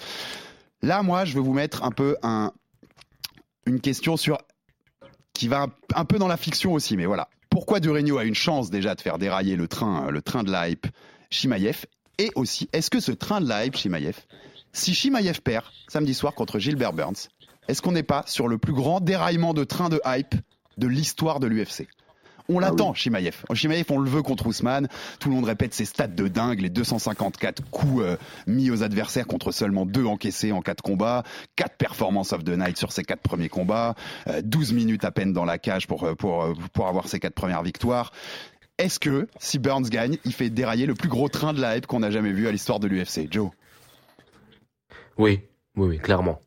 Moi, 1.01 1.25
je 1.25 1.33
vais 1.33 1.39
vous 1.39 1.53
mettre 1.53 1.83
un 1.83 1.91
peu 1.91 2.15
un 2.21 2.51
une 3.65 3.81
question 3.81 4.17
sur 4.17 4.37
qui 5.33 5.47
va 5.47 5.67
un 5.95 6.05
peu 6.05 6.17
dans 6.17 6.27
la 6.27 6.37
fiction 6.37 6.73
aussi, 6.73 6.95
mais 6.95 7.05
voilà. 7.05 7.29
Pourquoi 7.49 7.79
Duregno 7.79 8.17
a 8.17 8.25
une 8.25 8.35
chance 8.35 8.69
déjà 8.69 8.95
de 8.95 9.01
faire 9.01 9.17
dérailler 9.17 9.55
le 9.55 9.67
train, 9.67 10.09
le 10.11 10.21
train 10.21 10.43
de 10.43 10.51
la 10.51 10.69
hype? 10.69 10.87
Shimaev 11.35 11.85
Et 12.17 12.31
aussi, 12.35 12.69
est-ce 12.73 12.89
que 12.89 12.99
ce 12.99 13.11
train 13.11 13.41
de 13.41 13.47
la 13.47 13.65
hype 13.65 13.75
Shimaev, 13.75 14.15
si 14.73 14.93
Shimaev 14.93 15.41
perd 15.41 15.65
samedi 15.87 16.13
soir 16.13 16.33
contre 16.33 16.59
Gilbert 16.59 16.93
Burns, 16.93 17.29
est-ce 17.67 17.81
qu'on 17.81 17.91
n'est 17.91 18.03
pas 18.03 18.23
sur 18.27 18.47
le 18.47 18.57
plus 18.57 18.73
grand 18.73 19.01
déraillement 19.01 19.53
de 19.53 19.63
train 19.63 19.89
de 19.89 20.01
hype 20.05 20.35
de 20.77 20.87
l'histoire 20.87 21.39
de 21.39 21.47
l'UFC 21.47 21.87
on 22.47 22.59
ah 22.59 22.61
l'attend, 22.61 22.93
Shimaev. 22.93 23.43
Shimaev, 23.53 23.85
on 23.89 23.97
le 23.97 24.09
veut 24.09 24.21
contre 24.21 24.45
Ousmane. 24.47 24.87
Tout 25.19 25.29
le 25.29 25.35
monde 25.35 25.45
répète 25.45 25.73
ses 25.73 25.85
stats 25.85 26.07
de 26.07 26.27
dingue, 26.27 26.59
les 26.59 26.69
254 26.69 27.63
coups 27.71 28.03
euh, 28.03 28.17
mis 28.45 28.69
aux 28.69 28.83
adversaires 28.83 29.25
contre 29.25 29.51
seulement 29.51 29.85
deux 29.85 30.05
encaissés 30.05 30.51
en 30.51 30.61
quatre 30.61 30.83
combats, 30.83 31.23
quatre 31.55 31.75
performances 31.75 32.33
of 32.33 32.43
the 32.43 32.49
night 32.49 32.77
sur 32.77 32.91
ses 32.91 33.03
quatre 33.03 33.21
premiers 33.21 33.49
combats, 33.49 33.95
12 34.43 34.71
euh, 34.71 34.75
minutes 34.75 35.05
à 35.05 35.11
peine 35.11 35.33
dans 35.33 35.45
la 35.45 35.57
cage 35.57 35.87
pour, 35.87 36.03
euh, 36.03 36.13
pour, 36.13 36.53
pour 36.73 36.87
avoir 36.87 37.07
ses 37.07 37.19
quatre 37.19 37.33
premières 37.33 37.63
victoires. 37.63 38.11
Est-ce 38.77 38.99
que, 38.99 39.27
si 39.39 39.57
Burns 39.57 39.89
gagne, 39.89 40.17
il 40.25 40.33
fait 40.33 40.49
dérailler 40.49 40.85
le 40.85 40.95
plus 40.95 41.07
gros 41.07 41.29
train 41.29 41.53
de 41.53 41.61
la 41.61 41.77
hype 41.77 41.87
qu'on 41.87 42.03
a 42.03 42.11
jamais 42.11 42.31
vu 42.31 42.47
à 42.47 42.51
l'histoire 42.51 42.79
de 42.79 42.87
l'UFC 42.87 43.31
Joe? 43.31 43.51
Oui, 45.17 45.41
oui, 45.77 45.87
oui, 45.87 45.97
clairement. 45.97 46.41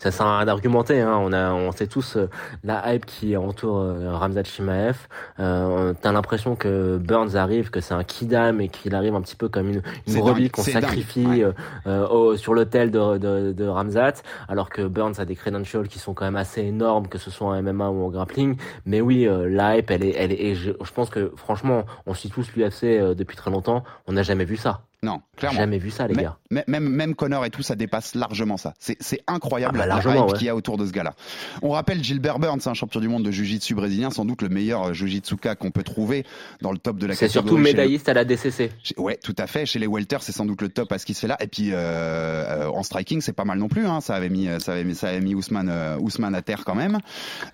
Ça 0.00 0.12
sert 0.12 0.26
à 0.26 0.36
rien 0.36 0.46
d'argumenter. 0.46 1.00
Hein. 1.00 1.18
On 1.20 1.32
a, 1.32 1.52
on 1.52 1.72
sait 1.72 1.88
tous 1.88 2.16
euh, 2.16 2.30
la 2.62 2.94
hype 2.94 3.04
qui 3.04 3.36
entoure 3.36 3.78
euh, 3.78 4.16
Ramzat 4.16 4.44
Chimaev. 4.44 4.96
Euh, 5.40 5.92
T'as 6.00 6.12
l'impression 6.12 6.54
que 6.54 6.98
Burns 6.98 7.34
arrive, 7.34 7.70
que 7.70 7.80
c'est 7.80 7.94
un 7.94 8.04
kidam 8.04 8.60
et 8.60 8.68
qu'il 8.68 8.94
arrive 8.94 9.16
un 9.16 9.22
petit 9.22 9.34
peu 9.34 9.48
comme 9.48 9.68
une, 9.68 9.82
une 10.06 10.18
brebis 10.20 10.50
qu'on 10.50 10.62
sacrifie 10.62 11.42
euh, 11.42 11.52
euh 11.86 12.36
sur 12.36 12.54
l'hôtel 12.54 12.92
de, 12.92 13.18
de, 13.18 13.52
de, 13.52 13.66
Ramzat, 13.66 14.22
alors 14.46 14.70
que 14.70 14.86
Burns 14.86 15.14
a 15.18 15.24
des 15.24 15.34
credentials 15.34 15.88
qui 15.88 15.98
sont 15.98 16.14
quand 16.14 16.26
même 16.26 16.36
assez 16.36 16.60
énormes, 16.60 17.08
que 17.08 17.18
ce 17.18 17.32
soit 17.32 17.48
en 17.48 17.60
MMA 17.60 17.90
ou 17.90 18.04
en 18.04 18.08
grappling. 18.08 18.56
Mais 18.86 19.00
oui, 19.00 19.26
euh, 19.26 19.48
la 19.48 19.78
hype, 19.78 19.90
elle 19.90 20.04
est, 20.04 20.14
elle 20.16 20.30
est. 20.30 20.40
Et 20.40 20.54
je, 20.54 20.70
je 20.80 20.92
pense 20.92 21.10
que 21.10 21.32
franchement, 21.34 21.86
on 22.06 22.14
suit 22.14 22.30
tous 22.30 22.52
l'UFC 22.54 23.16
depuis 23.16 23.36
très 23.36 23.50
longtemps. 23.50 23.82
On 24.06 24.12
n'a 24.12 24.22
jamais 24.22 24.44
vu 24.44 24.56
ça. 24.56 24.87
Non, 25.02 25.20
clairement. 25.36 25.60
Jamais 25.60 25.78
vu 25.78 25.90
ça, 25.90 26.08
les 26.08 26.14
gars. 26.14 26.38
Même, 26.50 26.88
même 26.88 27.14
Connor 27.14 27.44
et 27.44 27.50
tout, 27.50 27.62
ça 27.62 27.76
dépasse 27.76 28.16
largement 28.16 28.56
ça. 28.56 28.74
C'est 28.78 29.20
incroyable 29.28 29.78
ah 29.80 29.86
bah, 29.86 30.02
la 30.02 30.16
hype 30.16 30.32
qu'il 30.34 30.46
y 30.48 30.50
a 30.50 30.56
autour 30.56 30.76
de 30.76 30.86
ce 30.86 30.90
gars-là. 30.90 31.14
On 31.62 31.70
rappelle 31.70 32.02
Gilbert 32.02 32.40
Burns, 32.40 32.60
un 32.66 32.74
champion 32.74 32.98
du 32.98 33.06
monde 33.06 33.24
de 33.24 33.30
jiu-jitsu 33.30 33.74
brésilien, 33.74 34.10
sans 34.10 34.24
doute 34.24 34.42
le 34.42 34.48
meilleur 34.48 34.94
jiu-jitsuka 34.94 35.54
qu'on 35.54 35.70
peut 35.70 35.84
trouver 35.84 36.24
dans 36.62 36.72
le 36.72 36.78
top 36.78 36.98
de 36.98 37.06
la 37.06 37.14
catégorie. 37.14 37.32
C'est 37.32 37.32
surtout 37.32 37.56
médailliste 37.56 38.08
à 38.08 38.14
la 38.14 38.24
DCC. 38.24 38.72
Ouais, 38.96 39.16
tout 39.22 39.36
à 39.38 39.46
fait. 39.46 39.66
Chez 39.66 39.78
les 39.78 39.86
welters, 39.86 40.22
c'est 40.22 40.32
sans 40.32 40.46
doute 40.46 40.62
le 40.62 40.68
top 40.68 40.90
à 40.90 40.98
ce 40.98 41.06
qui 41.06 41.14
se 41.14 41.20
fait 41.20 41.28
là. 41.28 41.36
Et 41.40 41.46
puis 41.46 41.70
euh, 41.72 42.68
en 42.68 42.82
striking, 42.82 43.20
c'est 43.20 43.32
pas 43.32 43.44
mal 43.44 43.58
non 43.58 43.68
plus. 43.68 43.86
Hein. 43.86 44.00
Ça 44.00 44.16
avait 44.16 44.30
mis, 44.30 44.48
ça 44.58 44.72
avait 44.72 44.84
mis, 44.84 44.96
ça 44.96 45.08
avait 45.08 45.20
mis 45.20 45.36
Ousmane, 45.36 45.68
euh, 45.70 45.96
Ousmane 46.00 46.34
à 46.34 46.42
terre 46.42 46.64
quand 46.64 46.74
même. 46.74 46.98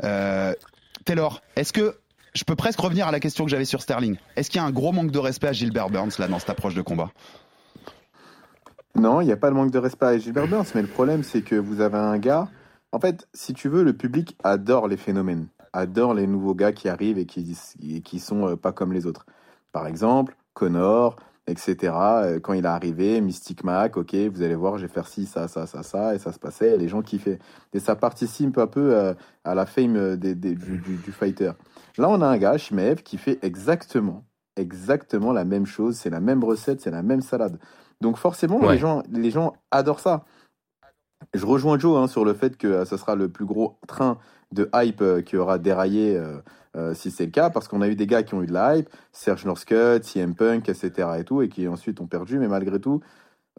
Euh, 0.03 0.55
Taylor, 1.05 1.43
est-ce 1.57 1.73
que 1.73 1.97
je 2.35 2.45
peux 2.45 2.57
presque 2.57 2.81
revenir 2.81 3.07
à 3.07 3.13
la 3.13 3.21
question 3.21 3.45
que 3.45 3.51
j'avais 3.51 3.65
sur 3.65 3.81
Sterling. 3.81 4.17
Est-ce 4.37 4.51
qu'il 4.51 4.61
y 4.61 4.65
a 4.65 4.67
un 4.67 4.73
gros 4.73 4.93
manque 4.93 5.13
de 5.13 5.19
respect 5.19 5.49
à 5.49 5.53
Gilbert 5.53 5.89
Burns 5.89 6.11
là 6.19 6.29
dans 6.29 6.39
cette 6.39 6.51
approche 6.51 6.75
de 6.75 6.83
combat? 6.83 7.11
Non, 8.97 9.21
il 9.21 9.27
n'y 9.27 9.33
a 9.33 9.37
pas 9.37 9.51
de 9.51 9.55
manque 9.55 9.71
de 9.71 9.79
respect 9.79 10.07
à 10.07 10.19
Gilbert 10.19 10.49
Burns, 10.49 10.67
mais 10.75 10.83
le 10.83 10.89
problème 10.89 11.23
c'est 11.23 11.43
que 11.43 11.55
vous 11.55 11.81
avez 11.81 11.99
un 11.99 12.19
gars. 12.19 12.49
En 12.93 13.01
fait, 13.01 13.29
si 13.35 13.55
tu 13.55 13.69
veux, 13.69 13.83
le 13.83 13.93
public 13.93 14.37
adore 14.45 14.89
les 14.89 14.97
phénomènes, 14.97 15.47
adore 15.73 16.15
les 16.15 16.27
nouveaux 16.27 16.55
gars 16.55 16.73
qui 16.73 16.89
arrivent 16.89 17.19
et 17.19 17.27
qui 17.27 17.57
et 17.83 18.19
sont 18.19 18.49
euh, 18.49 18.57
pas 18.57 18.73
comme 18.73 18.93
les 18.93 19.07
autres. 19.07 19.27
Par 19.73 19.87
exemple, 19.89 20.37
Connor, 20.55 21.17
etc. 21.49 21.93
Euh, 21.93 22.41
quand 22.41 22.53
il 22.53 22.65
est 22.65 22.69
arrivé, 22.69 23.21
Mystic 23.21 23.65
Mac, 23.65 23.97
ok, 23.97 24.15
vous 24.15 24.43
allez 24.43 24.55
voir, 24.55 24.79
je 24.79 24.87
vais 24.87 24.93
faire 24.93 25.09
ci, 25.09 25.27
ça, 25.27 25.49
ça, 25.49 25.67
ça, 25.67 25.83
ça, 25.83 26.15
et 26.15 26.19
ça 26.19 26.33
se 26.33 26.39
passait, 26.39 26.77
les 26.77 26.89
gens 26.89 27.03
kiffaient. 27.03 27.41
Et 27.73 27.81
ça 27.81 27.97
participe 27.97 28.59
un 28.59 28.69
peu 28.69 28.95
euh, 28.95 29.15
à, 29.43 29.57
la 29.57 29.67
fame 29.67 30.17
du, 30.17 30.45
du 30.45 31.13
fighter. 31.13 31.51
Là, 31.99 32.09
on 32.09 32.21
a 32.21 32.27
un 32.27 32.39
gars, 32.39 32.59
Shimev, 32.59 33.03
qui 33.03 33.19
fait 33.19 33.39
exactement, 33.43 34.25
exactement 34.57 35.33
la 35.33 35.45
même 35.45 35.67
chose. 35.67 35.97
C'est 35.97 36.11
la 36.11 36.21
même 36.21 36.43
recette, 36.43 36.81
c'est 36.81 36.91
la 36.91 37.03
même 37.03 37.21
salade. 37.21 37.59
Donc 38.01 38.17
forcément, 38.17 38.59
les, 38.71 38.79
gens, 38.79 39.03
les 39.11 39.31
gens 39.31 39.55
adorent 39.71 40.01
ça. 40.01 40.25
Je 41.33 41.47
rejoins 41.47 41.79
Joe 41.79 41.99
hein, 41.99 42.07
sur 42.07 42.25
le 42.25 42.35
fait 42.35 42.57
que 42.57 42.67
euh, 42.67 42.85
ce 42.85 42.97
sera 42.97 43.15
le 43.15 43.29
plus 43.29 43.47
gros 43.47 43.79
train 43.89 44.19
de 44.53 44.69
hype 44.75 45.01
euh, 45.01 45.23
qui 45.23 45.37
aura 45.37 45.59
déraillé 45.59 46.21
euh, 46.77 46.93
si 46.95 47.11
c'est 47.11 47.25
le 47.25 47.31
cas, 47.31 47.51
parce 47.51 47.69
qu'on 47.69 47.81
a 47.81 47.89
eu 47.89 47.95
des 47.95 48.07
gars 48.07 48.25
qui 48.25 48.35
ont 48.35 48.43
eu 48.43 48.47
de 48.47 48.53
la 48.53 48.77
hype, 48.77 48.91
Serge 49.13 49.45
Norskut, 49.47 50.03
CM 50.03 50.35
Punk, 50.35 50.69
etc. 50.69 51.09
et 51.19 51.25
tout, 51.25 51.41
et 51.41 51.49
qui 51.49 51.69
ensuite 51.69 52.01
ont 52.01 52.07
perdu, 52.07 52.39
mais 52.39 52.49
malgré 52.49 52.81
tout, 52.81 53.01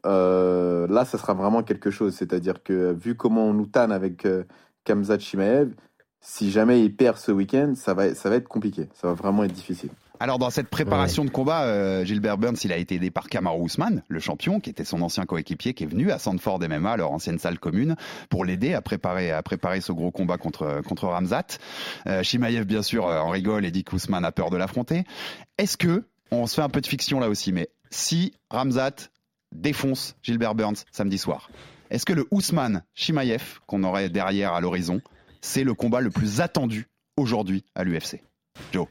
là, 0.04 1.06
ça 1.06 1.17
sera 1.17 1.34
vraiment 1.34 1.63
quelque 1.63 1.91
chose. 1.91 2.13
C'est-à-dire 2.13 2.62
que 2.62 2.91
vu 2.91 3.15
comment 3.15 3.45
on 3.45 3.54
nous 3.54 3.67
tanne 3.67 3.93
avec 3.93 4.28
Kamzat 4.84 5.19
Shimaev, 5.19 5.74
si 6.26 6.52
jamais 6.52 6.82
il 6.82 6.94
perd 6.94 7.18
ce 7.18 7.32
week-end, 7.32 7.74
ça 7.76 7.94
va, 7.94 8.16
ça 8.16 8.30
va 8.30 8.38
être 8.38 8.48
compliqué. 8.48 8.90
Ça 9.00 9.08
va 9.08 9.14
vraiment 9.14 9.44
être 9.44 9.54
difficile. 9.54 9.92
Alors 10.20 10.40
dans 10.40 10.50
cette 10.50 10.70
préparation 10.70 11.24
de 11.24 11.30
combat, 11.30 11.64
euh, 11.64 12.04
Gilbert 12.04 12.38
Burns, 12.38 12.58
il 12.64 12.72
a 12.72 12.78
été 12.78 12.96
aidé 12.96 13.12
par 13.12 13.28
Kamaru 13.28 13.62
Ousmane, 13.62 14.02
le 14.08 14.20
champion, 14.20 14.60
qui 14.60 14.70
était 14.70 14.86
son 14.86 15.02
ancien 15.02 15.26
coéquipier, 15.26 15.74
qui 15.74 15.84
est 15.84 15.88
venu 15.88 16.12
à 16.12 16.18
Sandford 16.18 16.60
MMA, 16.68 16.98
leur 16.98 17.12
ancienne 17.12 17.38
salle 17.38 17.60
commune, 17.60 17.96
pour 18.30 18.44
l'aider 18.44 18.74
à 18.74 18.82
préparer, 18.82 19.32
à 19.32 19.44
préparer 19.44 19.82
ce 19.82 19.92
gros 19.92 20.12
combat 20.12 20.38
contre, 20.38 20.82
contre 20.88 21.08
Ramzat. 21.08 21.60
Euh, 22.08 22.24
Shimaev, 22.24 22.66
bien 22.66 22.82
sûr, 22.82 23.08
euh, 23.08 23.20
en 23.20 23.30
rigole 23.30 23.66
et 23.66 23.72
dit 23.72 23.84
qu'Ousmane 23.84 24.26
a 24.26 24.32
peur 24.32 24.50
de 24.50 24.58
l'affronter. 24.58 25.04
Est-ce 25.58 25.78
que, 25.78 26.06
on 26.32 26.48
se 26.48 26.56
fait 26.56 26.64
un 26.64 26.70
peu 26.70 26.82
de 26.82 26.88
fiction 26.88 27.20
là 27.20 27.30
aussi, 27.30 27.52
mais 27.52 27.70
si 27.92 28.34
Ramzat 28.50 29.10
défonce 29.52 30.16
Gilbert 30.24 30.56
Burns 30.56 30.86
samedi 30.92 31.20
soir, 31.20 31.50
est-ce 31.92 32.06
que 32.06 32.14
le 32.14 32.26
Ousmane 32.32 32.84
Shimaev 32.96 33.60
qu'on 33.68 33.84
aurait 33.84 34.10
derrière 34.10 34.54
à 34.54 34.62
l'horizon 34.62 35.02
c'est 35.46 35.64
le 35.64 35.76
combat 35.76 36.02
le 36.02 36.10
plus 36.10 36.42
attendu 36.42 36.88
aujourd'hui 37.18 37.64
à 37.76 37.84
l'UFC. 37.84 38.20
Joe. 38.74 38.88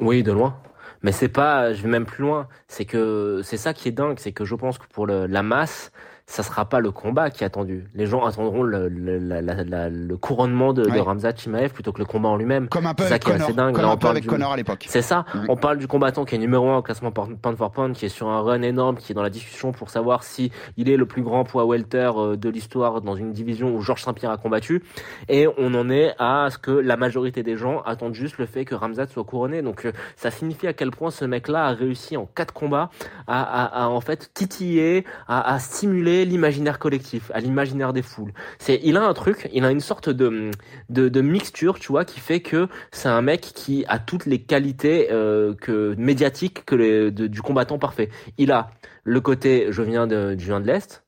Oui, 0.00 0.22
de 0.22 0.30
loin. 0.30 0.56
Mais 1.02 1.10
c'est 1.12 1.28
pas, 1.28 1.74
je 1.74 1.82
vais 1.82 1.88
même 1.88 2.06
plus 2.06 2.22
loin. 2.22 2.48
C'est 2.68 2.84
que 2.84 3.42
c'est 3.44 3.56
ça 3.56 3.74
qui 3.74 3.88
est 3.88 3.92
dingue, 3.92 4.18
c'est 4.18 4.32
que 4.32 4.44
je 4.44 4.54
pense 4.54 4.78
que 4.78 4.86
pour 4.86 5.06
la 5.06 5.42
masse, 5.42 5.90
ça 6.26 6.42
sera 6.42 6.64
pas 6.64 6.80
le 6.80 6.90
combat 6.90 7.30
qui 7.30 7.44
est 7.44 7.46
attendu. 7.46 7.86
Les 7.94 8.06
gens 8.06 8.24
attendront 8.24 8.62
le, 8.62 8.88
le, 8.88 9.18
le 9.18 10.16
couronnement 10.16 10.72
de, 10.72 10.84
de, 10.84 10.98
Ramzat 10.98 11.36
Chimaev 11.36 11.72
plutôt 11.72 11.92
que 11.92 11.98
le 11.98 12.06
combat 12.06 12.30
en 12.30 12.36
lui-même. 12.36 12.68
Comme 12.68 12.86
un 12.86 12.94
peu 12.94 13.04
avec 13.04 13.24
Connor, 13.24 13.52
dingue. 13.52 13.74
Comme 13.74 13.84
un 13.84 13.96
peu 13.96 14.08
avec 14.08 14.26
Connor 14.26 14.52
à 14.52 14.56
l'époque. 14.56 14.86
C'est 14.88 15.02
ça. 15.02 15.26
On 15.48 15.56
parle 15.56 15.78
du 15.78 15.86
combattant 15.86 16.24
qui 16.24 16.34
est 16.34 16.38
numéro 16.38 16.68
un 16.70 16.78
au 16.78 16.82
classement 16.82 17.12
pound 17.12 17.56
for 17.56 17.70
pound, 17.70 17.94
qui 17.94 18.06
est 18.06 18.08
sur 18.08 18.28
un 18.28 18.40
run 18.40 18.62
énorme, 18.62 18.96
qui 18.96 19.12
est 19.12 19.14
dans 19.14 19.22
la 19.22 19.30
discussion 19.30 19.72
pour 19.72 19.90
savoir 19.90 20.24
si 20.24 20.50
il 20.76 20.88
est 20.88 20.96
le 20.96 21.06
plus 21.06 21.22
grand 21.22 21.44
poids 21.44 21.66
welter 21.66 22.10
euh, 22.16 22.36
de 22.36 22.48
l'histoire 22.48 23.02
dans 23.02 23.16
une 23.16 23.32
division 23.32 23.74
où 23.74 23.82
Georges 23.82 24.02
Saint-Pierre 24.02 24.30
a 24.30 24.38
combattu. 24.38 24.82
Et 25.28 25.46
on 25.58 25.74
en 25.74 25.90
est 25.90 26.14
à 26.18 26.48
ce 26.50 26.58
que 26.58 26.70
la 26.70 26.96
majorité 26.96 27.42
des 27.42 27.56
gens 27.56 27.82
attendent 27.82 28.14
juste 28.14 28.38
le 28.38 28.46
fait 28.46 28.64
que 28.64 28.74
Ramzat 28.74 29.08
soit 29.08 29.24
couronné. 29.24 29.60
Donc 29.60 29.84
euh, 29.84 29.92
ça 30.16 30.30
signifie 30.30 30.66
à 30.66 30.72
quel 30.72 30.90
point 30.90 31.10
ce 31.10 31.26
mec-là 31.26 31.66
a 31.66 31.72
réussi 31.72 32.16
en 32.16 32.26
quatre 32.26 32.54
combats 32.54 32.88
à, 33.26 33.42
à, 33.42 33.84
à 33.84 33.88
en 33.88 34.00
fait 34.00 34.30
titiller, 34.32 35.04
à, 35.28 35.54
à 35.54 35.58
l'imaginaire 36.22 36.78
collectif, 36.78 37.30
à 37.34 37.40
l'imaginaire 37.40 37.92
des 37.92 38.02
foules. 38.02 38.32
C'est, 38.58 38.80
il 38.84 38.96
a 38.96 39.02
un 39.02 39.14
truc, 39.14 39.48
il 39.52 39.64
a 39.64 39.70
une 39.70 39.80
sorte 39.80 40.08
de, 40.08 40.50
de, 40.90 41.20
mixture, 41.20 41.78
tu 41.78 41.88
vois, 41.88 42.04
qui 42.04 42.20
fait 42.20 42.40
que 42.40 42.68
c'est 42.92 43.08
un 43.08 43.22
mec 43.22 43.40
qui 43.40 43.84
a 43.88 43.98
toutes 43.98 44.26
les 44.26 44.40
qualités 44.40 45.08
euh, 45.10 45.54
que 45.54 45.94
médiatiques 45.98 46.64
que 46.64 46.74
les, 46.76 47.10
du 47.10 47.42
combattant 47.42 47.78
parfait. 47.78 48.10
Il 48.38 48.52
a 48.52 48.70
le 49.02 49.20
côté, 49.20 49.66
je 49.70 49.82
viens 49.82 50.06
de, 50.06 50.36
je 50.38 50.52
de 50.52 50.66
l'est, 50.66 51.03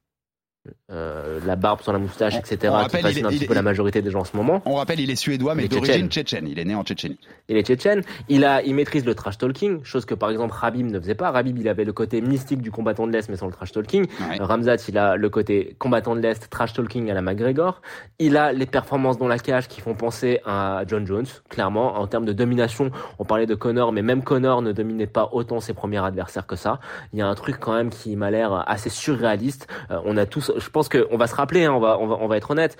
euh, 0.90 1.40
la 1.44 1.56
barbe 1.56 1.80
sur 1.80 1.92
la 1.92 1.98
moustache, 1.98 2.36
etc., 2.36 2.74
qui 2.90 2.96
fascine 2.98 3.26
un 3.26 3.30
petit 3.30 3.46
peu 3.46 3.54
la 3.54 3.62
majorité 3.62 4.02
des 4.02 4.10
gens 4.10 4.20
en 4.20 4.24
ce 4.24 4.36
moment. 4.36 4.62
On 4.64 4.74
rappelle, 4.74 5.00
il 5.00 5.10
est 5.10 5.16
suédois, 5.16 5.54
mais 5.54 5.68
d'origine 5.68 6.08
tchétchène. 6.08 6.46
Il 6.48 6.58
est 6.58 6.64
né 6.64 6.74
en 6.74 6.84
Tchétchénie. 6.84 7.18
Il 7.48 7.56
est 7.56 7.62
tchétchène. 7.62 8.02
Il 8.28 8.44
a, 8.44 8.62
il 8.62 8.74
maîtrise 8.74 9.04
le 9.04 9.14
trash 9.14 9.38
talking, 9.38 9.82
chose 9.84 10.04
que 10.04 10.14
par 10.14 10.30
exemple 10.30 10.54
Rabib 10.54 10.86
ne 10.86 11.00
faisait 11.00 11.14
pas. 11.14 11.30
Rabib, 11.30 11.58
il 11.58 11.68
avait 11.68 11.84
le 11.84 11.92
côté 11.92 12.20
mystique 12.20 12.60
du 12.62 12.70
combattant 12.70 13.06
de 13.06 13.12
l'Est, 13.12 13.28
mais 13.28 13.36
sans 13.36 13.46
le 13.46 13.52
trash 13.52 13.72
talking. 13.72 14.06
Ramzat, 14.40 14.76
il 14.88 14.98
a 14.98 15.16
le 15.16 15.28
côté 15.28 15.76
combattant 15.78 16.14
de 16.14 16.20
l'Est, 16.20 16.48
trash 16.50 16.72
talking 16.72 17.10
à 17.10 17.14
la 17.14 17.22
McGregor. 17.22 17.80
Il 18.18 18.36
a 18.36 18.52
les 18.52 18.66
performances 18.66 19.18
dans 19.18 19.28
la 19.28 19.38
cage 19.38 19.68
qui 19.68 19.80
font 19.80 19.94
penser 19.94 20.40
à 20.44 20.82
John 20.86 21.06
Jones, 21.06 21.26
clairement. 21.48 21.98
En 21.98 22.06
termes 22.06 22.24
de 22.24 22.32
domination, 22.32 22.90
on 23.18 23.24
parlait 23.24 23.46
de 23.46 23.54
Connor, 23.54 23.92
mais 23.92 24.02
même 24.02 24.22
Connor 24.22 24.62
ne 24.62 24.72
dominait 24.72 25.06
pas 25.06 25.30
autant 25.32 25.60
ses 25.60 25.74
premiers 25.74 26.04
adversaires 26.04 26.46
que 26.46 26.56
ça. 26.56 26.80
Il 27.12 27.18
y 27.18 27.22
a 27.22 27.26
un 27.26 27.34
truc 27.34 27.56
quand 27.60 27.74
même 27.74 27.90
qui 27.90 28.16
m'a 28.16 28.30
l'air 28.30 28.64
assez 28.66 28.90
surréaliste. 28.90 29.66
Euh, 29.90 30.00
on 30.04 30.16
a 30.16 30.26
tous, 30.26 30.52
je 30.58 30.70
pense 30.70 30.88
qu'on 30.88 31.16
va 31.16 31.26
se 31.26 31.34
rappeler, 31.34 31.64
hein, 31.64 31.72
on, 31.72 31.80
va, 31.80 31.98
on, 32.00 32.06
va, 32.06 32.16
on 32.20 32.26
va 32.26 32.36
être 32.36 32.50
honnête. 32.50 32.76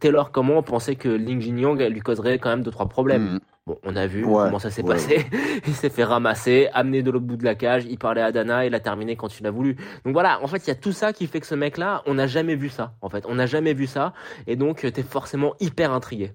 Taylor, 0.00 0.30
comment 0.30 0.58
on 0.58 0.62
pensait 0.62 0.96
que 0.96 1.08
Ling 1.08 1.40
Jingyang 1.40 1.80
lui 1.80 2.00
causerait 2.00 2.38
quand 2.38 2.50
même 2.50 2.62
deux 2.62 2.70
trois 2.70 2.88
problèmes. 2.88 3.34
Mm. 3.34 3.40
Bon, 3.66 3.78
on 3.84 3.94
a 3.94 4.06
vu 4.06 4.22
comment 4.22 4.58
ça 4.58 4.70
s'est 4.70 4.82
passé. 4.82 5.26
il 5.66 5.74
s'est 5.74 5.90
fait 5.90 6.04
ramasser, 6.04 6.68
amener 6.72 7.02
de 7.02 7.10
l'autre 7.10 7.26
bout 7.26 7.36
de 7.36 7.44
la 7.44 7.54
cage. 7.54 7.84
Il 7.88 7.98
parlait 7.98 8.22
à 8.22 8.32
Dana, 8.32 8.64
il 8.64 8.74
a 8.74 8.80
terminé 8.80 9.16
quand 9.16 9.38
il 9.38 9.46
a 9.46 9.50
voulu. 9.50 9.76
Donc 10.04 10.14
voilà, 10.14 10.42
en 10.42 10.46
fait, 10.46 10.66
il 10.66 10.68
y 10.68 10.72
a 10.72 10.76
tout 10.76 10.92
ça 10.92 11.12
qui 11.12 11.26
fait 11.26 11.40
que 11.40 11.46
ce 11.46 11.54
mec-là, 11.54 12.02
on 12.06 12.14
n'a 12.14 12.26
jamais 12.26 12.54
vu 12.54 12.68
ça. 12.68 12.94
En 13.02 13.10
fait, 13.10 13.24
on 13.28 13.34
n'a 13.34 13.46
jamais 13.46 13.74
vu 13.74 13.86
ça, 13.86 14.14
et 14.46 14.56
donc 14.56 14.80
t'es 14.92 15.02
forcément 15.02 15.54
hyper 15.60 15.92
intrigué. 15.92 16.32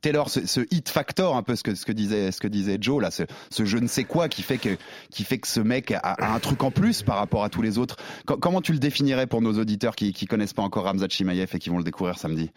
Taylor, 0.00 0.30
ce, 0.30 0.46
ce, 0.46 0.60
hit 0.70 0.88
factor, 0.88 1.36
un 1.36 1.42
peu 1.42 1.54
ce 1.54 1.62
que, 1.62 1.74
ce 1.74 1.84
que 1.84 1.92
disait, 1.92 2.32
ce 2.32 2.40
que 2.40 2.48
disait 2.48 2.78
Joe 2.80 3.02
là, 3.02 3.10
ce, 3.10 3.24
ce, 3.50 3.64
je 3.64 3.78
ne 3.78 3.86
sais 3.86 4.04
quoi 4.04 4.28
qui 4.28 4.42
fait 4.42 4.58
que, 4.58 4.76
qui 5.10 5.24
fait 5.24 5.38
que 5.38 5.46
ce 5.46 5.60
mec 5.60 5.92
a, 5.92 6.34
un 6.34 6.40
truc 6.40 6.62
en 6.62 6.70
plus 6.70 7.02
par 7.02 7.16
rapport 7.16 7.44
à 7.44 7.50
tous 7.50 7.62
les 7.62 7.78
autres. 7.78 7.96
comment 8.24 8.60
tu 8.60 8.72
le 8.72 8.78
définirais 8.78 9.26
pour 9.26 9.42
nos 9.42 9.58
auditeurs 9.58 9.94
qui, 9.94 10.12
qui 10.12 10.26
connaissent 10.26 10.54
pas 10.54 10.62
encore 10.62 10.84
Ramzat 10.84 11.08
Chimaev 11.08 11.54
et 11.54 11.58
qui 11.58 11.70
vont 11.70 11.78
le 11.78 11.84
découvrir 11.84 12.18
samedi? 12.18 12.50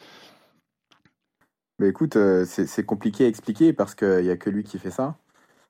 Bah 1.80 1.88
écoute, 1.88 2.18
euh, 2.18 2.46
c'est 2.46 2.86
compliqué 2.86 3.26
à 3.26 3.28
expliquer 3.28 3.72
parce 3.72 3.96
qu'il 3.96 4.24
n'y 4.24 4.30
a 4.30 4.36
que 4.36 4.50
lui 4.50 4.64
qui 4.64 4.80
fait 4.80 4.92
ça. 4.92 5.16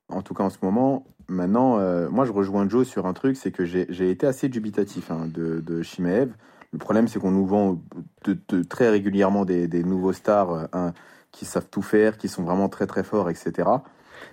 En 0.08 0.22
tout 0.22 0.34
cas 0.34 0.44
en 0.44 0.50
ce 0.50 0.58
moment. 0.62 1.06
Maintenant, 1.28 1.78
euh, 1.78 2.08
moi 2.10 2.24
je 2.24 2.32
rejoins 2.32 2.68
Joe 2.68 2.86
sur 2.86 3.06
un 3.06 3.12
truc, 3.12 3.36
c'est 3.36 3.52
que 3.52 3.64
j'ai 3.64 4.10
été 4.10 4.26
assez 4.26 4.48
dubitatif 4.48 5.12
hein, 5.12 5.28
de, 5.32 5.60
de. 5.60 5.82
Le 6.72 6.78
problème, 6.78 7.08
c'est 7.08 7.18
qu'on 7.18 7.30
nous 7.30 7.46
vend 7.46 7.80
très 8.68 8.90
régulièrement 8.90 9.44
des, 9.44 9.68
des 9.68 9.84
nouveaux 9.84 10.12
stars. 10.12 10.68
Euh, 10.74 10.90
qui 11.32 11.44
savent 11.44 11.68
tout 11.70 11.82
faire, 11.82 12.18
qui 12.18 12.28
sont 12.28 12.42
vraiment 12.42 12.68
très 12.68 12.86
très 12.86 13.04
forts, 13.04 13.30
etc. 13.30 13.68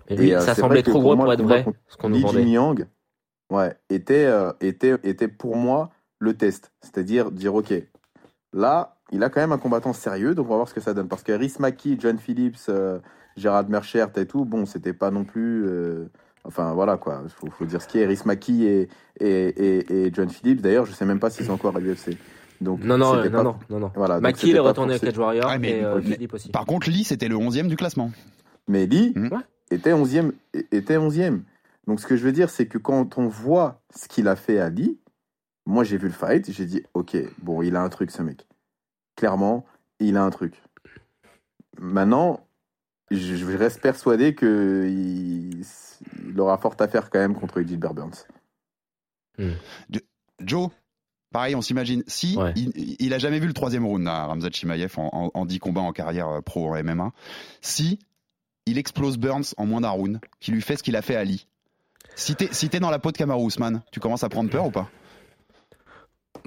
et 0.08 0.36
euh, 0.36 0.40
ça 0.40 0.56
semblait 0.56 0.84
trop 0.84 1.00
gros 1.00 1.16
pour 1.16 1.32
être 1.32 1.44
vrai, 1.44 1.66
ce 1.88 1.98
qu'on 1.98 2.10
nous 2.10 2.20
vendait. 2.20 2.44
Yang, 2.44 2.88
ouais, 3.52 3.76
était, 3.90 4.26
euh, 4.26 4.52
était, 4.62 4.96
était 5.04 5.28
pour 5.28 5.56
moi 5.56 5.92
le 6.20 6.36
test. 6.36 6.72
C'est-à-dire 6.82 7.32
dire, 7.32 7.54
ok, 7.56 7.74
là, 8.54 8.98
il 9.12 9.24
a 9.24 9.30
quand 9.30 9.42
même 9.42 9.52
un 9.52 9.58
combattant 9.58 9.94
sérieux, 9.94 10.36
donc 10.36 10.48
on 10.48 10.50
va 10.50 10.56
voir 10.56 10.68
ce 10.68 10.74
que 10.74 10.82
ça 10.82 10.94
donne. 10.94 11.08
Parce 11.08 11.24
que 11.24 11.32
Rhys 11.32 11.56
Mackie, 11.60 11.98
John 12.00 12.18
Phillips, 12.18 12.70
euh, 12.70 13.00
Gérard 13.36 13.70
Merchert 13.70 14.10
et 14.18 14.26
tout, 14.26 14.46
bon, 14.46 14.66
c'était 14.66 14.94
pas 14.94 15.12
non 15.12 15.24
plus. 15.24 15.70
enfin, 16.44 16.74
voilà 16.74 16.98
quoi, 16.98 17.22
il 17.24 17.52
faut, 17.52 17.66
dire 17.66 17.82
ce 17.82 17.88
qui 17.88 18.00
est. 18.00 18.06
Rhys 18.06 18.24
Mackie 18.26 18.66
et, 18.66 18.90
et, 19.20 20.06
et, 20.06 20.14
John 20.14 20.30
Phillips, 20.30 20.62
d'ailleurs, 20.62 20.86
je 20.86 20.94
sais 20.94 21.06
même 21.06 21.20
pas 21.20 21.30
s'ils 21.30 21.46
sont 21.46 21.54
encore 21.54 21.76
à 21.76 21.80
l'UFC. 21.80 22.18
Donc, 22.62 22.84
non, 22.84 22.98
non, 22.98 23.16
non, 23.16 23.30
pas- 23.30 23.44
non, 23.44 23.60
non, 23.70 23.80
non. 23.80 23.92
Voilà, 23.96 24.20
est 24.56 24.60
retourné 24.60 24.96
à 24.96 25.00
Cage 25.00 25.18
Warrior 25.18 25.52
mais- 25.60 25.70
et 25.80 25.84
euh, 25.84 26.02
mais- 26.04 26.14
Philippe 26.14 26.34
aussi. 26.34 26.50
Par 26.50 26.66
contre, 26.66 26.90
Lee, 26.90 27.04
c'était 27.04 27.28
le 27.28 27.36
11e 27.38 27.68
du 27.68 27.76
classement. 27.76 28.12
Mais 28.68 28.86
Lee. 28.86 29.14
Ouais. 29.16 29.30
était 29.72 29.94
11e. 29.94 30.34
Était 30.72 30.98
11e. 30.98 31.44
Donc, 31.86 32.00
ce 32.00 32.08
que 32.08 32.18
je 32.18 32.24
veux 32.24 32.32
dire, 32.32 32.50
c'est 32.50 32.66
que 32.68 32.78
quand 32.78 33.18
on 33.18 33.28
voit 33.28 33.82
ce 33.96 34.08
qu'il 34.08 34.28
a 34.28 34.36
fait 34.36 34.60
à 34.60 34.70
Lee, 34.70 35.00
moi, 35.66 35.84
j'ai 35.84 35.98
vu 35.98 36.08
le 36.08 36.14
fight, 36.14 36.52
j'ai 36.52 36.66
dit, 36.66 36.84
OK, 36.94 37.16
bon, 37.42 37.62
il 37.62 37.76
a 37.76 37.82
un 37.82 37.90
truc, 37.90 38.12
ce 38.12 38.22
mec. 38.22 38.46
Clairement, 39.16 39.66
il 40.00 40.18
a 40.18 40.24
un 40.24 40.30
truc. 40.30 40.62
Maintenant, 41.80 42.46
je, 43.12 43.36
je 43.36 43.46
reste 43.58 43.82
persuadé 43.82 44.34
qu'il 44.36 45.62
il 46.30 46.40
aura 46.40 46.58
fort 46.58 46.76
à 46.80 46.88
faire 46.88 47.10
quand 47.10 47.20
même 47.20 47.36
contre 47.36 47.62
Gilbert 47.62 47.94
Burns. 47.94 48.26
Joe, 50.40 50.70
pareil, 51.32 51.56
on 51.56 51.62
s'imagine. 51.62 52.04
Si 52.08 52.36
Ouais. 52.38 52.54
il, 52.56 52.96
il 53.00 53.14
a 53.14 53.20
jamais 53.20 53.40
vu 53.40 53.48
le 53.48 53.54
troisième 53.54 53.86
round 53.86 54.08
à 54.08 54.26
Ramzat 54.26 54.50
Chimaev 54.52 54.94
en, 54.98 55.10
en, 55.14 55.32
en 55.34 55.46
10 55.46 55.60
combats 55.60 55.82
en 55.82 55.92
carrière 55.94 56.28
euh, 56.30 56.42
pro 56.42 56.74
en 56.74 56.84
MMA. 56.84 57.12
Si 57.62 58.00
il 58.66 58.78
explose 58.78 59.18
Burns 59.18 59.54
en 59.58 59.66
moins 59.66 59.82
d'un 59.82 59.90
round, 59.90 60.20
qui 60.40 60.52
lui 60.52 60.62
fait 60.62 60.76
ce 60.78 60.84
qu'il 60.84 60.96
a 60.96 61.02
fait 61.02 61.16
à 61.16 61.24
Lee. 61.24 61.48
Si 62.16 62.36
t'es 62.36 62.50
si 62.52 62.68
dans 62.70 62.90
la 62.90 63.00
peau 63.00 63.12
de 63.12 63.18
Kamaru 63.18 63.46
Usman, 63.48 63.82
tu 63.92 64.00
commences 64.00 64.24
à 64.24 64.30
prendre 64.30 64.50
peur 64.50 64.66
ou 64.66 64.72
pas? 64.72 64.90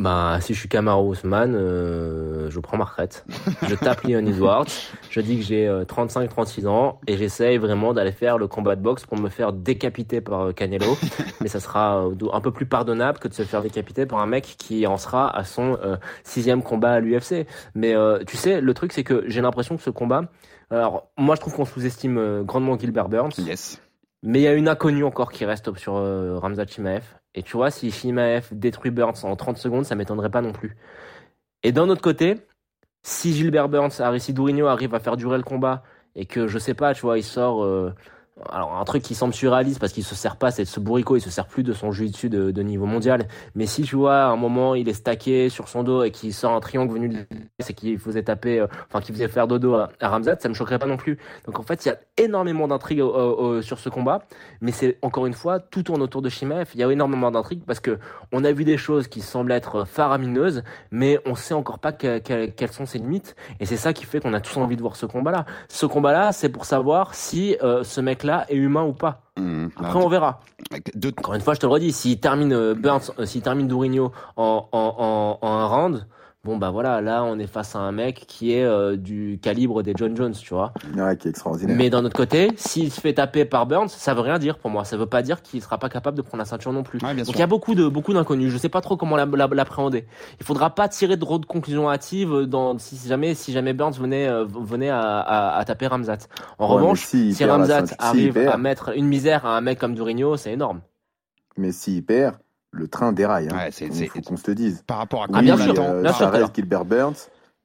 Bah, 0.01 0.39
si 0.41 0.55
je 0.55 0.59
suis 0.59 0.69
Kamaru 0.69 1.13
Usman, 1.13 1.55
euh, 1.55 2.51
je 2.51 2.59
prends 2.59 2.79
ma 2.79 2.85
retraite. 2.85 3.25
Je 3.69 3.75
tape 3.75 4.03
Leon 4.05 4.27
Edwards. 4.27 4.67
Je 5.11 5.21
dis 5.21 5.39
que 5.39 5.45
j'ai 5.45 5.69
35-36 5.69 6.67
ans 6.67 7.01
et 7.07 7.19
j'essaye 7.19 7.59
vraiment 7.59 7.93
d'aller 7.93 8.13
faire 8.13 8.39
le 8.39 8.49
combat 8.49 8.77
de 8.77 8.83
boxe 8.83 9.05
pour 9.05 9.19
me 9.19 9.29
faire 9.29 9.53
décapiter 9.53 10.21
par 10.23 10.41
euh, 10.41 10.53
Canelo. 10.53 10.97
Mais 11.43 11.49
ça 11.49 11.61
sera 11.61 12.07
euh, 12.07 12.15
un 12.33 12.41
peu 12.41 12.51
plus 12.51 12.67
pardonnable 12.67 13.19
que 13.19 13.29
de 13.29 13.35
se 13.35 13.43
faire 13.43 13.63
décapiter 13.63 14.07
par 14.07 14.21
un 14.21 14.27
mec 14.27 14.55
qui 14.57 14.87
en 14.87 14.97
sera 14.97 15.37
à 15.37 15.45
son 15.45 15.77
euh, 15.85 15.97
sixième 16.25 16.63
combat 16.63 16.93
à 16.93 17.01
l'UFC. 17.01 17.47
Mais 17.75 17.95
euh, 17.95 18.25
tu 18.27 18.37
sais, 18.37 18.61
le 18.61 18.75
truc 18.75 18.93
c'est 18.93 19.05
que 19.05 19.25
j'ai 19.27 19.43
l'impression 19.43 19.77
que 19.77 19.83
ce 19.83 19.91
combat... 19.91 20.25
Alors, 20.73 21.11
moi 21.19 21.35
je 21.35 21.41
trouve 21.41 21.57
qu'on 21.57 21.65
sous-estime 21.65 22.17
euh, 22.17 22.43
grandement 22.45 22.79
Gilbert 22.79 23.09
Burns. 23.09 23.33
Yes. 23.39 23.83
Mais 24.23 24.39
il 24.41 24.43
y 24.43 24.47
a 24.47 24.53
une 24.53 24.69
inconnue 24.69 25.05
encore 25.05 25.33
qui 25.33 25.45
reste 25.45 25.77
sur 25.77 25.97
euh, 25.97 26.39
Ramzat 26.39 26.67
Chimaev. 26.67 27.03
Et 27.35 27.43
tu 27.43 27.57
vois, 27.57 27.71
si 27.71 27.91
Chimaev 27.91 28.49
détruit 28.53 28.91
Burns 28.91 29.25
en 29.25 29.37
30 29.37 29.57
secondes, 29.59 29.85
ça 29.85 29.95
m'étonnerait 29.95 30.31
pas 30.31 30.43
non 30.43 30.53
plus. 30.53 30.77
Et 31.63 31.73
d'un 31.73 31.89
autre 31.89 32.03
côté, 32.03 32.47
si 33.03 33.35
Gilbert 33.35 33.69
Burns, 33.69 34.03
si 34.19 34.33
Dourinho 34.35 34.67
arrive 34.67 34.95
à 34.95 35.01
faire 35.01 35.17
durer 35.17 35.39
le 35.39 35.45
combat 35.45 35.83
et 36.15 36.27
que, 36.27 36.47
je 36.49 36.59
sais 36.59 36.75
pas, 36.75 36.95
tu 36.95 37.03
vois, 37.03 37.19
il 37.19 37.25
sort... 37.25 37.65
euh, 37.65 37.95
alors 38.51 38.77
un 38.77 38.85
truc 38.85 39.03
qui 39.03 39.15
semble 39.15 39.35
surréaliste 39.35 39.79
parce 39.81 39.93
qu'il 39.93 40.05
se 40.05 40.15
sert 40.15 40.37
pas, 40.37 40.51
c'est 40.51 40.63
de 40.65 40.69
ce 40.69 40.81
bourrico, 40.81 41.17
il 41.17 41.21
se 41.21 41.31
sert 41.31 41.47
plus 41.47 41.63
de 41.63 41.73
son 41.73 41.91
dessus 41.91 42.31
de, 42.31 42.51
de 42.51 42.63
niveau 42.63 42.87
mondial. 42.87 43.27
Mais 43.55 43.67
si 43.67 43.83
tu 43.83 43.97
vois, 43.97 44.23
à 44.23 44.27
un 44.29 44.37
moment, 44.37 44.75
il 44.75 44.89
est 44.89 44.95
stacké 44.95 45.49
sur 45.49 45.69
son 45.69 45.83
dos 45.83 46.03
et 46.05 46.11
qu'il 46.11 46.33
sort 46.33 46.53
un 46.53 46.61
triangle 46.61 46.93
venu 46.95 47.09
de 47.09 47.27
c'est 47.59 47.75
qu'il 47.75 47.99
faisait 47.99 48.23
taper, 48.23 48.61
euh, 48.61 48.67
enfin 48.89 49.01
qu'il 49.01 49.15
faisait 49.15 49.29
faire 49.29 49.47
dodo 49.47 49.75
à, 49.75 49.91
à 50.01 50.09
Ramzat, 50.09 50.37
ça 50.41 50.49
me 50.49 50.55
choquerait 50.55 50.79
pas 50.79 50.87
non 50.87 50.97
plus. 50.97 51.19
Donc 51.47 51.59
en 51.59 51.63
fait, 51.63 51.85
il 51.85 51.89
y 51.89 51.91
a 51.91 51.99
énormément 52.17 52.69
d'intrigues 52.69 53.01
euh, 53.01 53.05
euh, 53.59 53.63
sur 53.63 53.79
ce 53.79 53.89
combat, 53.89 54.23
mais 54.61 54.73
c'est 54.73 54.99
encore 55.03 55.27
une 55.27 55.35
fois 55.35 55.59
tout 55.61 55.83
tourne 55.83 56.01
autour 56.01 56.23
de 56.23 56.29
Shimaev. 56.29 56.71
Il 56.75 56.81
y 56.81 56.85
a 56.85 56.91
énormément 56.91 57.31
d'intrigues 57.31 57.65
parce 57.67 57.81
que 57.81 57.99
on 58.33 58.45
a 58.45 58.53
vu 58.53 58.65
des 58.65 58.77
choses 58.79 59.09
qui 59.09 59.21
semblent 59.21 59.53
être 59.53 59.85
faramineuses, 59.85 60.63
mais 60.91 61.19
on 61.27 61.35
sait 61.35 61.55
encore 61.55 61.79
pas 61.81 61.93
que- 61.93 62.19
que- 62.21 62.47
quelles 62.47 62.73
sont 62.73 62.87
ses 62.87 62.99
limites. 62.99 63.37
Et 63.59 63.67
c'est 63.67 63.77
ça 63.77 63.93
qui 63.93 64.05
fait 64.05 64.21
qu'on 64.21 64.33
a 64.35 64.41
tous 64.41 64.57
envie 64.57 64.77
de 64.77 64.81
voir 64.83 64.97
ce 64.97 65.07
combat-là. 65.07 65.45
Ce 65.69 65.85
combat-là, 65.87 66.33
c'est 66.33 66.49
pour 66.49 66.65
savoir 66.65 67.15
si 67.15 67.57
ce 67.61 68.01
mec-là 68.01 68.30
est 68.49 68.55
humain 68.57 68.83
ou 68.85 68.93
pas. 68.93 69.23
Mmh. 69.39 69.67
Après, 69.77 69.99
on 69.99 70.09
verra. 70.09 70.41
De- 70.95 71.09
Encore 71.19 71.35
une 71.35 71.41
fois, 71.41 71.55
je 71.55 71.61
te 71.61 71.67
le 71.67 71.73
redis, 71.73 71.93
s'il 71.93 72.19
termine 72.21 72.53
euh, 72.53 72.75
Burns, 72.75 73.11
euh, 73.19 73.27
s'il 73.27 73.43
termine 73.43 73.67
Dourinho 73.69 74.13
en, 74.37 74.69
en, 74.73 75.39
en, 75.43 75.47
en 75.47 75.53
un 75.53 75.67
round, 75.67 76.07
bon 76.45 76.57
bah 76.57 76.71
voilà, 76.71 77.01
là 77.01 77.23
on 77.25 77.39
est 77.39 77.47
face 77.47 77.77
à 77.77 77.81
un 77.81 77.93
mec 77.93 78.25
qui 78.27 78.53
est 78.53 78.65
euh, 78.65 78.97
du 78.97 79.39
calibre 79.43 79.83
des 79.83 79.93
John 79.97 80.17
Jones, 80.17 80.33
tu 80.33 80.55
vois. 80.55 80.73
Ouais, 80.97 81.17
qui 81.17 81.29
est 81.29 81.31
extraordinaire. 81.31 81.77
Mais 81.77 81.91
d'un 81.91 82.05
autre 82.05 82.17
côté, 82.17 82.49
s'il 82.57 82.91
se 82.91 83.01
fait 83.01 83.13
taper 83.15 83.45
par 83.45 83.67
Burns, 83.67 83.89
ça 83.89 84.15
veut 84.15 84.21
rien 84.23 84.39
dire 84.39 84.59
pour 84.59 84.71
moi. 84.71 84.85
Ça 84.85 84.97
veut 84.97 85.07
pas 85.07 85.23
dire 85.23 85.43
qu'il 85.43 85.61
sera 85.63 85.79
pas 85.79 85.89
capable 85.89 86.17
de 86.17 86.23
prendre 86.23 86.39
la 86.39 86.45
ceinture 86.47 86.73
non 86.73 86.83
plus. 86.83 86.99
Ouais, 87.03 87.15
bien 87.15 87.25
Donc 87.25 87.35
il 87.35 87.39
y 87.39 87.43
a 87.43 87.47
beaucoup 87.47 87.75
de 87.75 87.87
beaucoup 87.89 88.13
d'inconnus. 88.15 88.51
Je 88.51 88.59
sais 88.59 88.69
pas 88.69 88.81
trop 88.81 88.97
comment 88.97 89.17
la- 89.17 89.27
la- 89.27 89.47
l'appréhender. 89.49 90.07
Il 90.41 90.47
faudra 90.47 90.75
pas 90.75 90.89
tirer 90.89 91.17
de 91.17 91.25
trop 91.25 91.39
de 91.39 91.47
conclusions 91.47 91.91
hâtives 91.91 92.33
dans 92.47 92.79
si 92.79 92.97
jamais 93.07 93.35
si 93.35 93.53
jamais 93.53 93.73
Burns 93.75 93.93
venait 93.99 94.27
euh, 94.29 94.45
venait 94.47 94.91
à, 94.91 95.01
à, 95.21 95.59
à 95.59 95.65
taper 95.65 95.87
Ramzat. 95.89 96.19
En 96.59 96.69
Ouais, 96.69 96.75
revanche, 96.75 97.05
si 97.07 97.35
la 97.45 97.57
Ramzat 97.57 97.85
arrive 97.99 98.39
à 98.49 98.57
mettre 98.57 98.97
une 98.97 99.07
misère 99.07 99.45
à 99.47 99.57
un 99.57 99.61
mec 99.61 99.79
comme 99.79 99.95
Dourinho, 99.95 100.37
c'est 100.37 100.53
énorme. 100.53 100.81
Mais 101.57 101.73
s'il 101.73 102.05
perd, 102.05 102.37
le 102.73 102.89
train 102.89 103.13
déraille. 103.13 103.49
Hein. 103.51 103.57
Ouais, 103.57 103.69
c'est- 103.71 103.91
faut 104.07 104.21
qu'on 104.21 104.37
se 104.37 104.49
le 104.49 104.55
dise. 104.55 104.83
par 104.87 104.99
rapport 104.99 105.23
à 105.23 105.25
Ah, 105.25 105.29
comment 105.29 105.43
bien 105.43 105.57
sûr, 105.57 105.75
euh, 105.79 106.03
bien 106.03 106.13
sûr, 106.13 106.31
reste 106.31 106.55
Gilbert 106.55 106.85
Burns, 106.85 107.15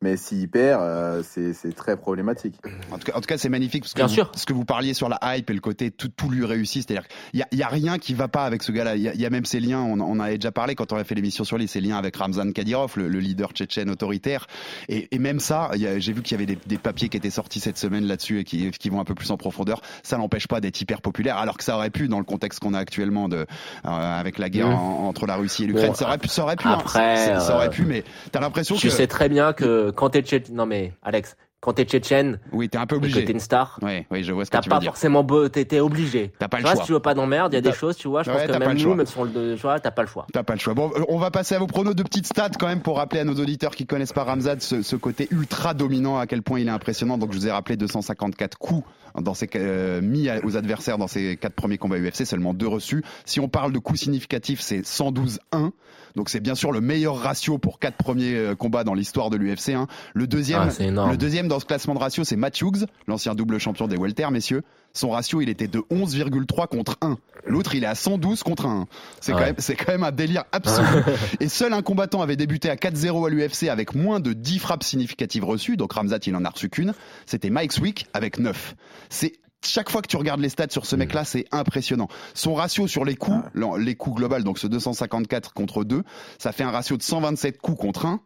mais 0.02 0.18
s'il 0.18 0.50
perd, 0.50 0.82
euh, 0.82 1.24
c'est 1.24 1.54
c'est 1.54 1.74
très 1.74 1.98
problématique. 1.98 2.56
En 2.92 2.98
tout 2.98 3.06
cas, 3.12 3.14
en 3.18 3.22
tout 3.22 3.28
cas, 3.28 3.38
c'est 3.38 3.50
magnifique 3.50 3.84
parce 3.84 3.94
que 3.94 4.00
Bien 4.00 4.08
vous, 4.08 4.14
sûr. 4.14 4.32
ce 4.36 4.46
que 4.46 4.54
vous 4.54 4.66
parliez 4.66 4.94
sur 4.94 5.10
la 5.10 5.20
hype 5.24 5.50
et 5.50 5.54
le 5.54 5.60
côté 5.62 5.90
tout, 5.90 6.10
tout 6.10 6.30
lui 6.30 6.46
réussit, 6.46 6.86
c'est-à-dire 6.88 7.08
qu'il 7.08 7.40
y 7.40 7.44
a, 7.44 7.48
il 7.52 7.58
y 7.58 7.64
a 7.64 7.68
rien 7.68 7.98
qui 7.98 8.14
va 8.14 8.28
pas 8.28 8.46
avec 8.46 8.62
ce 8.62 8.72
gars-là. 8.72 8.96
Il 8.98 9.02
y, 9.02 9.08
a- 9.10 9.14
il 9.14 9.22
y 9.22 9.26
a 9.26 9.30
même 9.30 9.46
ces 9.46 9.60
liens, 9.60 9.80
on, 9.82 10.00
on 10.00 10.12
en 10.12 10.20
avait 10.20 10.38
déjà 10.38 10.52
parlé 10.52 10.76
quand 10.76 10.92
on 10.92 10.98
a 10.98 11.04
fait 11.04 11.16
l'émission 11.16 11.44
sur 11.44 11.58
lui, 11.58 11.68
ces 11.68 11.82
liens 11.82 11.98
avec 11.98 12.16
Ramzan 12.18 12.52
Kadyrov, 12.52 12.94
le, 12.98 13.08
le 13.08 13.20
leader 13.20 13.52
tchétchène 13.52 13.90
autoritaire. 13.90 14.48
Et, 14.90 15.08
et 15.16 15.20
même 15.20 15.40
ça, 15.40 15.72
il 15.76 15.82
y 15.82 15.88
a- 15.88 15.98
j'ai 15.98 16.14
vu 16.14 16.22
qu'il 16.22 16.34
y 16.34 16.36
avait 16.44 16.46
des, 16.46 16.58
des 16.68 16.78
papiers 16.78 17.10
qui 17.10 17.18
étaient 17.18 17.30
sortis 17.30 17.60
cette 17.60 17.78
semaine 17.78 18.06
là-dessus 18.06 18.40
et 18.40 18.44
qui, 18.44 18.70
qui 18.72 18.90
vont 18.90 19.00
un 19.00 19.06
peu 19.06 19.16
plus 19.16 19.32
en 19.32 19.38
profondeur. 19.38 19.82
Ça 20.04 20.18
n'empêche 20.18 20.48
pas 20.48 20.60
d'être 20.62 20.80
hyper 20.82 21.02
populaire, 21.02 21.38
alors 21.38 21.58
que 21.58 21.64
ça 21.64 21.76
aurait 21.78 21.90
pu 21.90 22.08
dans 22.10 22.20
le 22.20 22.26
contexte 22.26 22.60
qu'on 22.60 22.74
a 22.74 22.80
actuellement 22.80 23.30
de, 23.30 23.38
euh, 23.38 23.46
avec 23.86 24.38
la 24.40 24.50
guerre 24.50 24.68
Mmh. 24.68 24.74
en- 24.74 25.08
entre 25.08 25.26
la 25.26 25.36
Russie 25.36 25.64
et 25.64 25.68
l'Ukraine. 25.68 25.90
Bon, 25.90 25.94
ça 25.96 26.06
aurait 26.06 26.18
pu, 26.18 26.28
ça 26.28 26.44
aurait 26.44 26.56
pu, 26.56 26.68
hein. 26.68 26.78
après, 26.80 27.16
ça, 27.18 27.40
ça 27.40 27.56
aurait 27.56 27.68
euh, 27.68 27.70
pu, 27.70 27.84
mais 27.86 28.04
t'as 28.32 28.40
l'impression 28.40 28.76
Tu 28.76 28.88
que 28.88 28.94
sais 28.94 29.08
très 29.08 29.30
bien 29.30 29.54
que 29.54 29.85
quand 29.92 30.10
t'es 30.12 30.22
tchétchène, 30.22 30.56
non 30.56 30.66
mais 30.66 30.94
Alex, 31.02 31.36
quand 31.66 31.74
t'es 31.74 31.84
tchétchène 31.84 32.40
oui, 32.54 32.70
t'es 32.70 32.78
un 32.78 32.86
peu 32.86 32.96
et 32.96 33.00
que 33.00 33.04
obligé. 33.06 33.26
t'es 33.26 33.32
une 33.34 33.40
star, 33.40 33.80
Oui, 33.82 34.06
oui, 34.12 34.24
je 34.24 34.32
vois 34.32 34.46
ce 34.46 34.52
que 34.52 34.56
t'as 34.56 34.62
tu 34.62 34.70
veux 34.70 34.76
pas 34.76 34.80
dire. 34.80 34.92
forcément 34.92 35.24
beau, 35.24 35.50
t'es 35.50 35.80
obligé. 35.80 36.32
T'as 36.40 36.48
pas 36.48 36.58
Tu 36.58 36.64
le 36.64 36.68
vois, 36.70 36.76
choix. 36.76 36.84
si 36.84 36.88
tu 36.88 36.94
veux 36.94 37.00
pas 37.00 37.14
d'emmerde, 37.16 37.52
il 37.54 37.56
y 37.56 37.58
a 37.58 37.62
des 37.62 37.70
T'as- 37.72 37.76
choses, 37.76 37.98
tu 37.98 38.08
vois, 38.08 38.24
je 38.24 38.30
Ouais, 38.30 38.36
pense 38.38 38.46
que 38.46 38.52
t'as 38.52 38.60
pas 38.60 38.68
même 38.68 38.70
le 38.70 38.74
nous, 38.76 38.80
choix. 38.84 38.96
même 38.96 39.06
sur 39.06 39.26
le, 39.26 39.56
tu 39.56 39.62
vois, 39.62 39.80
t'as 39.80 39.92
pas 39.92 40.04
le 40.04 40.08
choix. 40.08 40.28
T'as 40.32 40.44
pas 40.44 40.54
le 40.54 40.60
choix. 40.60 40.74
Bon, 40.74 40.92
on 41.10 41.18
va 41.18 41.32
passer 41.32 41.56
à 41.56 41.60
vos 41.60 41.68
pronos. 41.68 41.96
Deux 41.96 42.04
petites 42.04 42.28
stats 42.28 42.52
quand 42.60 42.68
même 42.68 42.82
pour 42.82 42.98
rappeler 42.98 43.22
à 43.22 43.24
nos 43.26 43.34
auditeurs 43.36 43.76
qui 43.76 43.86
connaissent 43.86 44.14
pas 44.14 44.24
Ramzad 44.24 44.62
ce, 44.62 44.82
ce 44.84 44.96
côté 44.96 45.28
ultra 45.32 45.74
dominant, 45.74 46.18
à 46.20 46.28
quel 46.28 46.42
point 46.44 46.60
il 46.60 46.68
est 46.68 46.72
impressionnant. 46.72 47.18
Donc 47.18 47.34
je 47.34 47.38
vous 47.40 47.48
ai 47.48 47.52
rappelé 47.52 47.76
254 47.78 48.58
coups 48.58 48.84
dans 49.20 49.34
ses, 49.34 49.50
euh, 49.56 50.02
mis 50.02 50.28
aux 50.44 50.58
adversaires 50.58 50.98
dans 50.98 51.08
ses 51.08 51.38
quatre 51.38 51.54
premiers 51.56 51.78
combats 51.78 51.98
UFC, 51.98 52.26
seulement 52.26 52.54
deux 52.54 52.68
reçus. 52.68 53.04
Si 53.26 53.40
on 53.40 53.48
parle 53.48 53.72
de 53.72 53.80
coups 53.80 54.00
significatifs, 54.02 54.60
c'est 54.62 54.82
112-1. 54.86 55.72
Donc 56.16 56.30
c'est 56.30 56.40
bien 56.40 56.56
sûr 56.56 56.72
le 56.72 56.80
meilleur 56.80 57.18
ratio 57.18 57.58
pour 57.58 57.78
quatre 57.80 57.98
premiers 57.98 58.34
euh, 58.36 58.56
combats 58.56 58.84
dans 58.86 58.94
l'histoire 58.94 59.30
de 59.30 59.36
l'UFC. 59.38 59.70
Hein. 59.74 59.88
Le 60.14 60.28
deuxième, 60.28 60.70
Ah, 60.98 61.08
le 61.12 61.18
deuxième 61.18 61.50
dans 61.50 61.55
ce 61.60 61.66
classement 61.66 61.94
de 61.94 62.00
ratio, 62.00 62.24
c'est 62.24 62.36
Matt 62.36 62.60
Hughes, 62.62 62.86
l'ancien 63.08 63.36
double 63.36 63.60
champion 63.60 63.88
des 63.88 63.98
welter, 63.98 64.30
messieurs. 64.32 64.64
Son 64.94 65.10
ratio, 65.10 65.42
il 65.42 65.50
était 65.50 65.68
de 65.68 65.80
11,3 65.92 66.68
contre 66.68 66.98
1. 67.02 67.18
L'autre, 67.46 67.76
il 67.76 67.84
est 67.84 67.88
à 67.88 67.96
112 67.96 68.44
contre 68.44 68.66
1. 68.66 68.88
C'est 69.20 69.34
quand 69.34 69.40
même, 69.40 69.56
c'est 69.58 69.76
quand 69.76 69.92
même 69.92 70.04
un 70.04 70.12
délire 70.12 70.46
absolu. 70.52 70.88
Et 71.40 71.50
seul 71.50 71.74
un 71.74 71.82
combattant 71.82 72.22
avait 72.22 72.38
débuté 72.38 72.70
à 72.70 72.76
4-0 72.76 73.28
à 73.28 73.30
l'UFC 73.30 73.70
avec 73.70 73.94
moins 73.94 74.20
de 74.20 74.34
10 74.34 74.60
frappes 74.60 74.84
significatives 74.84 75.44
reçues. 75.44 75.76
Donc 75.76 75.94
Ramzat, 75.94 76.20
il 76.26 76.36
en 76.36 76.46
a 76.46 76.50
reçu 76.50 76.70
qu'une. 76.70 76.94
C'était 77.26 77.50
Mike 77.50 77.74
Swick 77.74 78.08
avec 78.14 78.40
9. 78.40 78.76
C'est 79.10 79.34
chaque 79.66 79.90
fois 79.90 80.02
que 80.02 80.08
tu 80.08 80.18
regardes 80.18 80.42
les 80.42 80.50
stats 80.50 80.70
sur 80.70 80.86
ce 80.86 80.96
mec-là, 80.96 81.26
c'est 81.26 81.46
impressionnant. 81.52 82.08
Son 82.34 82.54
ratio 82.54 82.88
sur 82.88 83.04
les 83.04 83.16
coups, 83.16 83.44
les 83.80 83.96
coups 83.96 84.18
global, 84.18 84.44
donc 84.44 84.60
ce 84.60 84.68
254 84.68 85.54
contre 85.54 85.84
2, 85.84 86.04
ça 86.38 86.52
fait 86.52 86.64
un 86.64 86.72
ratio 86.72 86.98
de 86.98 87.02
127 87.04 87.58
coups 87.60 87.80
contre 87.80 88.06
1. 88.06 88.22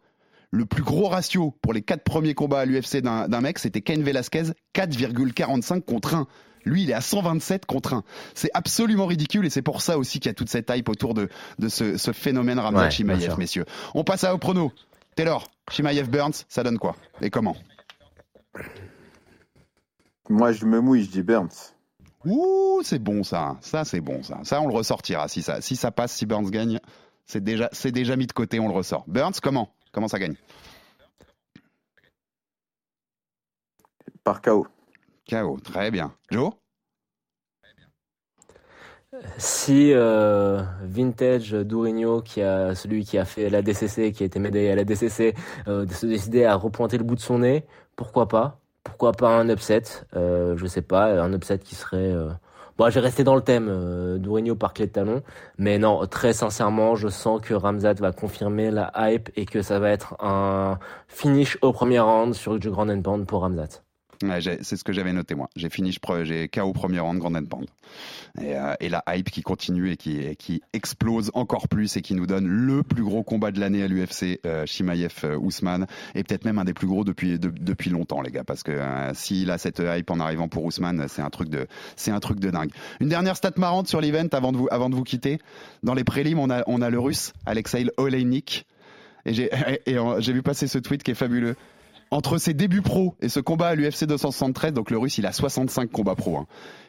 Le 0.52 0.66
plus 0.66 0.82
gros 0.82 1.08
ratio 1.08 1.54
pour 1.62 1.72
les 1.72 1.82
quatre 1.82 2.02
premiers 2.02 2.34
combats 2.34 2.60
à 2.60 2.64
l'UFC 2.64 2.98
d'un 2.98 3.40
mec, 3.40 3.58
c'était 3.58 3.80
Ken 3.82 4.02
Velasquez, 4.02 4.52
4,45 4.74 5.82
contre 5.82 6.14
1. 6.14 6.26
Lui, 6.64 6.82
il 6.82 6.90
est 6.90 6.94
à 6.94 7.00
127 7.00 7.66
contre 7.66 7.94
1. 7.94 8.02
C'est 8.34 8.50
absolument 8.52 9.06
ridicule 9.06 9.46
et 9.46 9.50
c'est 9.50 9.62
pour 9.62 9.80
ça 9.80 9.96
aussi 9.96 10.20
qu'il 10.20 10.28
y 10.28 10.32
a 10.32 10.34
toute 10.34 10.48
cette 10.50 10.70
hype 10.70 10.88
autour 10.88 11.14
de, 11.14 11.28
de 11.58 11.68
ce, 11.68 11.96
ce 11.96 12.12
phénomène 12.12 12.58
Ramzat 12.58 12.84
Ouais, 12.84 12.90
Chimaev, 12.90 13.38
messieurs. 13.38 13.64
On 13.94 14.04
passe 14.04 14.24
à 14.24 14.34
au 14.34 14.38
prono. 14.38 14.72
Taylor, 15.16 15.48
Chimaev 15.70 16.08
Burns, 16.10 16.44
ça 16.48 16.62
donne 16.62 16.78
quoi 16.78 16.96
Et 17.22 17.30
comment 17.30 17.56
Moi, 20.28 20.52
je 20.52 20.66
me 20.66 20.80
mouille, 20.80 21.04
je 21.04 21.10
dis 21.10 21.22
Burns. 21.22 21.74
Ouh, 22.26 22.80
c'est 22.84 22.98
bon 22.98 23.22
ça. 23.22 23.56
Ça, 23.60 23.84
c'est 23.84 24.00
bon 24.00 24.22
ça. 24.22 24.40
Ça, 24.42 24.60
on 24.60 24.66
le 24.68 24.74
ressortira. 24.74 25.28
Si 25.28 25.42
ça, 25.42 25.60
si 25.60 25.76
ça 25.76 25.90
passe, 25.90 26.12
si 26.12 26.26
Burns 26.26 26.50
gagne, 26.50 26.78
c'est 27.24 27.42
déjà, 27.42 27.68
c'est 27.72 27.92
déjà 27.92 28.16
mis 28.16 28.26
de 28.26 28.32
côté, 28.32 28.60
on 28.60 28.68
le 28.68 28.74
ressort. 28.74 29.04
Burns, 29.06 29.34
comment 29.42 29.72
Comment 29.92 30.08
ça 30.08 30.18
gagne? 30.18 30.36
Par 34.24 34.40
KO. 34.42 34.66
KO, 35.28 35.58
très 35.60 35.90
bien. 35.90 36.14
Joe? 36.30 36.52
Si 39.38 39.92
euh, 39.92 40.62
Vintage 40.82 41.52
Dourinho, 41.52 42.22
qui 42.22 42.42
a 42.42 42.74
celui 42.76 43.04
qui 43.04 43.18
a 43.18 43.24
fait 43.24 43.50
la 43.50 43.60
DCC, 43.60 44.12
qui 44.12 44.22
a 44.22 44.26
été 44.26 44.38
médaillé 44.38 44.70
à 44.70 44.76
la 44.76 44.84
DCC, 44.84 45.34
euh, 45.66 45.84
de 45.84 45.92
se 45.92 46.06
décider 46.06 46.44
à 46.44 46.54
repointer 46.54 46.96
le 46.96 47.04
bout 47.04 47.16
de 47.16 47.20
son 47.20 47.40
nez, 47.40 47.64
pourquoi 47.96 48.28
pas? 48.28 48.60
Pourquoi 48.84 49.12
pas 49.12 49.28
un 49.36 49.48
upset? 49.48 49.82
Euh, 50.14 50.56
Je 50.56 50.66
sais 50.66 50.82
pas, 50.82 51.20
un 51.20 51.32
upset 51.32 51.58
qui 51.58 51.74
serait. 51.74 52.14
Bon, 52.80 52.88
j'ai 52.88 53.00
resté 53.00 53.24
dans 53.24 53.34
le 53.34 53.42
thème 53.42 53.68
euh, 53.68 54.54
par 54.54 54.72
clé 54.72 54.86
de 54.86 54.92
talon, 54.92 55.22
mais 55.58 55.76
non, 55.78 56.06
très 56.06 56.32
sincèrement, 56.32 56.96
je 56.96 57.08
sens 57.08 57.38
que 57.42 57.52
Ramzat 57.52 57.92
va 58.00 58.10
confirmer 58.10 58.70
la 58.70 58.90
hype 58.96 59.28
et 59.36 59.44
que 59.44 59.60
ça 59.60 59.78
va 59.78 59.90
être 59.90 60.16
un 60.18 60.78
finish 61.06 61.58
au 61.60 61.74
premier 61.74 62.00
round 62.00 62.32
sur 62.32 62.58
du 62.58 62.70
Grand 62.70 62.86
Pound 63.02 63.26
pour 63.26 63.42
Ramzat. 63.42 63.82
Ouais, 64.22 64.40
c'est 64.42 64.76
ce 64.76 64.84
que 64.84 64.92
j'avais 64.92 65.14
noté 65.14 65.34
moi. 65.34 65.48
J'ai 65.56 65.70
fini, 65.70 65.96
j'ai 66.24 66.48
KO 66.48 66.72
premier 66.74 67.00
round, 67.00 67.18
Grand 67.18 67.32
Pound. 67.46 67.66
Et, 68.38 68.54
euh, 68.54 68.74
et, 68.78 68.90
la 68.90 69.02
hype 69.08 69.30
qui 69.30 69.40
continue 69.40 69.90
et 69.90 69.96
qui, 69.96 70.36
qui 70.36 70.60
explose 70.74 71.30
encore 71.32 71.68
plus 71.68 71.96
et 71.96 72.02
qui 72.02 72.14
nous 72.14 72.26
donne 72.26 72.46
le 72.46 72.82
plus 72.82 73.02
gros 73.02 73.22
combat 73.22 73.50
de 73.50 73.58
l'année 73.58 73.82
à 73.82 73.88
l'UFC, 73.88 74.40
euh, 74.44 74.66
Shimaev 74.66 75.24
euh, 75.24 75.38
Ousmane, 75.38 75.86
et 76.14 76.22
peut-être 76.22 76.44
même 76.44 76.58
un 76.58 76.64
des 76.64 76.74
plus 76.74 76.86
gros 76.86 77.02
depuis 77.02 77.38
depuis 77.38 77.88
longtemps 77.88 78.20
les 78.20 78.30
gars, 78.30 78.44
parce 78.44 78.62
que 78.62 78.72
euh, 78.72 79.14
s'il 79.14 79.50
a 79.50 79.56
cette 79.56 79.80
hype 79.80 80.10
en 80.10 80.20
arrivant 80.20 80.48
pour 80.48 80.64
Ousmane, 80.64 81.06
c'est 81.08 81.22
un 81.22 81.30
truc 81.30 81.48
de 81.48 81.66
c'est 81.96 82.10
un 82.10 82.20
truc 82.20 82.40
de 82.40 82.50
dingue. 82.50 82.70
Une 83.00 83.08
dernière 83.08 83.36
stat 83.36 83.52
marrante 83.56 83.88
sur 83.88 84.02
l'event 84.02 84.28
avant 84.32 84.52
de 84.52 84.58
vous 84.58 84.68
avant 84.70 84.90
de 84.90 84.94
vous 84.94 85.04
quitter. 85.04 85.38
Dans 85.82 85.94
les 85.94 86.04
prélims, 86.04 86.38
on 86.38 86.50
a 86.50 86.62
on 86.66 86.82
a 86.82 86.90
le 86.90 86.98
Russe 86.98 87.32
Alexei 87.46 87.86
Oleinik 87.96 88.66
et 89.24 89.32
j'ai 89.32 89.50
et, 89.86 89.96
j'ai 90.18 90.32
vu 90.34 90.42
passer 90.42 90.66
ce 90.66 90.78
tweet 90.78 91.02
qui 91.02 91.12
est 91.12 91.14
fabuleux 91.14 91.56
entre 92.10 92.38
ses 92.38 92.54
débuts 92.54 92.82
pro 92.82 93.16
et 93.20 93.28
ce 93.28 93.40
combat 93.40 93.68
à 93.68 93.74
l'UFC 93.74 94.04
273, 94.04 94.72
donc 94.72 94.90
le 94.90 94.98
russe 94.98 95.18
il 95.18 95.26
a 95.26 95.32
65 95.32 95.90
combats 95.90 96.16
pro. 96.16 96.36
Hein. 96.36 96.46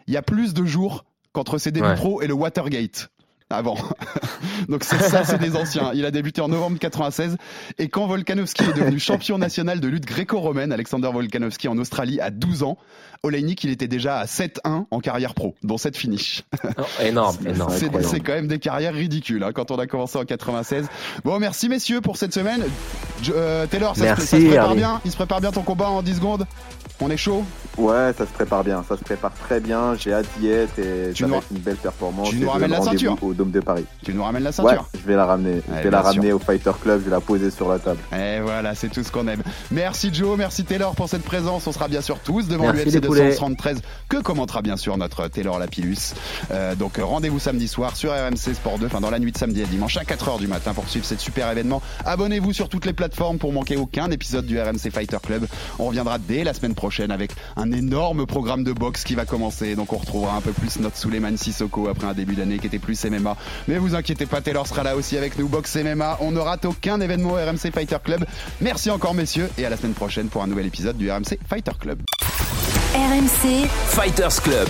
Il 0.08 0.14
y 0.14 0.18
a 0.18 0.22
plus 0.22 0.54
de 0.54 0.66
jours 0.66 1.06
qu'entre 1.32 1.58
ses 1.58 1.72
débuts 1.72 1.96
pro 1.96 2.22
et 2.22 2.28
le 2.28 2.34
Watergate 2.34 3.10
avant. 3.52 3.78
Donc 4.70 4.84
c'est 4.84 5.00
ça, 5.02 5.24
c'est 5.24 5.40
des 5.40 5.56
anciens. 5.56 5.92
Il 5.94 6.06
a 6.06 6.12
débuté 6.12 6.42
en 6.42 6.48
novembre 6.48 6.78
96 6.80 7.38
et 7.78 7.90
quand 7.90 8.08
Volkanovski 8.08 8.64
est 8.64 8.74
devenu 8.74 9.00
champion 9.00 9.38
national 9.38 9.80
de 9.80 9.88
lutte 9.88 10.06
gréco-romaine, 10.06 10.72
Alexander 10.72 11.10
Volkanovski 11.12 11.68
en 11.68 11.78
Australie 11.78 12.20
à 12.20 12.30
12 12.30 12.64
ans, 12.64 12.78
Oleinik 13.24 13.64
il 13.64 13.70
était 13.70 13.88
déjà 13.88 14.18
à 14.18 14.26
7-1 14.26 14.86
en 14.90 15.00
carrière 15.00 15.34
pro, 15.34 15.56
dont 15.64 15.78
cette 15.78 15.98
finish. 15.98 16.44
Oh, 16.78 16.84
énorme, 17.04 17.38
énorme. 17.46 17.74
C'est 18.02 18.20
quand 18.20 18.34
même 18.34 18.48
des 18.48 18.60
carrières 18.60 18.94
ridicules 18.94 19.44
hein, 19.44 19.52
quand 19.54 19.72
on 19.72 19.78
a 19.78 19.88
commencé 19.88 20.18
en 20.18 20.26
96. 20.26 20.88
Bon, 21.24 21.40
merci 21.40 21.70
messieurs 21.70 22.02
pour 22.02 22.18
cette 22.18 22.34
semaine. 22.34 22.64
Euh, 23.30 23.68
Taylor, 23.68 23.96
ça, 23.96 24.16
se, 24.16 24.36
prépare 24.36 24.76
bien? 24.76 25.02
Il 25.06 25.12
se 25.12 25.18
prépare 25.18 25.42
bien 25.42 25.52
ton 25.52 25.62
combat 25.62 25.90
en 25.90 26.02
10 26.02 26.16
secondes? 26.16 26.48
On 27.00 27.10
est 27.10 27.18
chaud? 27.18 27.44
Ouais, 27.78 28.14
ça 28.18 28.26
se 28.26 28.32
prépare 28.32 28.64
bien, 28.64 28.84
ça 28.88 28.98
se 28.98 29.04
prépare 29.04 29.34
très 29.34 29.60
bien. 29.60 29.96
J'ai 29.96 30.14
hâte 30.14 30.26
d'y 30.40 30.50
être 30.50 30.78
et 30.80 31.14
tu 31.14 31.24
ça 31.24 31.30
va 31.30 31.38
être 31.38 31.48
une 31.52 31.60
belle 31.60 31.78
performance. 31.78 32.30
Tu 32.30 32.38
nous 32.38 32.50
ramènes 32.50 32.72
la 32.72 32.82
ceinture 32.82 33.18
au 33.22 33.34
Dôme 33.34 33.52
de 33.52 33.60
Paris. 33.60 33.86
Tu 34.04 34.14
nous 34.14 34.24
ramènes 34.24 34.44
la 34.44 34.52
ceinture 34.52 34.72
Ouais, 34.72 35.00
je 35.00 35.08
vais 35.08 35.16
la 35.16 35.26
ramener. 35.26 35.62
je 35.68 35.84
vais 35.84 35.90
la 35.90 36.02
ramener 36.02 36.34
au 36.34 36.40
Fighter 36.40 36.72
Club, 36.82 37.00
je 37.00 37.06
vais 37.06 37.12
la 37.12 37.22
poser 37.22 37.50
sur 37.50 37.70
la 37.70 37.80
table. 37.80 38.00
Et 38.16 38.40
voilà, 38.42 38.76
c'est 38.76 38.90
tout 38.90 39.04
ce 39.04 39.12
qu'on 39.12 39.28
aime. 39.28 39.42
Merci 39.72 40.14
Joe, 40.14 40.38
merci 40.38 40.64
Taylor 40.64 40.96
pour 40.96 41.08
cette 41.10 41.24
présence. 41.24 41.66
On 41.68 41.72
sera 41.72 41.88
bien 41.88 42.02
sûr 42.02 42.20
tous 42.20 42.48
devant 42.48 42.72
l'UFC 42.72 43.00
273 43.00 43.82
que 44.10 44.18
commentera 44.18 44.62
bien 44.62 44.78
sûr 44.78 44.98
notre 44.98 45.28
Taylor 45.28 45.58
Lapillus. 45.60 46.14
Euh, 46.52 46.76
donc 46.76 46.98
rendez-vous 47.02 47.40
samedi 47.40 47.68
soir 47.68 47.96
sur 47.96 48.12
RMC 48.12 48.54
Sport 48.54 48.80
2, 48.80 48.88
enfin 48.88 49.02
dans 49.02 49.12
la 49.12 49.20
nuit 49.20 49.32
de 49.32 49.38
samedi 49.38 49.62
à 49.62 49.66
dimanche 49.66 49.98
à 49.98 50.04
4h 50.04 50.40
du 50.40 50.48
matin 50.48 50.74
pour 50.74 50.88
suivre 50.90 51.06
cet 51.06 51.20
super 51.20 51.50
événement. 51.50 51.82
Abonnez-vous 52.06 52.54
sur 52.54 52.70
toutes 52.70 52.86
les 52.86 52.94
plateformes 52.94 53.38
pour 53.38 53.54
manquer 53.54 53.78
aucun 53.78 54.12
épisode 54.12 54.46
du 54.46 54.60
RMC 54.60 54.92
Fighter 54.92 55.18
Club. 55.24 55.46
On 55.80 55.86
reviendra 55.88 56.18
dès 56.18 56.44
la 56.44 56.54
semaine 56.54 56.76
prochaine 56.76 57.12
avec 57.12 57.32
un 57.56 57.61
énorme 57.72 58.26
programme 58.26 58.64
de 58.64 58.72
boxe 58.72 59.04
qui 59.04 59.16
va 59.16 59.26
commencer. 59.26 59.76
Donc 59.76 59.94
on 59.94 59.98
retrouvera 59.98 60.36
un 60.36 60.42
peu 60.42 60.52
plus 60.52 60.80
notre 60.80 60.98
Suleiman 60.98 61.36
Sissoko 61.38 61.88
après 61.88 62.08
un 62.08 62.14
début 62.14 62.36
d'année 62.36 62.60
qui 62.60 62.68
était 62.68 62.80
plus 62.80 63.04
MMA. 63.06 63.36
Mais 63.68 63.78
vous 63.78 63.96
inquiétez 63.96 64.26
pas, 64.26 64.42
Taylor 64.42 64.66
sera 64.66 64.84
là 64.84 64.96
aussi 64.96 65.18
avec 65.18 65.38
nous. 65.38 65.48
Boxe 65.48 65.76
MMA. 65.76 66.18
On 66.22 66.32
ne 66.32 66.40
rate 66.40 66.66
aucun 66.66 67.00
événement 67.02 67.34
RMC 67.34 67.72
Fighter 67.74 67.98
Club. 68.04 68.26
Merci 68.62 68.90
encore 68.90 69.14
messieurs 69.14 69.50
et 69.58 69.66
à 69.66 69.70
la 69.70 69.78
semaine 69.78 69.94
prochaine 69.94 70.28
pour 70.28 70.44
un 70.44 70.48
nouvel 70.48 70.66
épisode 70.66 70.98
du 70.98 71.12
RMC 71.12 71.38
Fighter 71.48 71.74
Club. 71.80 72.00
RMC 72.94 73.68
Fighters 73.88 74.42
Club. 74.42 74.70